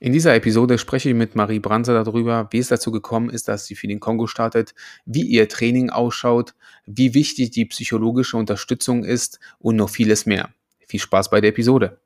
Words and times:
In 0.00 0.12
dieser 0.12 0.34
Episode 0.34 0.78
spreche 0.78 1.10
ich 1.10 1.14
mit 1.14 1.34
Marie 1.34 1.60
Branser 1.60 2.02
darüber, 2.04 2.48
wie 2.50 2.58
es 2.58 2.68
dazu 2.68 2.90
gekommen 2.90 3.30
ist, 3.30 3.48
dass 3.48 3.66
sie 3.66 3.74
für 3.74 3.86
den 3.86 4.00
Kongo 4.00 4.26
startet, 4.26 4.74
wie 5.06 5.22
ihr 5.22 5.48
Training 5.48 5.90
ausschaut, 5.90 6.54
wie 6.84 7.14
wichtig 7.14 7.50
die 7.50 7.64
psychologische 7.64 8.36
Unterstützung 8.36 9.04
ist 9.04 9.38
und 9.58 9.76
noch 9.76 9.88
vieles 9.88 10.26
mehr. 10.26 10.50
Viel 10.86 11.00
Spaß 11.00 11.30
bei 11.30 11.40
der 11.40 11.50
Episode. 11.50 11.98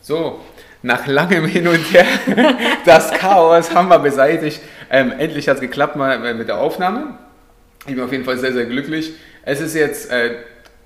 So, 0.00 0.40
nach 0.82 1.06
langem 1.06 1.46
Hin 1.46 1.68
und 1.68 1.92
Her, 1.92 2.06
das 2.84 3.12
Chaos 3.12 3.74
haben 3.74 3.88
wir 3.88 3.98
beseitigt. 3.98 4.60
Ähm, 4.90 5.12
endlich 5.12 5.48
hat 5.48 5.56
es 5.56 5.60
geklappt 5.60 5.96
mal 5.96 6.34
mit 6.34 6.48
der 6.48 6.58
Aufnahme. 6.58 7.18
Ich 7.86 7.94
bin 7.94 8.04
auf 8.04 8.12
jeden 8.12 8.24
Fall 8.24 8.38
sehr, 8.38 8.52
sehr 8.52 8.66
glücklich. 8.66 9.12
Es 9.44 9.60
ist 9.60 9.74
jetzt 9.74 10.10
äh, 10.10 10.36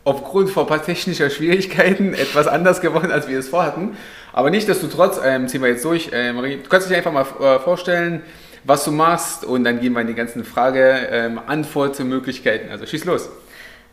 aufgrund 0.04 0.50
von 0.50 0.64
ein 0.64 0.68
paar 0.68 0.82
technischer 0.82 1.29
Schwierigkeiten 1.30 2.14
etwas 2.14 2.46
anders 2.46 2.80
geworden, 2.80 3.11
als 3.11 3.29
wir 3.29 3.38
es 3.38 3.48
vorhatten. 3.48 3.96
Aber 4.37 4.50
nichtsdestotrotz 4.50 5.21
ähm, 5.25 5.48
ziehen 5.48 5.62
wir 5.62 5.71
jetzt 5.71 5.84
durch. 5.87 6.12
Äh, 6.12 6.34
Marie, 6.34 6.59
du 6.62 6.68
kannst 6.68 6.91
dich 6.91 6.96
einfach 6.96 7.11
mal 7.11 7.25
äh, 7.40 7.58
vorstellen, 7.58 8.22
was 8.64 8.85
du 8.85 8.93
machst 8.93 9.46
und 9.46 9.64
dann 9.64 9.81
gehen 9.81 9.95
wir 9.95 10.03
in 10.03 10.09
die 10.09 10.14
ganzen 10.14 10.45
Frage-Antwort-Möglichkeiten. 10.45 12.67
Ähm, 12.67 12.72
also 12.72 12.85
schieß 12.85 13.07
los. 13.07 13.31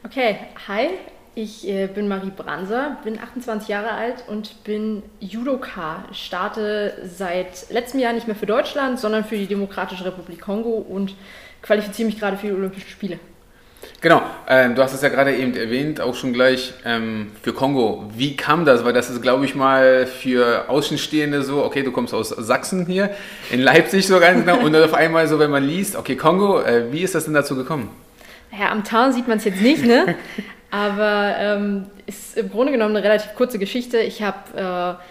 Okay, 0.03 0.35
hi, 0.67 0.89
ich 1.33 1.65
äh, 1.65 1.87
bin 1.87 2.09
Marie 2.09 2.33
Branser, 2.35 2.97
bin 3.05 3.19
28 3.19 3.69
Jahre 3.69 3.91
alt 3.91 4.25
und 4.27 4.65
bin 4.65 5.01
Judoka. 5.21 6.03
Starte 6.11 6.93
seit 7.05 7.69
letztem 7.69 8.01
Jahr 8.01 8.11
nicht 8.11 8.27
mehr 8.27 8.35
für 8.35 8.45
Deutschland, 8.45 8.99
sondern 8.99 9.23
für 9.23 9.37
die 9.37 9.47
Demokratische 9.47 10.03
Republik 10.03 10.41
Kongo 10.41 10.71
und 10.71 11.15
qualifiziere 11.61 12.07
mich 12.07 12.19
gerade 12.19 12.35
für 12.35 12.47
die 12.47 12.53
Olympischen 12.53 12.89
Spiele. 12.89 13.17
Genau, 14.01 14.21
ähm, 14.49 14.75
du 14.75 14.83
hast 14.83 14.93
es 14.93 15.01
ja 15.01 15.09
gerade 15.09 15.33
eben 15.35 15.55
erwähnt, 15.55 16.01
auch 16.01 16.15
schon 16.15 16.33
gleich 16.33 16.73
ähm, 16.85 17.31
für 17.41 17.53
Kongo. 17.53 18.09
Wie 18.15 18.35
kam 18.35 18.65
das? 18.65 18.83
Weil 18.83 18.93
das 18.93 19.09
ist, 19.09 19.21
glaube 19.21 19.45
ich, 19.45 19.55
mal 19.55 20.05
für 20.05 20.65
Außenstehende 20.67 21.41
so, 21.43 21.63
okay, 21.63 21.83
du 21.83 21.91
kommst 21.91 22.13
aus 22.13 22.29
Sachsen 22.29 22.85
hier, 22.85 23.11
in 23.49 23.61
Leipzig 23.61 24.05
so 24.07 24.19
ganz 24.19 24.41
genau, 24.45 24.59
und 24.59 24.73
dann 24.73 24.83
auf 24.83 24.93
einmal 24.93 25.27
so, 25.27 25.39
wenn 25.39 25.51
man 25.51 25.63
liest, 25.63 25.95
okay, 25.95 26.15
Kongo, 26.15 26.61
äh, 26.61 26.91
wie 26.91 27.01
ist 27.01 27.15
das 27.15 27.25
denn 27.25 27.33
dazu 27.33 27.55
gekommen? 27.55 27.89
Ja, 28.57 28.71
am 28.71 28.83
Tarn 28.83 29.13
sieht 29.13 29.27
man 29.27 29.37
es 29.37 29.45
jetzt 29.45 29.61
nicht, 29.61 29.85
ne? 29.85 30.15
Aber 30.69 31.35
ähm, 31.37 31.85
ist 32.05 32.37
im 32.37 32.49
Grunde 32.49 32.71
genommen 32.71 32.95
eine 32.95 33.05
relativ 33.05 33.35
kurze 33.35 33.59
Geschichte. 33.59 33.99
Ich 33.99 34.21
habe 34.21 34.97
äh, 34.99 35.03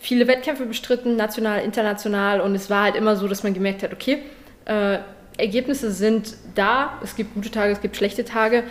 viele 0.00 0.26
Wettkämpfe 0.28 0.66
bestritten, 0.66 1.16
national, 1.16 1.62
international, 1.62 2.40
und 2.40 2.54
es 2.54 2.70
war 2.70 2.84
halt 2.84 2.96
immer 2.96 3.16
so, 3.16 3.28
dass 3.28 3.42
man 3.42 3.52
gemerkt 3.52 3.82
hat, 3.82 3.92
okay, 3.92 4.20
äh, 4.64 4.98
Ergebnisse 5.40 5.90
sind 5.90 6.36
da. 6.54 6.98
Es 7.02 7.16
gibt 7.16 7.34
gute 7.34 7.50
Tage, 7.50 7.72
es 7.72 7.80
gibt 7.80 7.96
schlechte 7.96 8.24
Tage. 8.24 8.64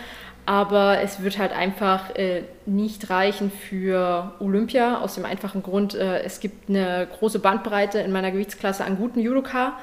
Aber 0.46 1.00
es 1.00 1.22
wird 1.22 1.38
halt 1.38 1.52
einfach 1.52 2.16
äh, 2.16 2.42
nicht 2.66 3.10
reichen 3.10 3.52
für 3.52 4.32
Olympia, 4.40 5.00
aus 5.00 5.14
dem 5.14 5.24
einfachen 5.24 5.62
Grund, 5.62 5.94
äh, 5.94 6.22
es 6.22 6.40
gibt 6.40 6.68
eine 6.68 7.06
große 7.18 7.38
Bandbreite 7.38 8.00
in 8.00 8.10
meiner 8.10 8.30
Gewichtsklasse 8.32 8.84
an 8.84 8.96
guten 8.96 9.20
Judoka. 9.20 9.74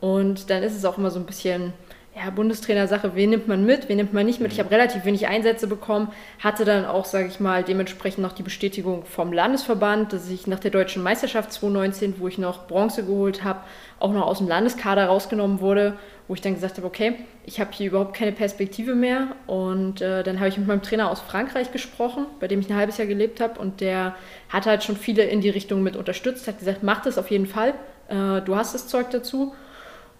Und 0.00 0.50
dann 0.50 0.62
ist 0.62 0.76
es 0.76 0.84
auch 0.84 0.98
immer 0.98 1.10
so 1.10 1.20
ein 1.20 1.26
bisschen 1.26 1.72
ja, 2.16 2.30
Bundestrainer-Sache, 2.30 3.14
wen 3.14 3.28
nimmt 3.28 3.46
man 3.46 3.66
mit, 3.66 3.90
wen 3.90 3.98
nimmt 3.98 4.14
man 4.14 4.24
nicht 4.24 4.40
mit. 4.40 4.50
Ich 4.50 4.58
habe 4.58 4.70
relativ 4.70 5.04
wenig 5.04 5.26
Einsätze 5.26 5.66
bekommen, 5.66 6.08
hatte 6.38 6.64
dann 6.64 6.86
auch, 6.86 7.04
sage 7.04 7.28
ich 7.28 7.40
mal, 7.40 7.62
dementsprechend 7.62 8.22
noch 8.22 8.32
die 8.32 8.42
Bestätigung 8.42 9.04
vom 9.04 9.34
Landesverband, 9.34 10.14
dass 10.14 10.30
ich 10.30 10.46
nach 10.46 10.58
der 10.58 10.70
deutschen 10.70 11.02
Meisterschaft 11.02 11.52
2019, 11.52 12.14
wo 12.18 12.26
ich 12.26 12.38
noch 12.38 12.68
Bronze 12.68 13.04
geholt 13.04 13.44
habe, 13.44 13.60
auch 14.00 14.14
noch 14.14 14.26
aus 14.26 14.38
dem 14.38 14.48
Landeskader 14.48 15.06
rausgenommen 15.06 15.60
wurde, 15.60 15.98
wo 16.26 16.32
ich 16.32 16.40
dann 16.40 16.54
gesagt 16.54 16.78
habe, 16.78 16.86
okay, 16.86 17.16
ich 17.44 17.60
habe 17.60 17.70
hier 17.72 17.88
überhaupt 17.88 18.16
keine 18.16 18.32
Perspektive 18.32 18.94
mehr. 18.94 19.28
Und 19.46 20.00
äh, 20.00 20.22
dann 20.22 20.38
habe 20.38 20.48
ich 20.48 20.56
mit 20.56 20.66
meinem 20.66 20.82
Trainer 20.82 21.10
aus 21.10 21.20
Frankreich 21.20 21.70
gesprochen, 21.70 22.24
bei 22.40 22.48
dem 22.48 22.60
ich 22.60 22.70
ein 22.70 22.76
halbes 22.76 22.96
Jahr 22.96 23.06
gelebt 23.06 23.40
habe. 23.40 23.60
Und 23.60 23.82
der 23.82 24.16
hat 24.48 24.64
halt 24.64 24.84
schon 24.84 24.96
viele 24.96 25.22
in 25.24 25.42
die 25.42 25.50
Richtung 25.50 25.82
mit 25.82 25.96
unterstützt, 25.96 26.48
hat 26.48 26.60
gesagt, 26.60 26.82
mach 26.82 27.02
das 27.02 27.18
auf 27.18 27.30
jeden 27.30 27.46
Fall, 27.46 27.74
äh, 28.08 28.40
du 28.40 28.56
hast 28.56 28.74
das 28.74 28.88
Zeug 28.88 29.10
dazu. 29.10 29.52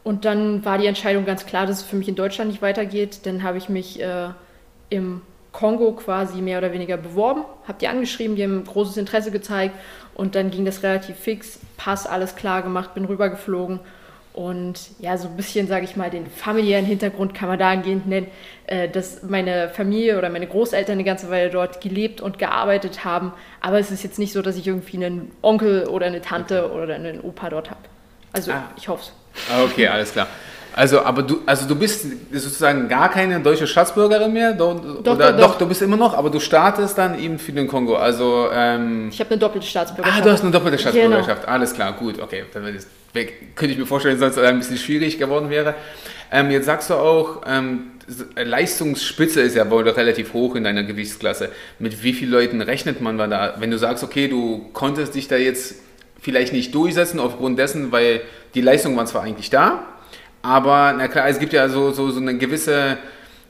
Und 0.07 0.25
dann 0.25 0.65
war 0.65 0.79
die 0.79 0.87
Entscheidung 0.87 1.25
ganz 1.27 1.47
klar, 1.47 1.67
dass 1.67 1.79
es 1.79 1.83
für 1.83 1.97
mich 1.97 2.07
in 2.07 2.15
Deutschland 2.15 2.49
nicht 2.49 2.62
weitergeht. 2.62 3.27
Dann 3.27 3.43
habe 3.43 3.59
ich 3.59 3.69
mich 3.69 4.01
äh, 4.01 4.29
im 4.89 5.21
Kongo 5.50 5.91
quasi 5.94 6.43
mehr 6.43 6.59
oder 6.59 6.72
weniger 6.72 6.97
beworben, 6.97 7.43
habe 7.67 7.78
die 7.81 7.89
angeschrieben, 7.89 8.37
die 8.37 8.45
haben 8.45 8.62
großes 8.62 8.99
Interesse 8.99 9.33
gezeigt 9.33 9.75
und 10.15 10.37
dann 10.37 10.53
ging 10.53 10.65
das 10.65 10.84
relativ 10.84 11.16
fix, 11.16 11.59
Pass, 11.77 12.06
alles 12.06 12.37
klar 12.37 12.62
gemacht, 12.62 12.95
bin 12.95 13.05
rübergeflogen 13.05 13.81
und 14.33 14.78
ja, 15.00 15.19
so 15.19 15.27
ein 15.27 15.37
bisschen, 15.37 15.66
sage 15.66 15.87
ich 15.87 15.97
mal, 15.97 16.09
den 16.09 16.28
familiären 16.28 16.84
Hintergrund 16.84 17.34
kann 17.34 17.49
man 17.49 17.59
dahingehend 17.59 18.06
nennen, 18.06 18.28
äh, 18.69 18.89
dass 18.89 19.25
meine 19.25 19.71
Familie 19.71 20.19
oder 20.19 20.31
meine 20.31 20.47
Großeltern 20.47 20.93
eine 20.93 21.05
ganze 21.05 21.31
Weile 21.31 21.50
dort 21.50 21.81
gelebt 21.81 22.21
und 22.21 22.39
gearbeitet 22.39 23.05
haben, 23.05 23.33
aber 23.61 23.81
es 23.81 23.91
ist 23.91 24.05
jetzt 24.05 24.21
nicht 24.21 24.33
so, 24.33 24.41
dass 24.41 24.56
ich 24.56 24.69
irgendwie 24.69 25.05
einen 25.05 25.33
Onkel 25.43 25.89
oder 25.89 26.06
eine 26.06 26.21
Tante 26.21 26.71
oder 26.71 26.95
einen 26.95 27.22
Opa 27.22 27.50
dort 27.50 27.71
habe. 27.71 27.81
Also 28.33 28.53
ah. 28.53 28.71
ich 28.77 28.87
hoffe 28.87 29.03
es. 29.03 29.12
Ah, 29.50 29.62
okay, 29.64 29.86
alles 29.86 30.12
klar. 30.12 30.28
Also, 30.76 31.00
aber 31.00 31.22
du, 31.22 31.41
also 31.47 31.66
du 31.66 31.74
bist 31.74 32.04
sozusagen 32.30 32.86
gar 32.86 33.10
keine 33.10 33.41
deutsche 33.41 33.66
Staatsbürgerin 33.66 34.30
mehr? 34.30 34.52
Doch, 34.52 34.78
doch, 35.02 35.14
oder, 35.14 35.32
doch, 35.32 35.52
doch, 35.52 35.58
du 35.58 35.66
bist 35.66 35.80
immer 35.80 35.97
noch, 35.97 36.12
aber 36.12 36.28
du 36.28 36.38
startest 36.38 36.98
dann 36.98 37.19
eben 37.19 37.38
für 37.38 37.52
den 37.52 37.66
Kongo. 37.66 37.97
Also, 37.97 38.50
ähm, 38.52 39.08
ich 39.10 39.19
habe 39.19 39.30
eine 39.30 39.38
doppelte 39.38 39.66
Staatsbürgerschaft. 39.66 40.20
Ah, 40.20 40.24
du 40.24 40.30
hast 40.30 40.42
eine 40.42 40.50
doppelte 40.50 40.78
Staatsbürgerschaft. 40.78 41.42
Genau. 41.42 41.52
Alles 41.52 41.72
klar, 41.72 41.94
gut, 41.94 42.20
okay. 42.20 42.44
Dann 42.52 42.62
könnte 43.54 43.72
ich 43.72 43.78
mir 43.78 43.86
vorstellen, 43.86 44.20
dass 44.20 44.36
es 44.36 44.42
ein 44.42 44.58
bisschen 44.58 44.76
schwierig 44.76 45.19
geworden 45.19 45.48
wäre. 45.48 45.74
Ähm, 46.30 46.50
jetzt 46.50 46.66
sagst 46.66 46.91
du 46.91 46.94
auch, 46.94 47.41
ähm, 47.47 47.92
Leistungsspitze 48.36 49.41
ist 49.41 49.56
ja 49.56 49.70
wohl 49.70 49.88
relativ 49.88 50.34
hoch 50.34 50.56
in 50.56 50.64
deiner 50.64 50.82
Gewichtsklasse. 50.82 51.50
Mit 51.78 52.03
wie 52.03 52.12
vielen 52.12 52.32
Leuten 52.32 52.60
rechnet 52.60 53.00
man 53.00 53.16
da? 53.16 53.54
Wenn 53.58 53.70
du 53.70 53.78
sagst, 53.78 54.04
okay, 54.04 54.28
du 54.28 54.68
konntest 54.74 55.14
dich 55.14 55.26
da 55.26 55.36
jetzt 55.36 55.76
vielleicht 56.26 56.53
nicht 56.53 56.75
durchsetzen 56.75 57.20
aufgrund 57.20 57.56
dessen, 57.56 57.92
weil 57.92 58.20
die 58.54 58.60
Leistungen 58.60 58.97
waren 58.97 59.06
zwar 59.06 59.22
eigentlich 59.22 59.48
da, 59.48 59.84
aber 60.42 60.92
na 60.98 61.06
klar, 61.06 61.28
es 61.28 61.38
gibt 61.38 61.53
ja 61.53 61.69
so, 61.69 61.92
so, 61.92 62.10
so 62.10 62.19
eine 62.20 62.37
gewisse, 62.37 62.98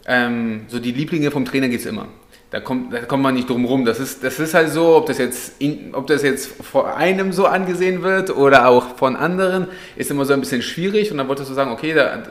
ähm, 0.06 0.66
so 0.68 0.78
die 0.78 0.92
Lieblinge 0.92 1.30
vom 1.30 1.46
Trainer 1.46 1.70
gibt 1.70 1.80
es 1.80 1.86
immer. 1.86 2.06
Da 2.50 2.60
kommt, 2.60 2.92
da 2.92 3.00
kommt 3.00 3.22
man 3.22 3.34
nicht 3.34 3.48
drum 3.48 3.64
rum. 3.64 3.86
Das 3.86 3.98
ist, 3.98 4.22
das 4.22 4.38
ist 4.38 4.52
halt 4.52 4.68
so, 4.68 4.94
ob 4.94 5.06
das, 5.06 5.16
jetzt 5.16 5.54
in, 5.58 5.94
ob 5.94 6.06
das 6.06 6.22
jetzt 6.22 6.62
vor 6.62 6.94
einem 6.94 7.32
so 7.32 7.46
angesehen 7.46 8.02
wird 8.02 8.28
oder 8.36 8.68
auch 8.68 8.96
von 8.96 9.16
anderen, 9.16 9.68
ist 9.96 10.10
immer 10.10 10.26
so 10.26 10.34
ein 10.34 10.40
bisschen 10.40 10.60
schwierig. 10.60 11.10
Und 11.10 11.16
dann 11.16 11.28
wolltest 11.28 11.48
du 11.50 11.54
sagen, 11.54 11.70
okay, 11.70 11.94
da, 11.94 12.24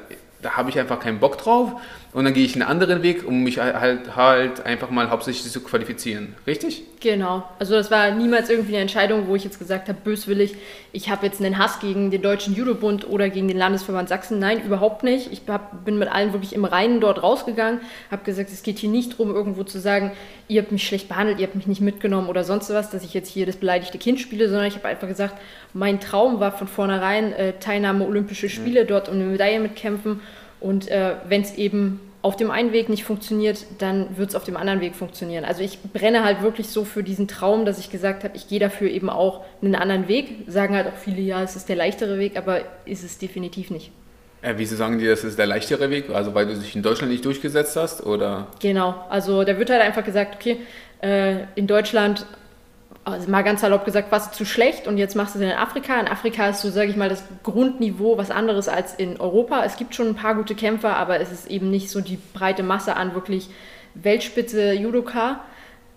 da 0.44 0.52
habe 0.52 0.70
ich 0.70 0.78
einfach 0.78 1.00
keinen 1.00 1.20
Bock 1.20 1.40
drauf 1.40 1.74
und 2.16 2.24
dann 2.24 2.34
gehe 2.34 2.46
ich 2.46 2.54
einen 2.54 2.64
anderen 2.64 3.04
Weg, 3.04 3.28
um 3.28 3.44
mich 3.44 3.60
halt, 3.60 4.16
halt 4.16 4.66
einfach 4.66 4.90
mal 4.90 5.10
hauptsächlich 5.10 5.52
zu 5.52 5.60
qualifizieren. 5.60 6.34
Richtig? 6.48 6.84
Genau. 7.02 7.44
Also 7.60 7.74
das 7.74 7.92
war 7.92 8.10
niemals 8.12 8.50
irgendwie 8.50 8.72
eine 8.72 8.84
Entscheidung, 8.84 9.28
wo 9.28 9.36
ich 9.36 9.44
jetzt 9.44 9.60
gesagt 9.60 9.90
habe, 9.90 10.00
böswillig, 10.02 10.56
ich 10.94 11.10
habe 11.10 11.26
jetzt 11.26 11.42
einen 11.42 11.58
Hass 11.58 11.82
gegen 11.82 12.12
den 12.12 12.22
Deutschen 12.22 12.56
Judobund 12.56 13.06
oder 13.10 13.30
gegen 13.30 13.50
den 13.50 13.58
Landesverband 13.58 14.08
Sachsen. 14.08 14.40
Nein, 14.40 14.64
überhaupt 14.64 15.04
nicht. 15.04 15.30
Ich 15.34 15.42
hab, 15.50 15.84
bin 15.84 16.00
mit 16.00 16.10
allen 16.10 16.32
wirklich 16.32 16.56
im 16.56 16.64
Reinen 16.64 17.02
dort 17.02 17.22
rausgegangen, 17.22 17.82
habe 18.10 18.24
gesagt, 18.24 18.50
es 18.50 18.64
geht 18.64 18.80
hier 18.80 18.90
nicht 18.90 19.12
darum, 19.12 19.36
irgendwo 19.36 19.66
zu 19.66 19.78
sagen, 19.82 20.14
ihr 20.48 20.62
habt 20.62 20.72
mich 20.72 20.88
schlecht 20.88 21.10
behandelt, 21.10 21.42
ihr 21.42 21.48
habt 21.48 21.56
mich 21.56 21.68
nicht 21.68 21.82
mitgenommen 21.82 22.30
oder 22.30 22.46
sonst 22.46 22.70
was, 22.70 22.92
dass 22.92 23.04
ich 23.04 23.14
jetzt 23.14 23.28
hier 23.28 23.46
das 23.46 23.58
beleidigte 23.58 23.98
Kind 23.98 24.22
spiele, 24.22 24.48
sondern 24.48 24.68
ich 24.68 24.76
habe 24.76 24.88
einfach 24.88 25.10
gesagt, 25.10 25.36
mein 25.74 26.00
Traum 26.00 26.40
war 26.40 26.54
von 26.54 26.70
vornherein 26.70 27.34
äh, 27.34 27.54
Teilnahme 27.60 28.06
Olympische 28.08 28.48
Spiele, 28.48 28.86
mhm. 28.86 28.88
dort 28.88 29.10
um 29.10 29.16
eine 29.16 29.26
Medaille 29.26 29.60
mitkämpfen. 29.60 30.22
Und 30.66 30.88
äh, 30.88 31.14
wenn 31.30 31.44
es 31.44 31.54
eben 31.58 32.00
auf 32.24 32.36
dem 32.36 32.50
einen 32.50 32.72
Weg 32.72 32.90
nicht 32.90 33.04
funktioniert, 33.04 33.68
dann 33.78 34.18
wird 34.18 34.30
es 34.30 34.36
auf 34.36 34.46
dem 34.46 34.58
anderen 34.58 34.82
Weg 34.82 34.96
funktionieren. 34.96 35.46
Also 35.46 35.62
ich 35.62 35.78
brenne 35.94 36.24
halt 36.24 36.42
wirklich 36.42 36.70
so 36.70 36.84
für 36.86 37.04
diesen 37.04 37.28
Traum, 37.28 37.66
dass 37.66 37.78
ich 37.78 37.92
gesagt 37.92 38.24
habe, 38.24 38.36
ich 38.36 38.48
gehe 38.48 38.60
dafür 38.60 38.90
eben 38.90 39.12
auch 39.12 39.46
einen 39.62 39.76
anderen 39.76 40.08
Weg. 40.08 40.46
Sagen 40.48 40.74
halt 40.74 40.88
auch 40.88 40.98
viele, 40.98 41.22
ja, 41.22 41.44
es 41.44 41.56
ist 41.56 41.70
der 41.70 41.76
leichtere 41.76 42.18
Weg, 42.18 42.36
aber 42.36 42.62
ist 42.86 43.04
es 43.04 43.20
definitiv 43.20 43.70
nicht. 43.70 43.92
Äh, 44.42 44.56
wieso 44.58 44.76
sagen 44.76 44.98
die, 44.98 45.06
das 45.06 45.24
ist 45.24 45.38
der 45.38 45.46
leichtere 45.46 45.92
Weg? 45.92 46.10
Also 46.10 46.34
weil 46.34 46.48
du 46.48 46.56
dich 46.56 46.76
in 46.76 46.82
Deutschland 46.82 47.12
nicht 47.12 47.24
durchgesetzt 47.26 47.76
hast? 47.76 48.04
Oder? 48.04 48.48
Genau, 48.60 48.96
also 49.08 49.44
da 49.44 49.60
wird 49.60 49.70
halt 49.70 49.84
einfach 49.84 50.04
gesagt, 50.04 50.34
okay, 50.34 50.58
äh, 51.04 51.44
in 51.54 51.68
Deutschland 51.68 52.26
also 53.06 53.30
mal 53.30 53.44
ganz 53.44 53.62
salopp 53.62 53.86
gesagt, 53.86 54.12
warst 54.12 54.34
du 54.34 54.38
zu 54.38 54.46
schlecht 54.46 54.88
und 54.88 54.98
jetzt 54.98 55.16
machst 55.16 55.36
du 55.36 55.40
es 55.40 55.46
in 55.46 55.52
Afrika. 55.52 56.00
In 56.00 56.08
Afrika 56.08 56.50
ist 56.50 56.62
so, 56.62 56.70
sage 56.70 56.90
ich 56.90 56.98
mal, 56.98 57.08
das 57.08 57.24
Grundniveau 57.44 58.18
was 58.18 58.32
anderes 58.32 58.68
als 58.68 58.96
in 58.96 59.20
Europa. 59.20 59.64
Es 59.64 59.78
gibt 59.78 59.94
schon 59.94 60.08
ein 60.08 60.16
paar 60.16 60.36
gute 60.36 60.56
Kämpfer, 60.56 60.98
aber 60.98 61.20
es 61.20 61.32
ist 61.32 61.50
eben 61.50 61.70
nicht 61.70 61.90
so 61.90 62.02
die 62.02 62.18
breite 62.34 62.64
Masse 62.64 62.96
an 62.96 63.14
wirklich 63.14 63.50
Weltspitze 63.94 64.74
Judoka. 64.74 65.42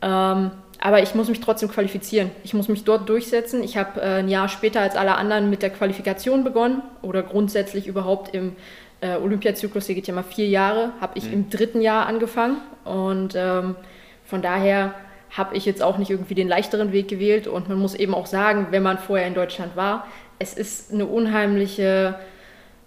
Ähm, 0.02 0.50
aber 0.80 1.02
ich 1.02 1.14
muss 1.14 1.28
mich 1.28 1.40
trotzdem 1.40 1.70
qualifizieren. 1.70 2.30
Ich 2.44 2.54
muss 2.54 2.68
mich 2.68 2.84
dort 2.84 3.08
durchsetzen. 3.08 3.64
Ich 3.64 3.76
habe 3.76 4.00
äh, 4.00 4.18
ein 4.18 4.28
Jahr 4.28 4.48
später 4.48 4.80
als 4.80 4.94
alle 4.94 5.16
anderen 5.16 5.50
mit 5.50 5.62
der 5.62 5.70
Qualifikation 5.70 6.44
begonnen 6.44 6.82
oder 7.02 7.22
grundsätzlich 7.22 7.86
überhaupt 7.86 8.34
im 8.34 8.54
äh, 9.00 9.16
Olympiazyklus, 9.16 9.86
hier 9.86 9.94
geht 9.94 10.08
ja 10.08 10.14
mal 10.14 10.24
vier 10.24 10.48
Jahre, 10.48 10.92
habe 11.00 11.16
ich 11.16 11.24
mhm. 11.24 11.32
im 11.32 11.50
dritten 11.50 11.80
Jahr 11.80 12.06
angefangen 12.06 12.58
und 12.84 13.34
ähm, 13.36 13.76
von 14.24 14.42
daher 14.42 14.94
habe 15.30 15.56
ich 15.56 15.64
jetzt 15.64 15.82
auch 15.82 15.98
nicht 15.98 16.10
irgendwie 16.10 16.34
den 16.34 16.48
leichteren 16.48 16.92
Weg 16.92 17.08
gewählt. 17.08 17.46
Und 17.46 17.68
man 17.68 17.78
muss 17.78 17.94
eben 17.94 18.14
auch 18.14 18.26
sagen, 18.26 18.68
wenn 18.70 18.82
man 18.82 18.98
vorher 18.98 19.26
in 19.26 19.34
Deutschland 19.34 19.76
war, 19.76 20.06
es 20.38 20.54
ist 20.54 20.92
eine 20.92 21.06
unheimliche 21.06 22.18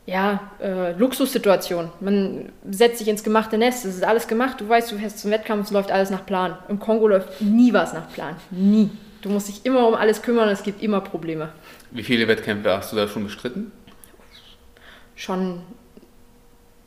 ja, 0.05 0.51
äh, 0.61 0.93
Luxussituation. 0.93 1.91
Man 1.99 2.51
setzt 2.69 2.97
sich 2.97 3.07
ins 3.07 3.23
gemachte 3.23 3.57
Nest, 3.57 3.85
es 3.85 3.95
ist 3.95 4.03
alles 4.03 4.27
gemacht, 4.27 4.59
du 4.59 4.67
weißt, 4.67 4.91
du 4.91 4.97
fährst 4.97 5.19
zum 5.19 5.31
Wettkampf, 5.31 5.67
es 5.67 5.71
läuft 5.71 5.91
alles 5.91 6.09
nach 6.09 6.25
Plan. 6.25 6.57
Im 6.69 6.79
Kongo 6.79 7.07
läuft 7.07 7.41
nie 7.41 7.71
was 7.71 7.93
nach 7.93 8.11
Plan. 8.11 8.35
Nie. 8.49 8.89
Du 9.21 9.29
musst 9.29 9.47
dich 9.47 9.65
immer 9.65 9.87
um 9.87 9.93
alles 9.93 10.21
kümmern, 10.23 10.49
es 10.49 10.63
gibt 10.63 10.81
immer 10.81 11.01
Probleme. 11.01 11.49
Wie 11.91 12.03
viele 12.03 12.27
Wettkämpfe 12.27 12.75
hast 12.75 12.91
du 12.91 12.95
da 12.95 13.07
schon 13.07 13.23
bestritten? 13.23 13.71
Schon 15.15 15.61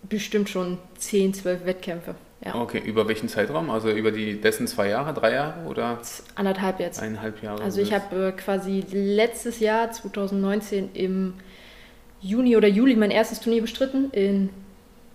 bestimmt 0.09 0.49
schon 0.49 0.79
10, 0.99 1.35
12 1.35 1.65
Wettkämpfe. 1.65 2.17
Ja. 2.45 2.55
Okay, 2.57 2.79
über 2.85 3.09
welchen 3.09 3.29
Zeitraum? 3.29 3.71
Also 3.71 3.91
über 3.91 4.13
die 4.13 4.41
dessen 4.41 4.67
zwei 4.67 4.89
Jahre, 4.89 5.15
drei 5.15 5.33
Jahre 5.33 5.67
oder? 5.67 5.99
Anderthalb 6.35 6.79
jetzt. 6.79 7.01
Eineinhalb 7.01 7.43
Jahre. 7.43 7.63
Also 7.63 7.81
ich 7.81 7.93
habe 7.93 8.29
äh, 8.29 8.33
quasi 8.33 8.85
letztes 8.91 9.61
Jahr, 9.61 9.91
2019, 9.91 10.91
im 10.93 11.35
Juni 12.21 12.57
oder 12.57 12.69
Juli 12.69 12.97
mein 12.97 13.11
erstes 13.11 13.41
Turnier 13.41 13.63
bestritten 13.63 14.11
in 14.13 14.51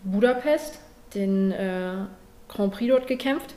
Budapest, 0.03 0.79
den 1.13 1.51
äh, 1.51 2.05
Grand 2.47 2.73
Prix 2.73 2.89
dort 2.89 3.07
gekämpft. 3.07 3.53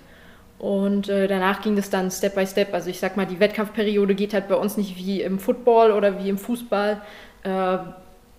Und 0.59 1.09
äh, 1.09 1.27
danach 1.27 1.63
ging 1.63 1.75
das 1.75 1.91
dann 1.91 2.11
Step 2.11 2.35
by 2.35 2.47
Step. 2.47 2.73
Also 2.75 2.91
ich 2.91 3.01
sag 3.01 3.17
mal, 3.17 3.27
die 3.27 3.41
Wettkampfperiode 3.41 4.15
geht 4.15 4.35
halt 4.35 4.49
bei 4.49 4.55
uns 4.55 4.77
nicht 4.77 4.97
wie 4.97 5.23
im 5.23 5.39
Football 5.39 5.93
oder 5.93 6.23
wie 6.23 6.29
im 6.29 6.39
Fußball. 6.39 7.01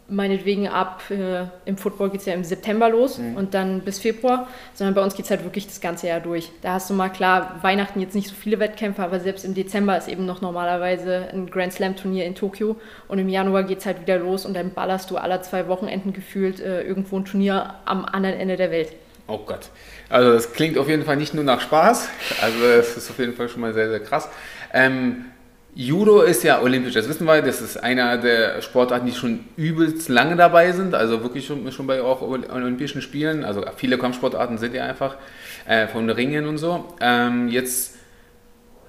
Meinetwegen 0.10 0.68
ab, 0.68 1.02
äh, 1.10 1.46
im 1.66 1.78
Football 1.78 2.10
geht 2.10 2.20
es 2.20 2.26
ja 2.26 2.34
im 2.34 2.44
September 2.44 2.90
los 2.90 3.18
mhm. 3.18 3.38
und 3.38 3.54
dann 3.54 3.82
bis 3.82 4.00
Februar, 4.00 4.48
sondern 4.74 4.94
bei 4.96 5.02
uns 5.02 5.16
geht 5.16 5.26
es 5.26 5.32
halt 5.32 5.44
wirklich 5.44 5.66
das 5.66 5.80
ganze 5.80 6.08
Jahr 6.08 6.20
durch. 6.20 6.52
Da 6.62 6.74
hast 6.74 6.90
du 6.90 6.94
mal 6.94 7.10
klar, 7.10 7.60
Weihnachten 7.62 8.02
jetzt 8.02 8.14
nicht 8.14 8.28
so 8.28 8.36
viele 8.36 8.60
Wettkämpfe, 8.60 9.02
aber 9.02 9.20
selbst 9.22 9.46
im 9.46 9.54
Dezember 9.54 9.98
ist 9.98 10.10
eben 10.10 10.26
noch 10.26 10.42
normalerweise 10.42 11.30
ein 11.32 11.50
Grand 11.50 11.72
Slam 11.74 11.96
Turnier 11.96 12.26
in 12.26 12.36
Tokio 12.36 12.76
und 13.08 13.20
im 13.20 13.30
Januar 13.30 13.64
geht 13.64 13.80
es 13.80 13.86
halt 13.86 14.02
wieder 14.02 14.18
los 14.18 14.46
und 14.46 14.54
dann 14.54 14.72
ballerst 14.74 15.10
du 15.10 15.18
alle 15.18 15.42
zwei 15.42 15.68
Wochenenden 15.68 16.12
gefühlt 16.12 16.60
äh, 16.60 16.84
irgendwo 16.84 17.18
ein 17.18 17.26
Turnier 17.26 17.76
am 17.86 18.04
anderen 18.06 18.36
Ende 18.36 18.58
der 18.58 18.72
Welt. 18.72 18.90
Oh 19.28 19.38
Gott. 19.38 19.70
Also 20.10 20.34
das 20.34 20.52
klingt 20.52 20.78
auf 20.78 20.90
jeden 20.90 21.06
Fall 21.06 21.16
nicht 21.16 21.34
nur 21.34 21.46
nach 21.46 21.62
Spaß, 21.62 22.10
also 22.42 22.66
es 22.66 22.98
ist 22.98 23.10
auf 23.10 23.20
jeden 23.20 23.34
Fall 23.34 23.48
schon 23.48 23.62
mal 23.62 23.74
sehr, 23.74 23.90
sehr 23.90 24.02
krass. 24.02 24.28
Ähm, 24.74 25.26
Judo 25.76 26.22
ist 26.22 26.44
ja 26.44 26.62
olympisch, 26.62 26.94
das 26.94 27.10
wissen 27.10 27.26
wir, 27.26 27.42
das 27.42 27.60
ist 27.60 27.78
einer 27.78 28.18
der 28.18 28.62
Sportarten, 28.62 29.08
die 29.08 29.12
schon 29.12 29.40
übelst 29.58 30.08
lange 30.08 30.36
dabei 30.36 30.72
sind, 30.72 30.94
also 30.94 31.24
wirklich 31.24 31.48
schon, 31.48 31.72
schon 31.72 31.88
bei 31.88 32.02
auch 32.02 32.22
Olympischen 32.22 33.02
Spielen. 33.02 33.44
Also 33.44 33.66
viele 33.76 33.98
Kampfsportarten 33.98 34.60
sind 34.60 34.76
ja 34.76 34.84
einfach 34.84 35.16
äh, 35.66 35.88
von 35.88 36.08
Ringen 36.12 36.46
und 36.46 36.60
so. 36.60 36.94
Ähm, 37.02 37.48
jetzt, 37.48 37.96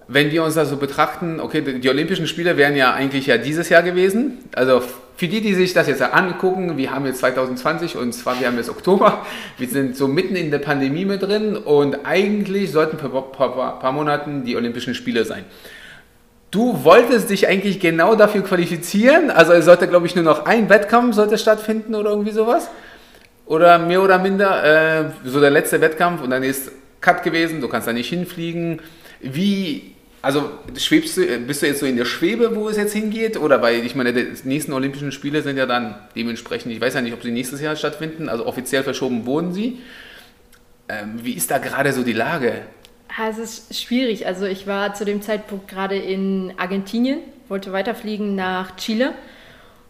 wenn 0.09 0.31
wir 0.31 0.45
uns 0.45 0.57
da 0.57 0.67
so 0.67 0.77
betrachten, 0.77 1.41
okay, 1.41 1.63
die 1.81 1.89
Olympischen 1.89 2.27
Spiele 2.27 2.59
wären 2.59 2.77
ja 2.77 2.93
eigentlich 2.93 3.29
ja 3.29 3.39
dieses 3.39 3.71
Jahr 3.71 3.83
gewesen. 3.83 4.41
Also 4.55 4.83
für 5.17 5.29
die, 5.29 5.41
die 5.41 5.55
sich 5.55 5.73
das 5.73 5.89
jetzt 5.89 6.03
angucken, 6.03 6.77
wir 6.77 6.91
haben 6.91 7.07
jetzt 7.07 7.21
2020 7.21 7.97
und 7.97 8.13
zwar 8.13 8.39
wir 8.41 8.47
haben 8.47 8.59
jetzt 8.59 8.69
Oktober, 8.69 9.25
wir 9.57 9.69
sind 9.69 9.97
so 9.97 10.07
mitten 10.07 10.37
in 10.37 10.51
der 10.51 10.59
Pandemie 10.59 11.07
mit 11.07 11.23
drin 11.23 11.57
und 11.57 12.05
eigentlich 12.05 12.73
sollten 12.73 12.99
ein 12.99 13.11
paar, 13.11 13.33
paar, 13.33 13.79
paar 13.79 13.93
Monaten 13.93 14.45
die 14.45 14.55
Olympischen 14.55 14.95
Spiele 14.95 15.25
sein. 15.25 15.47
Du 16.55 16.85
wolltest 16.85 17.31
dich 17.31 17.49
eigentlich 17.49 17.81
genau 17.81 18.15
dafür 18.15 18.45
qualifizieren. 18.45 19.33
Also 19.33 19.53
es 19.53 19.65
sollte, 19.65 19.89
glaube 19.89 20.07
ich, 20.07 20.15
nur 20.15 20.23
noch 20.23 20.47
ein 20.47 20.69
Wettkampf 20.69 21.17
sollte 21.17 21.37
stattfinden 21.37 21.97
oder 21.97 22.11
irgendwie 22.11 22.31
sowas. 22.31 22.71
Oder 23.45 23.81
mehr 23.81 24.01
oder 24.01 24.21
minder 24.21 24.63
äh, 24.63 25.11
so 25.25 25.41
der 25.41 25.51
letzte 25.51 25.81
Wettkampf 25.81 26.23
und 26.23 26.31
dann 26.31 26.45
ist 26.45 26.71
Cut 27.01 27.25
gewesen, 27.25 27.61
du 27.61 27.67
kannst 27.67 27.89
da 27.89 27.93
nicht 27.93 28.09
hinfliegen. 28.09 28.81
Wie, 29.21 29.95
also 30.23 30.49
schwebst 30.79 31.17
du, 31.17 31.27
bist 31.41 31.61
du 31.61 31.67
jetzt 31.67 31.81
so 31.81 31.87
in 31.87 31.97
der 31.97 32.05
Schwebe, 32.05 32.55
wo 32.55 32.69
es 32.69 32.77
jetzt 32.77 32.93
hingeht? 32.93 33.37
Oder 33.37 33.61
weil, 33.61 33.85
ich 33.85 33.97
meine, 33.97 34.13
die 34.13 34.29
nächsten 34.45 34.73
Olympischen 34.75 35.11
Spiele 35.11 35.43
sind 35.43 35.57
ja 35.57 35.67
dann 35.67 35.97
dementsprechend, 36.15 36.71
ich 36.71 36.81
weiß 36.81 36.95
ja 36.95 37.01
nicht, 37.01 37.15
ob 37.15 37.23
sie 37.25 37.33
nächstes 37.33 37.61
Jahr 37.63 37.75
stattfinden, 37.75 38.29
also 38.29 38.47
offiziell 38.47 38.85
verschoben 38.85 39.27
wurden 39.27 39.53
sie. 39.53 39.81
Ähm, 40.89 41.19
wie 41.21 41.33
ist 41.33 41.51
da 41.51 41.59
gerade 41.59 41.93
so 41.93 42.05
die 42.05 42.13
Lage? 42.13 42.63
Ja, 43.17 43.29
es 43.29 43.39
ist 43.39 43.81
schwierig. 43.81 44.27
Also 44.27 44.45
ich 44.45 44.67
war 44.67 44.95
zu 44.95 45.05
dem 45.05 45.23
Zeitpunkt 45.23 45.69
gerade 45.69 45.97
in 45.97 46.53
Argentinien, 46.57 47.21
wollte 47.49 47.73
weiterfliegen 47.73 48.35
nach 48.35 48.75
Chile 48.77 49.15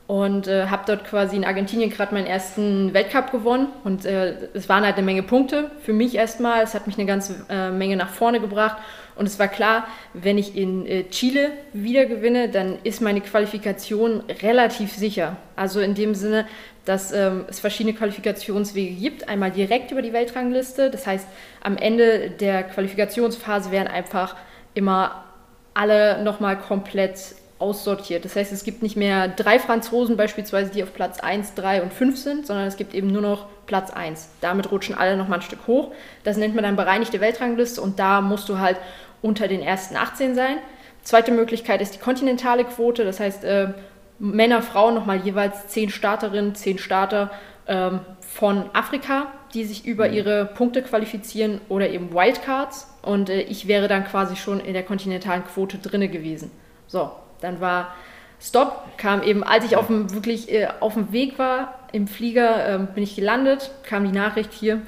und 0.06 0.46
äh, 0.46 0.66
habe 0.66 0.82
dort 0.86 1.06
quasi 1.06 1.36
in 1.36 1.44
Argentinien 1.46 1.88
gerade 1.88 2.12
meinen 2.12 2.26
ersten 2.26 2.92
Weltcup 2.92 3.32
gewonnen 3.32 3.68
und 3.82 4.04
äh, 4.04 4.48
es 4.52 4.68
waren 4.68 4.84
halt 4.84 4.96
eine 4.96 5.06
Menge 5.06 5.22
Punkte 5.22 5.70
für 5.80 5.94
mich 5.94 6.14
erstmal. 6.14 6.62
Es 6.62 6.74
hat 6.74 6.86
mich 6.86 6.98
eine 6.98 7.06
ganze 7.06 7.46
äh, 7.48 7.70
Menge 7.70 7.96
nach 7.96 8.10
vorne 8.10 8.40
gebracht 8.40 8.76
und 9.16 9.24
es 9.24 9.38
war 9.38 9.48
klar, 9.48 9.86
wenn 10.12 10.36
ich 10.36 10.54
in 10.54 10.84
äh, 10.86 11.04
Chile 11.04 11.52
wieder 11.72 12.04
gewinne, 12.04 12.50
dann 12.50 12.78
ist 12.84 13.00
meine 13.00 13.22
Qualifikation 13.22 14.22
relativ 14.42 14.92
sicher. 14.92 15.36
Also 15.56 15.80
in 15.80 15.94
dem 15.94 16.14
Sinne, 16.14 16.46
dass 16.84 17.12
ähm, 17.12 17.44
es 17.48 17.60
verschiedene 17.60 17.96
Qualifikationswege 17.96 18.94
gibt. 18.94 19.28
Einmal 19.28 19.50
direkt 19.50 19.90
über 19.90 20.02
die 20.02 20.12
Weltrangliste. 20.12 20.90
Das 20.90 21.06
heißt, 21.06 21.26
am 21.62 21.76
Ende 21.76 22.30
der 22.30 22.62
Qualifikationsphase 22.64 23.70
werden 23.70 23.88
einfach 23.88 24.36
immer 24.74 25.24
alle 25.72 26.22
nochmal 26.22 26.58
komplett 26.58 27.18
aussortiert. 27.58 28.24
Das 28.24 28.36
heißt, 28.36 28.52
es 28.52 28.64
gibt 28.64 28.82
nicht 28.82 28.96
mehr 28.96 29.28
drei 29.28 29.58
Franzosen 29.58 30.16
beispielsweise, 30.16 30.70
die 30.70 30.82
auf 30.82 30.92
Platz 30.92 31.20
1, 31.20 31.54
3 31.54 31.82
und 31.82 31.92
5 31.92 32.18
sind, 32.18 32.46
sondern 32.46 32.66
es 32.66 32.76
gibt 32.76 32.94
eben 32.94 33.08
nur 33.08 33.22
noch 33.22 33.46
Platz 33.66 33.90
1. 33.90 34.28
Damit 34.40 34.70
rutschen 34.70 34.94
alle 34.94 35.16
nochmal 35.16 35.38
ein 35.38 35.42
Stück 35.42 35.66
hoch. 35.66 35.92
Das 36.24 36.36
nennt 36.36 36.54
man 36.54 36.64
dann 36.64 36.76
bereinigte 36.76 37.20
Weltrangliste 37.20 37.80
und 37.80 37.98
da 37.98 38.20
musst 38.20 38.48
du 38.48 38.58
halt 38.58 38.76
unter 39.22 39.48
den 39.48 39.62
ersten 39.62 39.96
18 39.96 40.34
sein. 40.34 40.58
Zweite 41.04 41.32
Möglichkeit 41.32 41.80
ist 41.80 41.94
die 41.94 41.98
kontinentale 41.98 42.64
Quote, 42.64 43.04
das 43.04 43.20
heißt, 43.20 43.44
äh, 43.44 43.68
Männer, 44.18 44.62
Frauen 44.62 44.94
nochmal 44.94 45.18
jeweils 45.18 45.68
zehn 45.68 45.90
Starterinnen, 45.90 46.54
zehn 46.54 46.78
Starter 46.78 47.30
ähm, 47.66 48.00
von 48.20 48.70
Afrika, 48.72 49.26
die 49.54 49.64
sich 49.64 49.86
über 49.86 50.08
mhm. 50.08 50.14
ihre 50.14 50.44
Punkte 50.46 50.82
qualifizieren 50.82 51.60
oder 51.68 51.88
eben 51.88 52.12
Wildcards. 52.12 52.94
Und 53.02 53.30
äh, 53.30 53.42
ich 53.42 53.68
wäre 53.68 53.88
dann 53.88 54.04
quasi 54.04 54.36
schon 54.36 54.60
in 54.60 54.72
der 54.72 54.82
kontinentalen 54.82 55.44
Quote 55.44 55.78
drinne 55.78 56.08
gewesen. 56.08 56.50
So, 56.86 57.10
dann 57.40 57.60
war 57.60 57.94
Stop, 58.40 58.98
kam 58.98 59.22
eben, 59.22 59.42
als 59.42 59.64
ich 59.64 59.76
auf 59.76 59.86
dem, 59.86 60.12
wirklich 60.12 60.52
äh, 60.52 60.68
auf 60.80 60.94
dem 60.94 61.12
Weg 61.12 61.38
war 61.38 61.78
im 61.92 62.06
Flieger, 62.06 62.74
äh, 62.74 62.78
bin 62.78 63.02
ich 63.02 63.16
gelandet, 63.16 63.70
kam 63.84 64.04
die 64.04 64.16
Nachricht 64.16 64.52
hier, 64.52 64.82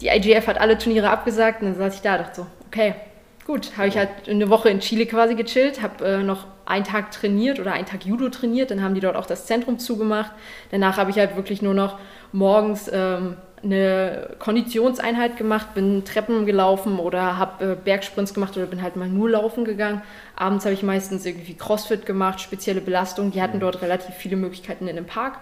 die 0.00 0.08
IGF 0.08 0.46
hat 0.46 0.58
alle 0.58 0.78
Turniere 0.78 1.10
abgesagt 1.10 1.60
und 1.60 1.68
dann 1.68 1.76
saß 1.76 1.96
ich 1.96 2.00
da, 2.00 2.16
dachte 2.16 2.42
so, 2.42 2.46
okay, 2.66 2.94
gut, 3.46 3.76
habe 3.76 3.88
ich 3.88 3.96
halt 3.96 4.28
eine 4.28 4.48
Woche 4.48 4.68
in 4.68 4.80
Chile 4.80 5.06
quasi 5.06 5.34
gechillt, 5.34 5.82
habe 5.82 6.04
äh, 6.04 6.22
noch 6.22 6.46
einen 6.64 6.84
Tag 6.84 7.10
trainiert 7.10 7.58
oder 7.58 7.72
einen 7.72 7.86
Tag 7.86 8.04
Judo 8.04 8.28
trainiert, 8.28 8.70
dann 8.70 8.82
haben 8.82 8.94
die 8.94 9.00
dort 9.00 9.16
auch 9.16 9.26
das 9.26 9.46
Zentrum 9.46 9.78
zugemacht. 9.78 10.32
Danach 10.70 10.96
habe 10.96 11.10
ich 11.10 11.18
halt 11.18 11.36
wirklich 11.36 11.62
nur 11.62 11.74
noch 11.74 11.98
morgens 12.32 12.90
ähm, 12.92 13.36
eine 13.64 14.30
Konditionseinheit 14.38 15.36
gemacht, 15.36 15.74
bin 15.74 16.04
Treppen 16.04 16.46
gelaufen 16.46 16.98
oder 16.98 17.38
habe 17.38 17.72
äh, 17.72 17.76
Bergsprints 17.76 18.34
gemacht 18.34 18.56
oder 18.56 18.66
bin 18.66 18.82
halt 18.82 18.96
mal 18.96 19.08
nur 19.08 19.30
laufen 19.30 19.64
gegangen. 19.64 20.02
Abends 20.34 20.64
habe 20.64 20.74
ich 20.74 20.82
meistens 20.82 21.24
irgendwie 21.24 21.54
Crossfit 21.54 22.06
gemacht, 22.06 22.40
spezielle 22.40 22.80
Belastung. 22.80 23.30
Die 23.30 23.40
hatten 23.40 23.60
dort 23.60 23.82
relativ 23.82 24.14
viele 24.14 24.36
Möglichkeiten 24.36 24.88
in 24.88 24.96
dem 24.96 25.06
Park. 25.06 25.38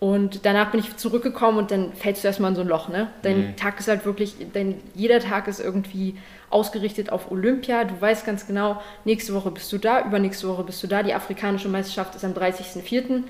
Und 0.00 0.46
danach 0.46 0.70
bin 0.70 0.80
ich 0.80 0.96
zurückgekommen 0.96 1.58
und 1.58 1.70
dann 1.72 1.92
fällst 1.92 2.22
du 2.22 2.28
erstmal 2.28 2.50
in 2.50 2.54
so 2.54 2.60
ein 2.60 2.68
Loch. 2.68 2.88
Ne? 2.88 3.08
Dein 3.22 3.38
mhm. 3.38 3.56
Tag 3.56 3.80
ist 3.80 3.88
halt 3.88 4.04
wirklich, 4.04 4.36
dein, 4.52 4.80
jeder 4.94 5.18
Tag 5.18 5.48
ist 5.48 5.58
irgendwie 5.58 6.16
ausgerichtet 6.50 7.10
auf 7.10 7.32
Olympia. 7.32 7.82
Du 7.82 8.00
weißt 8.00 8.24
ganz 8.24 8.46
genau, 8.46 8.80
nächste 9.04 9.34
Woche 9.34 9.50
bist 9.50 9.72
du 9.72 9.78
da, 9.78 10.04
übernächste 10.04 10.48
Woche 10.48 10.62
bist 10.62 10.82
du 10.82 10.86
da. 10.86 11.02
Die 11.02 11.14
afrikanische 11.14 11.68
Meisterschaft 11.68 12.14
ist 12.14 12.24
am 12.24 12.32
30.04. 12.32 13.24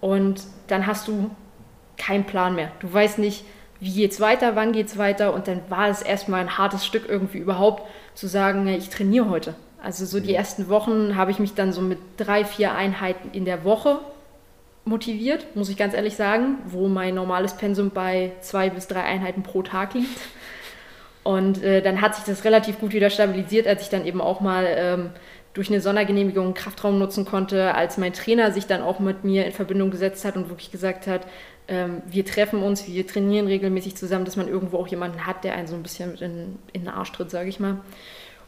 Und 0.00 0.42
dann 0.68 0.86
hast 0.86 1.08
du 1.08 1.30
keinen 1.96 2.24
Plan 2.24 2.54
mehr. 2.54 2.70
Du 2.78 2.92
weißt 2.92 3.18
nicht, 3.18 3.44
wie 3.80 3.92
geht's 3.92 4.20
weiter, 4.20 4.54
wann 4.54 4.72
geht's 4.72 4.96
weiter. 4.96 5.34
Und 5.34 5.48
dann 5.48 5.62
war 5.68 5.88
es 5.88 6.00
erstmal 6.00 6.40
ein 6.40 6.58
hartes 6.58 6.86
Stück 6.86 7.08
irgendwie 7.08 7.38
überhaupt 7.38 7.82
zu 8.14 8.28
sagen, 8.28 8.68
ich 8.68 8.88
trainiere 8.88 9.28
heute. 9.28 9.54
Also 9.82 10.06
so 10.06 10.20
die 10.20 10.30
mhm. 10.30 10.36
ersten 10.36 10.68
Wochen 10.68 11.16
habe 11.16 11.32
ich 11.32 11.40
mich 11.40 11.54
dann 11.54 11.72
so 11.72 11.80
mit 11.80 11.98
drei, 12.16 12.44
vier 12.44 12.74
Einheiten 12.74 13.30
in 13.32 13.44
der 13.44 13.64
Woche 13.64 13.98
motiviert, 14.84 15.56
muss 15.56 15.68
ich 15.68 15.76
ganz 15.76 15.94
ehrlich 15.94 16.16
sagen, 16.16 16.58
wo 16.66 16.88
mein 16.88 17.14
normales 17.14 17.56
Pensum 17.56 17.90
bei 17.90 18.32
zwei 18.40 18.70
bis 18.70 18.86
drei 18.86 19.02
Einheiten 19.02 19.42
pro 19.42 19.62
Tag 19.62 19.94
liegt. 19.94 20.20
Und 21.22 21.62
äh, 21.62 21.80
dann 21.80 22.02
hat 22.02 22.14
sich 22.16 22.24
das 22.24 22.44
relativ 22.44 22.78
gut 22.78 22.92
wieder 22.92 23.08
stabilisiert, 23.08 23.66
als 23.66 23.82
ich 23.82 23.88
dann 23.88 24.06
eben 24.06 24.20
auch 24.20 24.40
mal 24.40 24.66
ähm, 24.68 25.10
durch 25.54 25.70
eine 25.70 25.80
Sondergenehmigung 25.80 26.52
Kraftraum 26.52 26.98
nutzen 26.98 27.24
konnte, 27.24 27.74
als 27.74 27.96
mein 27.96 28.12
Trainer 28.12 28.52
sich 28.52 28.66
dann 28.66 28.82
auch 28.82 28.98
mit 28.98 29.24
mir 29.24 29.46
in 29.46 29.52
Verbindung 29.52 29.90
gesetzt 29.90 30.24
hat 30.24 30.36
und 30.36 30.50
wirklich 30.50 30.70
gesagt 30.70 31.06
hat, 31.06 31.26
ähm, 31.66 32.02
wir 32.06 32.26
treffen 32.26 32.62
uns, 32.62 32.86
wir 32.86 33.06
trainieren 33.06 33.46
regelmäßig 33.46 33.96
zusammen, 33.96 34.26
dass 34.26 34.36
man 34.36 34.48
irgendwo 34.48 34.76
auch 34.76 34.88
jemanden 34.88 35.26
hat, 35.26 35.44
der 35.44 35.54
einen 35.54 35.66
so 35.66 35.74
ein 35.76 35.82
bisschen 35.82 36.14
in, 36.16 36.58
in 36.74 36.82
den 36.82 36.88
Arsch 36.88 37.12
tritt, 37.12 37.30
sage 37.30 37.48
ich 37.48 37.58
mal. 37.58 37.78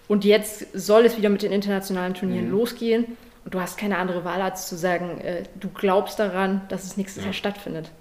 Und 0.08 0.24
jetzt 0.24 0.66
soll 0.74 1.06
es 1.06 1.16
wieder 1.16 1.30
mit 1.30 1.42
den 1.42 1.52
internationalen 1.52 2.14
Turnieren 2.14 2.46
mhm. 2.46 2.52
losgehen. 2.52 3.16
Und 3.46 3.54
du 3.54 3.60
hast 3.60 3.78
keine 3.78 3.98
andere 3.98 4.24
Wahl, 4.24 4.42
als 4.42 4.66
zu 4.68 4.74
sagen, 4.76 5.20
äh, 5.20 5.44
du 5.54 5.68
glaubst 5.68 6.18
daran, 6.18 6.62
dass 6.68 6.82
es 6.82 6.96
nächstes 6.96 7.22
ja. 7.22 7.28
Jahr 7.28 7.32
stattfindet. 7.32 7.92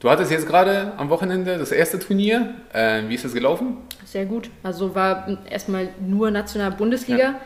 Du 0.00 0.10
hattest 0.10 0.32
jetzt 0.32 0.48
gerade 0.48 0.92
am 0.96 1.08
Wochenende 1.08 1.56
das 1.56 1.70
erste 1.70 2.00
Turnier. 2.00 2.54
Äh, 2.72 3.02
wie 3.06 3.14
ist 3.14 3.24
das 3.24 3.32
gelaufen? 3.32 3.76
Sehr 4.04 4.26
gut. 4.26 4.50
Also 4.64 4.96
war 4.96 5.38
erstmal 5.48 5.90
nur 6.00 6.32
national 6.32 6.72
Bundesliga. 6.72 7.36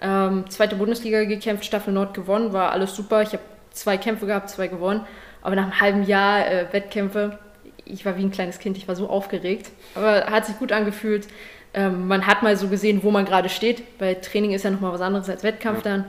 Ja. 0.00 0.28
Ähm, 0.28 0.44
zweite 0.50 0.76
Bundesliga 0.76 1.24
gekämpft, 1.24 1.64
Staffel 1.64 1.92
Nord 1.92 2.14
gewonnen, 2.14 2.52
war 2.52 2.70
alles 2.70 2.94
super. 2.94 3.22
Ich 3.22 3.32
habe 3.32 3.42
zwei 3.72 3.96
Kämpfe 3.96 4.26
gehabt, 4.26 4.48
zwei 4.48 4.68
gewonnen. 4.68 5.00
Aber 5.40 5.56
nach 5.56 5.64
einem 5.64 5.80
halben 5.80 6.02
Jahr 6.04 6.46
äh, 6.46 6.66
Wettkämpfe, 6.70 7.40
ich 7.84 8.06
war 8.06 8.16
wie 8.16 8.22
ein 8.22 8.30
kleines 8.30 8.60
Kind, 8.60 8.76
ich 8.76 8.86
war 8.86 8.94
so 8.94 9.08
aufgeregt. 9.08 9.72
Aber 9.96 10.26
hat 10.26 10.46
sich 10.46 10.56
gut 10.60 10.70
angefühlt. 10.70 11.26
Ähm, 11.74 12.06
man 12.06 12.24
hat 12.24 12.44
mal 12.44 12.56
so 12.56 12.68
gesehen, 12.68 13.02
wo 13.02 13.10
man 13.10 13.24
gerade 13.24 13.48
steht. 13.48 13.98
Bei 13.98 14.14
Training 14.14 14.52
ist 14.52 14.62
ja 14.62 14.70
nochmal 14.70 14.92
was 14.92 15.00
anderes 15.00 15.28
als 15.28 15.42
Wettkampf 15.42 15.84
ja. 15.84 15.90
dann. 15.90 16.04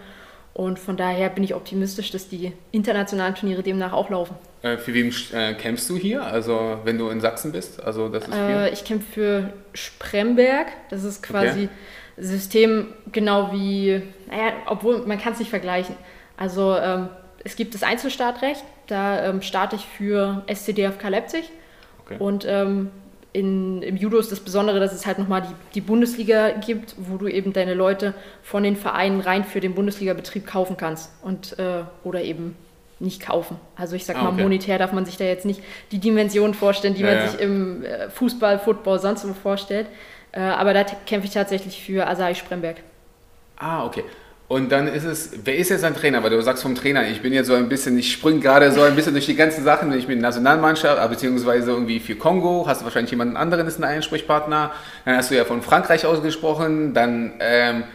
Und 0.53 0.77
von 0.77 0.97
daher 0.97 1.29
bin 1.29 1.43
ich 1.43 1.55
optimistisch, 1.55 2.11
dass 2.11 2.29
die 2.29 2.53
internationalen 2.71 3.33
Turniere 3.33 3.63
demnach 3.63 3.91
auch 3.91 4.09
laufen. 4.11 4.35
Äh, 4.61 4.77
für 4.77 4.93
wen 4.93 5.13
äh, 5.33 5.55
kämpfst 5.55 5.89
du 5.89 5.97
hier? 5.97 6.23
Also 6.23 6.79
wenn 6.83 6.97
du 6.97 7.09
in 7.09 7.21
Sachsen 7.21 7.51
bist? 7.51 7.81
Also 7.81 8.07
das 8.07 8.27
ist 8.27 8.35
äh, 8.35 8.69
ich 8.69 8.85
kämpfe 8.85 9.11
für 9.11 9.53
Spremberg. 9.73 10.67
Das 10.89 11.03
ist 11.03 11.23
quasi 11.23 11.63
okay. 11.63 11.69
System 12.17 12.93
genau 13.11 13.51
wie, 13.51 14.03
naja, 14.27 14.53
obwohl 14.67 14.99
man 15.07 15.17
kann 15.17 15.33
es 15.33 15.39
nicht 15.39 15.49
vergleichen. 15.49 15.95
Also 16.37 16.75
ähm, 16.77 17.09
es 17.43 17.55
gibt 17.55 17.73
das 17.73 17.81
Einzelstartrecht. 17.81 18.63
Da 18.85 19.25
ähm, 19.29 19.41
starte 19.41 19.75
ich 19.75 19.85
für 19.85 20.43
SCDFK 20.53 21.09
Leipzig. 21.09 21.49
Okay. 22.05 22.17
Und 22.19 22.45
ähm, 22.47 22.91
in, 23.33 23.81
im 23.81 23.97
Judo 23.97 24.19
ist 24.19 24.31
das 24.31 24.39
Besondere, 24.39 24.79
dass 24.79 24.93
es 24.93 25.05
halt 25.07 25.17
nochmal 25.17 25.41
die, 25.41 25.55
die 25.73 25.81
Bundesliga 25.81 26.51
gibt, 26.51 26.95
wo 26.97 27.17
du 27.17 27.27
eben 27.27 27.51
deine 27.51 27.73
Leute 27.73 28.13
von 28.43 28.63
den 28.63 28.75
Vereinen 28.75 29.19
rein 29.19 29.43
für 29.43 29.59
den 29.59 29.73
Bundesliga-Betrieb 29.73 30.45
kaufen 30.45 30.77
kannst 30.77 31.11
und 31.23 31.57
äh, 31.57 31.81
oder 32.03 32.21
eben 32.21 32.55
nicht 32.99 33.21
kaufen. 33.21 33.57
Also 33.75 33.95
ich 33.95 34.05
sag 34.05 34.17
ah, 34.17 34.23
mal, 34.23 34.33
okay. 34.33 34.43
monetär 34.43 34.77
darf 34.77 34.93
man 34.93 35.05
sich 35.05 35.17
da 35.17 35.25
jetzt 35.25 35.45
nicht 35.45 35.61
die 35.91 35.97
Dimension 35.99 36.53
vorstellen, 36.53 36.93
die 36.93 37.01
ja, 37.01 37.07
man 37.07 37.15
ja. 37.17 37.27
sich 37.27 37.39
im 37.39 37.83
äh, 37.83 38.09
Fußball, 38.11 38.59
Football, 38.59 38.99
sonst 38.99 39.27
wo 39.27 39.33
vorstellt. 39.33 39.87
Äh, 40.31 40.39
aber 40.41 40.73
da 40.73 40.83
kämpfe 40.83 41.27
ich 41.27 41.33
tatsächlich 41.33 41.83
für 41.83 42.07
Asai 42.07 42.35
Spremberg. 42.35 42.77
Ah, 43.57 43.85
okay. 43.85 44.03
Und 44.53 44.71
dann 44.71 44.87
ist 44.87 45.03
es, 45.03 45.31
wer 45.45 45.55
ist 45.55 45.69
jetzt 45.69 45.83
ein 45.83 45.95
Trainer? 45.95 46.21
Weil 46.21 46.29
du 46.29 46.39
sagst 46.43 46.61
vom 46.61 46.75
Trainer, 46.75 47.09
ich 47.09 47.23
bin 47.23 47.33
jetzt 47.33 47.47
so 47.47 47.55
ein 47.55 47.69
bisschen, 47.69 47.97
ich 47.97 48.11
springe 48.11 48.39
gerade 48.39 48.71
so 48.71 48.83
ein 48.83 48.95
bisschen 48.95 49.13
durch 49.13 49.25
die 49.25 49.35
ganzen 49.35 49.63
Sachen, 49.63 49.91
ich 49.97 50.05
bin 50.05 50.19
Nationalmannschaft, 50.19 51.03
äh, 51.03 51.07
beziehungsweise 51.07 51.71
irgendwie 51.71 51.99
für 51.99 52.15
Kongo, 52.15 52.65
hast 52.67 52.81
du 52.81 52.85
wahrscheinlich 52.85 53.09
jemanden 53.09 53.35
anderen, 53.35 53.65
ist 53.65 53.83
ein 53.83 53.83
Ansprechpartner. 53.83 54.71
Dann 55.05 55.17
hast 55.17 55.31
du 55.31 55.35
ja 55.35 55.43
von 55.43 55.63
Frankreich 55.63 56.05
ausgesprochen. 56.05 56.93
Dann 56.93 57.33
ähm, 57.39 57.85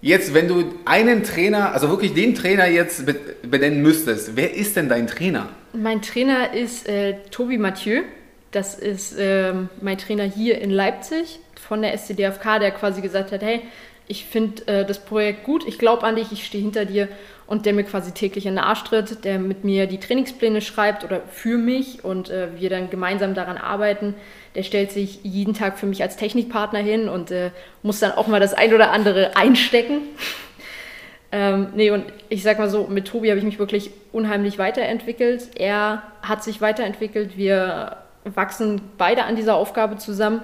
jetzt, 0.00 0.34
wenn 0.34 0.48
du 0.48 0.64
einen 0.86 1.22
Trainer, 1.22 1.72
also 1.72 1.88
wirklich 1.88 2.14
den 2.14 2.34
Trainer 2.34 2.66
jetzt 2.66 3.04
benennen 3.48 3.80
müsstest, 3.80 4.34
wer 4.34 4.52
ist 4.52 4.74
denn 4.74 4.88
dein 4.88 5.06
Trainer? 5.06 5.50
Mein 5.72 6.02
Trainer 6.02 6.52
ist 6.52 6.88
äh, 6.88 7.14
Tobi 7.30 7.58
Mathieu. 7.58 8.02
Das 8.50 8.74
ist 8.74 9.16
äh, 9.16 9.52
mein 9.80 9.98
Trainer 9.98 10.24
hier 10.24 10.60
in 10.60 10.70
Leipzig 10.70 11.38
von 11.54 11.80
der 11.80 11.96
SCDFK, 11.96 12.58
der 12.58 12.72
quasi 12.72 13.02
gesagt 13.02 13.30
hat, 13.30 13.42
hey, 13.42 13.62
ich 14.08 14.24
finde 14.24 14.66
äh, 14.66 14.84
das 14.84 14.98
Projekt 14.98 15.44
gut, 15.44 15.66
ich 15.66 15.78
glaube 15.78 16.04
an 16.04 16.16
dich, 16.16 16.32
ich 16.32 16.44
stehe 16.44 16.62
hinter 16.62 16.86
dir 16.86 17.08
und 17.46 17.66
der 17.66 17.74
mir 17.74 17.84
quasi 17.84 18.12
täglich 18.12 18.46
in 18.46 18.54
den 18.54 18.64
Arsch 18.64 18.84
tritt, 18.84 19.24
der 19.24 19.38
mit 19.38 19.64
mir 19.64 19.86
die 19.86 20.00
Trainingspläne 20.00 20.60
schreibt 20.60 21.04
oder 21.04 21.20
für 21.30 21.58
mich 21.58 22.04
und 22.04 22.30
äh, 22.30 22.48
wir 22.58 22.70
dann 22.70 22.90
gemeinsam 22.90 23.34
daran 23.34 23.58
arbeiten. 23.58 24.14
Der 24.54 24.62
stellt 24.62 24.90
sich 24.92 25.20
jeden 25.22 25.54
Tag 25.54 25.78
für 25.78 25.86
mich 25.86 26.02
als 26.02 26.16
Technikpartner 26.16 26.80
hin 26.80 27.08
und 27.08 27.30
äh, 27.30 27.50
muss 27.82 28.00
dann 28.00 28.12
auch 28.12 28.26
mal 28.26 28.40
das 28.40 28.54
ein 28.54 28.74
oder 28.74 28.90
andere 28.92 29.36
einstecken. 29.36 30.00
ähm, 31.32 31.68
nee, 31.74 31.90
und 31.90 32.04
ich 32.30 32.42
sag 32.42 32.58
mal 32.58 32.70
so, 32.70 32.86
mit 32.86 33.06
Tobi 33.06 33.28
habe 33.28 33.38
ich 33.38 33.44
mich 33.44 33.58
wirklich 33.58 33.90
unheimlich 34.12 34.58
weiterentwickelt. 34.58 35.50
Er 35.54 36.02
hat 36.22 36.42
sich 36.42 36.60
weiterentwickelt. 36.60 37.36
Wir 37.36 37.98
wachsen 38.24 38.80
beide 38.96 39.24
an 39.24 39.36
dieser 39.36 39.56
Aufgabe 39.56 39.96
zusammen. 39.96 40.42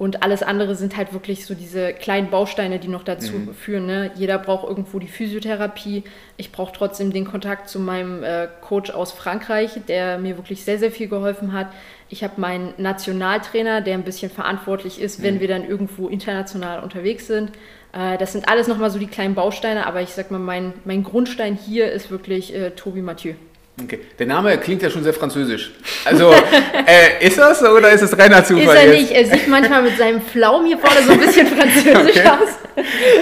Und 0.00 0.22
alles 0.22 0.42
andere 0.42 0.76
sind 0.76 0.96
halt 0.96 1.12
wirklich 1.12 1.44
so 1.44 1.52
diese 1.52 1.92
kleinen 1.92 2.30
Bausteine, 2.30 2.78
die 2.78 2.88
noch 2.88 3.02
dazu 3.02 3.34
mhm. 3.34 3.52
führen. 3.52 3.84
Ne? 3.84 4.10
Jeder 4.14 4.38
braucht 4.38 4.66
irgendwo 4.66 4.98
die 4.98 5.08
Physiotherapie. 5.08 6.04
Ich 6.38 6.52
brauche 6.52 6.72
trotzdem 6.72 7.12
den 7.12 7.26
Kontakt 7.26 7.68
zu 7.68 7.78
meinem 7.78 8.24
äh, 8.24 8.48
Coach 8.62 8.90
aus 8.92 9.12
Frankreich, 9.12 9.72
der 9.88 10.16
mir 10.16 10.38
wirklich 10.38 10.64
sehr, 10.64 10.78
sehr 10.78 10.90
viel 10.90 11.08
geholfen 11.08 11.52
hat. 11.52 11.66
Ich 12.08 12.24
habe 12.24 12.40
meinen 12.40 12.72
Nationaltrainer, 12.78 13.82
der 13.82 13.92
ein 13.92 14.04
bisschen 14.04 14.30
verantwortlich 14.30 15.02
ist, 15.02 15.18
mhm. 15.18 15.24
wenn 15.24 15.40
wir 15.40 15.48
dann 15.48 15.68
irgendwo 15.68 16.08
international 16.08 16.82
unterwegs 16.82 17.26
sind. 17.26 17.50
Äh, 17.92 18.16
das 18.16 18.32
sind 18.32 18.48
alles 18.48 18.68
nochmal 18.68 18.88
so 18.88 18.98
die 18.98 19.06
kleinen 19.06 19.34
Bausteine, 19.34 19.86
aber 19.86 20.00
ich 20.00 20.14
sag 20.14 20.30
mal, 20.30 20.38
mein, 20.38 20.72
mein 20.86 21.04
Grundstein 21.04 21.58
hier 21.58 21.92
ist 21.92 22.10
wirklich 22.10 22.54
äh, 22.54 22.70
Tobi 22.70 23.02
Mathieu. 23.02 23.34
Okay. 23.82 24.00
Der 24.18 24.26
Name 24.26 24.58
klingt 24.58 24.82
ja 24.82 24.90
schon 24.90 25.02
sehr 25.02 25.14
französisch. 25.14 25.72
Also, 26.04 26.32
äh, 26.86 27.26
ist 27.26 27.38
das 27.38 27.62
oder 27.62 27.90
ist 27.90 28.02
es 28.02 28.18
reiner 28.18 28.44
Zufall? 28.44 28.76
Ist 28.76 28.82
er 28.82 28.92
jetzt? 28.92 29.00
nicht. 29.00 29.12
Er 29.12 29.24
sieht 29.26 29.48
manchmal 29.48 29.82
mit 29.82 29.96
seinem 29.96 30.20
Pflaum 30.20 30.66
hier 30.66 30.78
vorne 30.78 31.02
so 31.02 31.12
ein 31.12 31.20
bisschen 31.20 31.46
französisch 31.56 32.16
okay. 32.16 32.28
aus. 32.28 32.48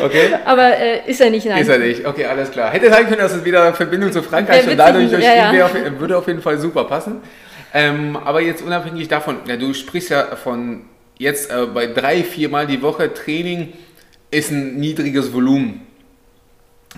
Okay. 0.02 0.30
Aber 0.44 0.76
äh, 0.76 1.10
ist 1.10 1.20
er 1.20 1.30
nicht, 1.30 1.46
nein. 1.46 1.62
Ist 1.62 1.68
er 1.68 1.78
nicht. 1.78 2.06
Okay, 2.06 2.24
alles 2.24 2.50
klar. 2.50 2.70
Hätte 2.70 2.90
sein 2.90 3.06
können, 3.06 3.18
dass 3.18 3.34
es 3.34 3.44
wieder 3.44 3.72
Verbindung 3.74 4.12
zu 4.12 4.22
Frankreich 4.22 4.66
und 4.66 4.76
dadurch 4.76 5.10
durch 5.10 5.24
ja, 5.24 5.52
ja. 5.52 5.66
Auf, 5.66 5.72
würde 5.98 6.16
auf 6.16 6.26
jeden 6.26 6.42
Fall 6.42 6.58
super 6.58 6.84
passen. 6.84 7.20
Ähm, 7.74 8.16
aber 8.16 8.40
jetzt 8.40 8.62
unabhängig 8.62 9.08
davon, 9.08 9.38
ja, 9.46 9.56
du 9.56 9.74
sprichst 9.74 10.10
ja 10.10 10.36
von 10.36 10.82
jetzt 11.18 11.50
äh, 11.50 11.66
bei 11.66 11.86
drei, 11.86 12.22
vier 12.22 12.48
Mal 12.48 12.66
die 12.66 12.80
Woche 12.80 13.12
Training 13.12 13.72
ist 14.30 14.50
ein 14.50 14.76
niedriges 14.76 15.32
Volumen 15.32 15.87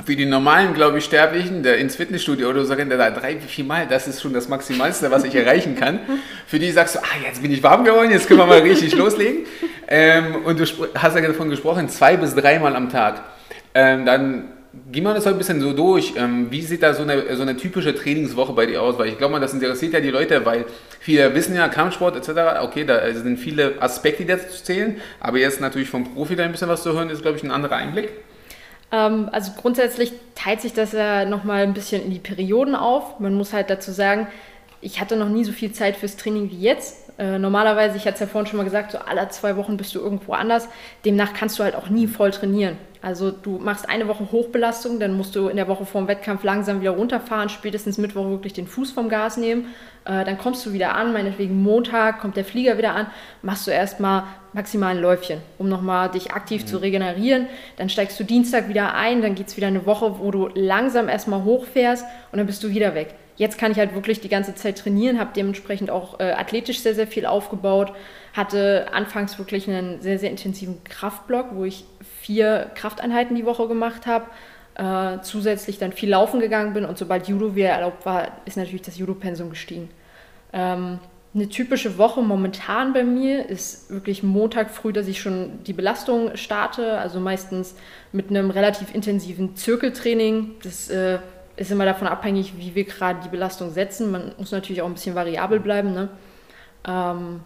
für 0.05 0.17
die 0.17 0.27
normalen, 0.27 0.75
glaube 0.75 0.99
ich, 0.99 1.05
Sterblichen, 1.05 1.63
der 1.63 1.79
ins 1.79 1.97
Fitnessstudio 1.97 2.49
oder 2.49 2.65
so 2.65 2.75
rennt, 2.75 2.91
der 2.91 2.99
da 2.99 3.11
drei, 3.11 3.39
vier 3.39 3.65
Mal, 3.65 3.87
das 3.89 4.09
ist 4.09 4.23
schon 4.23 4.33
das 4.33 4.49
Maximalste, 4.49 5.11
was 5.11 5.25
ich 5.25 5.35
erreichen 5.35 5.77
kann. 5.77 6.01
Für 6.47 6.59
die 6.59 6.71
sagst 6.71 6.97
du, 6.97 6.99
ah, 7.01 7.25
jetzt 7.25 7.43
bin 7.43 7.53
ich 7.53 7.63
warm 7.63 7.85
geworden, 7.85 8.11
jetzt 8.11 8.29
können 8.29 8.41
wir 8.41 8.47
mal 8.47 8.59
richtig 8.61 8.95
loslegen. 8.97 9.47
Ähm, 9.89 10.37
und 10.45 10.59
du 10.59 10.65
hast 10.95 11.17
ja 11.17 11.21
davon 11.21 11.51
gesprochen, 11.51 11.89
zwei 11.89 12.17
bis 12.17 12.35
dreimal 12.35 12.77
am 12.77 12.89
Tag. 12.91 13.23
Ähm, 13.75 14.07
dann 14.07 14.45
gehen 14.93 15.03
wir 15.03 15.15
das 15.15 15.25
so 15.25 15.31
ein 15.31 15.39
bisschen 15.39 15.61
so 15.61 15.73
durch. 15.73 16.15
Ähm, 16.17 16.47
wie 16.51 16.63
sieht 16.63 16.83
da 16.83 16.95
so 16.95 17.03
eine, 17.03 17.35
so 17.35 17.43
eine 17.43 17.57
typische 17.57 17.95
Trainingswoche 17.95 18.53
bei 18.53 18.67
dir 18.67 18.83
aus? 18.83 18.99
Weil 18.99 19.09
ich 19.09 19.19
glaube 19.19 19.33
mal, 19.33 19.41
das 19.41 19.53
interessiert 19.53 19.93
ja 19.93 20.01
die 20.01 20.11
Leute, 20.11 20.45
weil 20.45 20.65
viele 21.01 21.35
wissen 21.35 21.57
ja, 21.57 21.69
Kampfsport 21.69 22.17
etc., 22.17 22.63
okay, 22.63 22.85
da 22.85 23.13
sind 23.13 23.39
viele 23.39 23.81
Aspekte, 23.81 24.25
die 24.25 24.29
dazu 24.29 24.63
zählen, 24.63 25.01
aber 25.19 25.39
jetzt 25.39 25.61
natürlich 25.61 25.89
vom 25.89 26.15
Profi 26.15 26.37
da 26.37 26.45
ein 26.45 26.53
bisschen 26.53 26.69
was 26.69 26.83
zu 26.83 26.93
hören, 26.93 27.11
ist, 27.11 27.23
glaube 27.23 27.37
ich, 27.37 27.43
ein 27.43 27.51
anderer 27.51 27.77
Einblick. 27.77 28.11
Ähm, 28.93 29.29
also 29.33 29.53
grundsätzlich 29.61 30.13
teilt 30.35 30.61
sich 30.61 30.73
das 30.73 30.93
ja 30.93 31.25
nochmal 31.25 31.63
ein 31.63 31.75
bisschen 31.75 32.03
in 32.03 32.11
die 32.11 32.19
Perioden 32.19 32.75
auf. 32.75 33.21
Man 33.21 33.35
muss 33.35 33.53
halt 33.53 33.71
dazu 33.71 33.93
sagen, 33.93 34.27
ich 34.81 35.01
hatte 35.01 35.17
noch 35.17 35.29
nie 35.29 35.45
so 35.45 35.53
viel 35.53 35.73
Zeit 35.73 35.97
fürs 35.97 36.17
Training 36.17 36.51
wie 36.51 36.61
jetzt. 36.61 37.11
Äh, 37.19 37.39
normalerweise, 37.39 37.97
ich 37.97 38.07
hatte 38.07 38.15
es 38.15 38.21
ja 38.21 38.27
vorhin 38.27 38.49
schon 38.49 38.57
mal 38.57 38.65
gesagt, 38.65 38.93
so 38.93 38.99
alle 38.99 39.29
zwei 39.29 39.57
Wochen 39.57 39.77
bist 39.77 39.95
du 39.95 40.01
irgendwo 40.01 40.33
anders. 40.33 40.69
Demnach 41.05 41.35
kannst 41.35 41.59
du 41.59 41.65
halt 41.65 41.75
auch 41.75 41.91
nie 41.91 42.07
voll 42.07 42.31
trainieren. 42.31 42.79
Also 43.03 43.31
du 43.31 43.59
machst 43.59 43.89
eine 43.89 44.09
Woche 44.09 44.31
Hochbelastung, 44.31 45.01
dann 45.01 45.15
musst 45.15 45.35
du 45.35 45.49
in 45.49 45.57
der 45.57 45.69
Woche 45.69 45.87
vorm 45.87 46.07
Wettkampf 46.07 46.45
langsam 46.45 46.83
wieder 46.83 46.91
runterfahren, 46.91 47.49
spätestens 47.49 47.97
Mittwoch 47.97 48.29
wirklich 48.29 48.53
den 48.53 48.67
Fuß 48.67 48.91
vom 48.91 49.09
Gas 49.09 49.39
nehmen. 49.39 49.67
Äh, 50.05 50.25
dann 50.25 50.37
kommst 50.37 50.67
du 50.67 50.73
wieder 50.73 50.95
an, 50.95 51.13
meinetwegen 51.13 51.63
Montag 51.63 52.21
kommt 52.21 52.37
der 52.37 52.45
Flieger 52.45 52.77
wieder 52.77 52.95
an, 52.95 53.07
machst 53.43 53.67
du 53.67 53.71
erstmal 53.71 54.25
maximal 54.53 54.95
ein 54.95 55.01
Läufchen, 55.01 55.41
um 55.59 55.69
nochmal 55.69 56.11
dich 56.11 56.33
aktiv 56.33 56.63
mhm. 56.63 56.67
zu 56.67 56.77
regenerieren. 56.79 57.47
Dann 57.77 57.89
steigst 57.89 58.21
du 58.21 58.25
Dienstag 58.25 58.69
wieder 58.69 58.95
ein, 58.95 59.23
dann 59.23 59.35
geht 59.35 59.49
es 59.49 59.57
wieder 59.57 59.69
eine 59.69 59.87
Woche, 59.87 60.19
wo 60.19 60.31
du 60.31 60.49
langsam 60.55 61.09
erstmal 61.09 61.45
hochfährst 61.45 62.05
und 62.33 62.39
dann 62.39 62.47
bist 62.47 62.63
du 62.63 62.69
wieder 62.69 62.95
weg. 62.95 63.15
Jetzt 63.37 63.57
kann 63.57 63.73
ich 63.73 63.79
halt 63.79 63.95
wirklich 63.95 64.21
die 64.21 64.29
ganze 64.29 64.55
Zeit 64.55 64.77
trainieren, 64.77 65.19
habe 65.19 65.31
dementsprechend 65.35 65.91
auch 65.91 66.21
äh, 66.21 66.33
athletisch 66.33 66.81
sehr, 66.81 66.95
sehr 66.95 67.07
viel 67.07 67.25
aufgebaut, 67.25 67.95
hatte 68.35 68.89
anfangs 68.93 69.39
wirklich 69.39 69.67
einen 69.67 70.03
sehr, 70.03 70.19
sehr 70.19 70.31
intensiven 70.31 70.85
Kraftblock, 70.85 71.47
wo 71.55 71.65
ich 71.65 71.85
vier 72.21 72.71
Krafteinheiten 72.75 73.37
die 73.37 73.47
Woche 73.47 73.69
gemacht 73.69 74.07
habe. 74.07 74.27
Äh, 74.75 75.21
zusätzlich 75.23 75.79
dann 75.79 75.93
viel 75.93 76.11
laufen 76.11 76.41
gegangen 76.41 76.73
bin 76.73 76.85
und 76.85 76.97
sobald 76.97 77.29
Judo 77.29 77.55
wieder 77.55 77.71
erlaubt 77.71 78.07
war, 78.07 78.29
ist 78.45 78.57
natürlich 78.57 78.83
das 78.83 78.97
Judo-Pensum 78.97 79.51
gestiegen. 79.51 79.91
Ähm, 80.53 80.99
eine 81.33 81.49
typische 81.49 81.97
Woche 81.99 82.23
momentan 82.23 82.93
bei 82.93 83.05
mir 83.05 83.49
ist 83.49 83.91
wirklich 83.91 84.23
Montag 84.23 84.71
früh, 84.71 84.93
dass 84.93 85.07
ich 85.07 85.21
schon 85.21 85.63
die 85.65 85.73
Belastung 85.73 86.37
starte, 86.37 86.99
also 86.99 87.21
meistens 87.21 87.77
mit 88.13 88.31
einem 88.31 88.51
relativ 88.51 88.95
intensiven 88.95 89.55
Zirkeltraining. 89.55 90.57
Das 90.63 90.89
äh, 90.89 91.19
ist 91.57 91.71
immer 91.71 91.85
davon 91.85 92.09
abhängig, 92.09 92.55
wie 92.57 92.75
wir 92.75 92.85
gerade 92.85 93.21
die 93.23 93.29
Belastung 93.29 93.71
setzen. 93.71 94.11
Man 94.11 94.33
muss 94.39 94.51
natürlich 94.51 94.83
auch 94.83 94.87
ein 94.87 94.95
bisschen 94.95 95.15
variabel 95.15 95.61
bleiben. 95.61 95.93
Ne? 95.93 96.09
Ähm, 96.89 97.41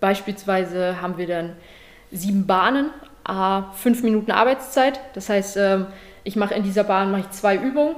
beispielsweise 0.00 1.00
haben 1.00 1.16
wir 1.16 1.26
dann 1.26 1.52
sieben 2.10 2.46
Bahnen 2.46 2.90
A, 3.30 3.72
fünf 3.72 4.02
Minuten 4.02 4.30
Arbeitszeit. 4.30 5.00
Das 5.14 5.28
heißt, 5.28 5.56
ähm, 5.56 5.86
ich 6.24 6.36
mache 6.36 6.54
in 6.54 6.62
dieser 6.62 6.84
Bahn 6.84 7.10
mache 7.10 7.22
ich 7.22 7.30
zwei 7.30 7.56
Übungen. 7.56 7.96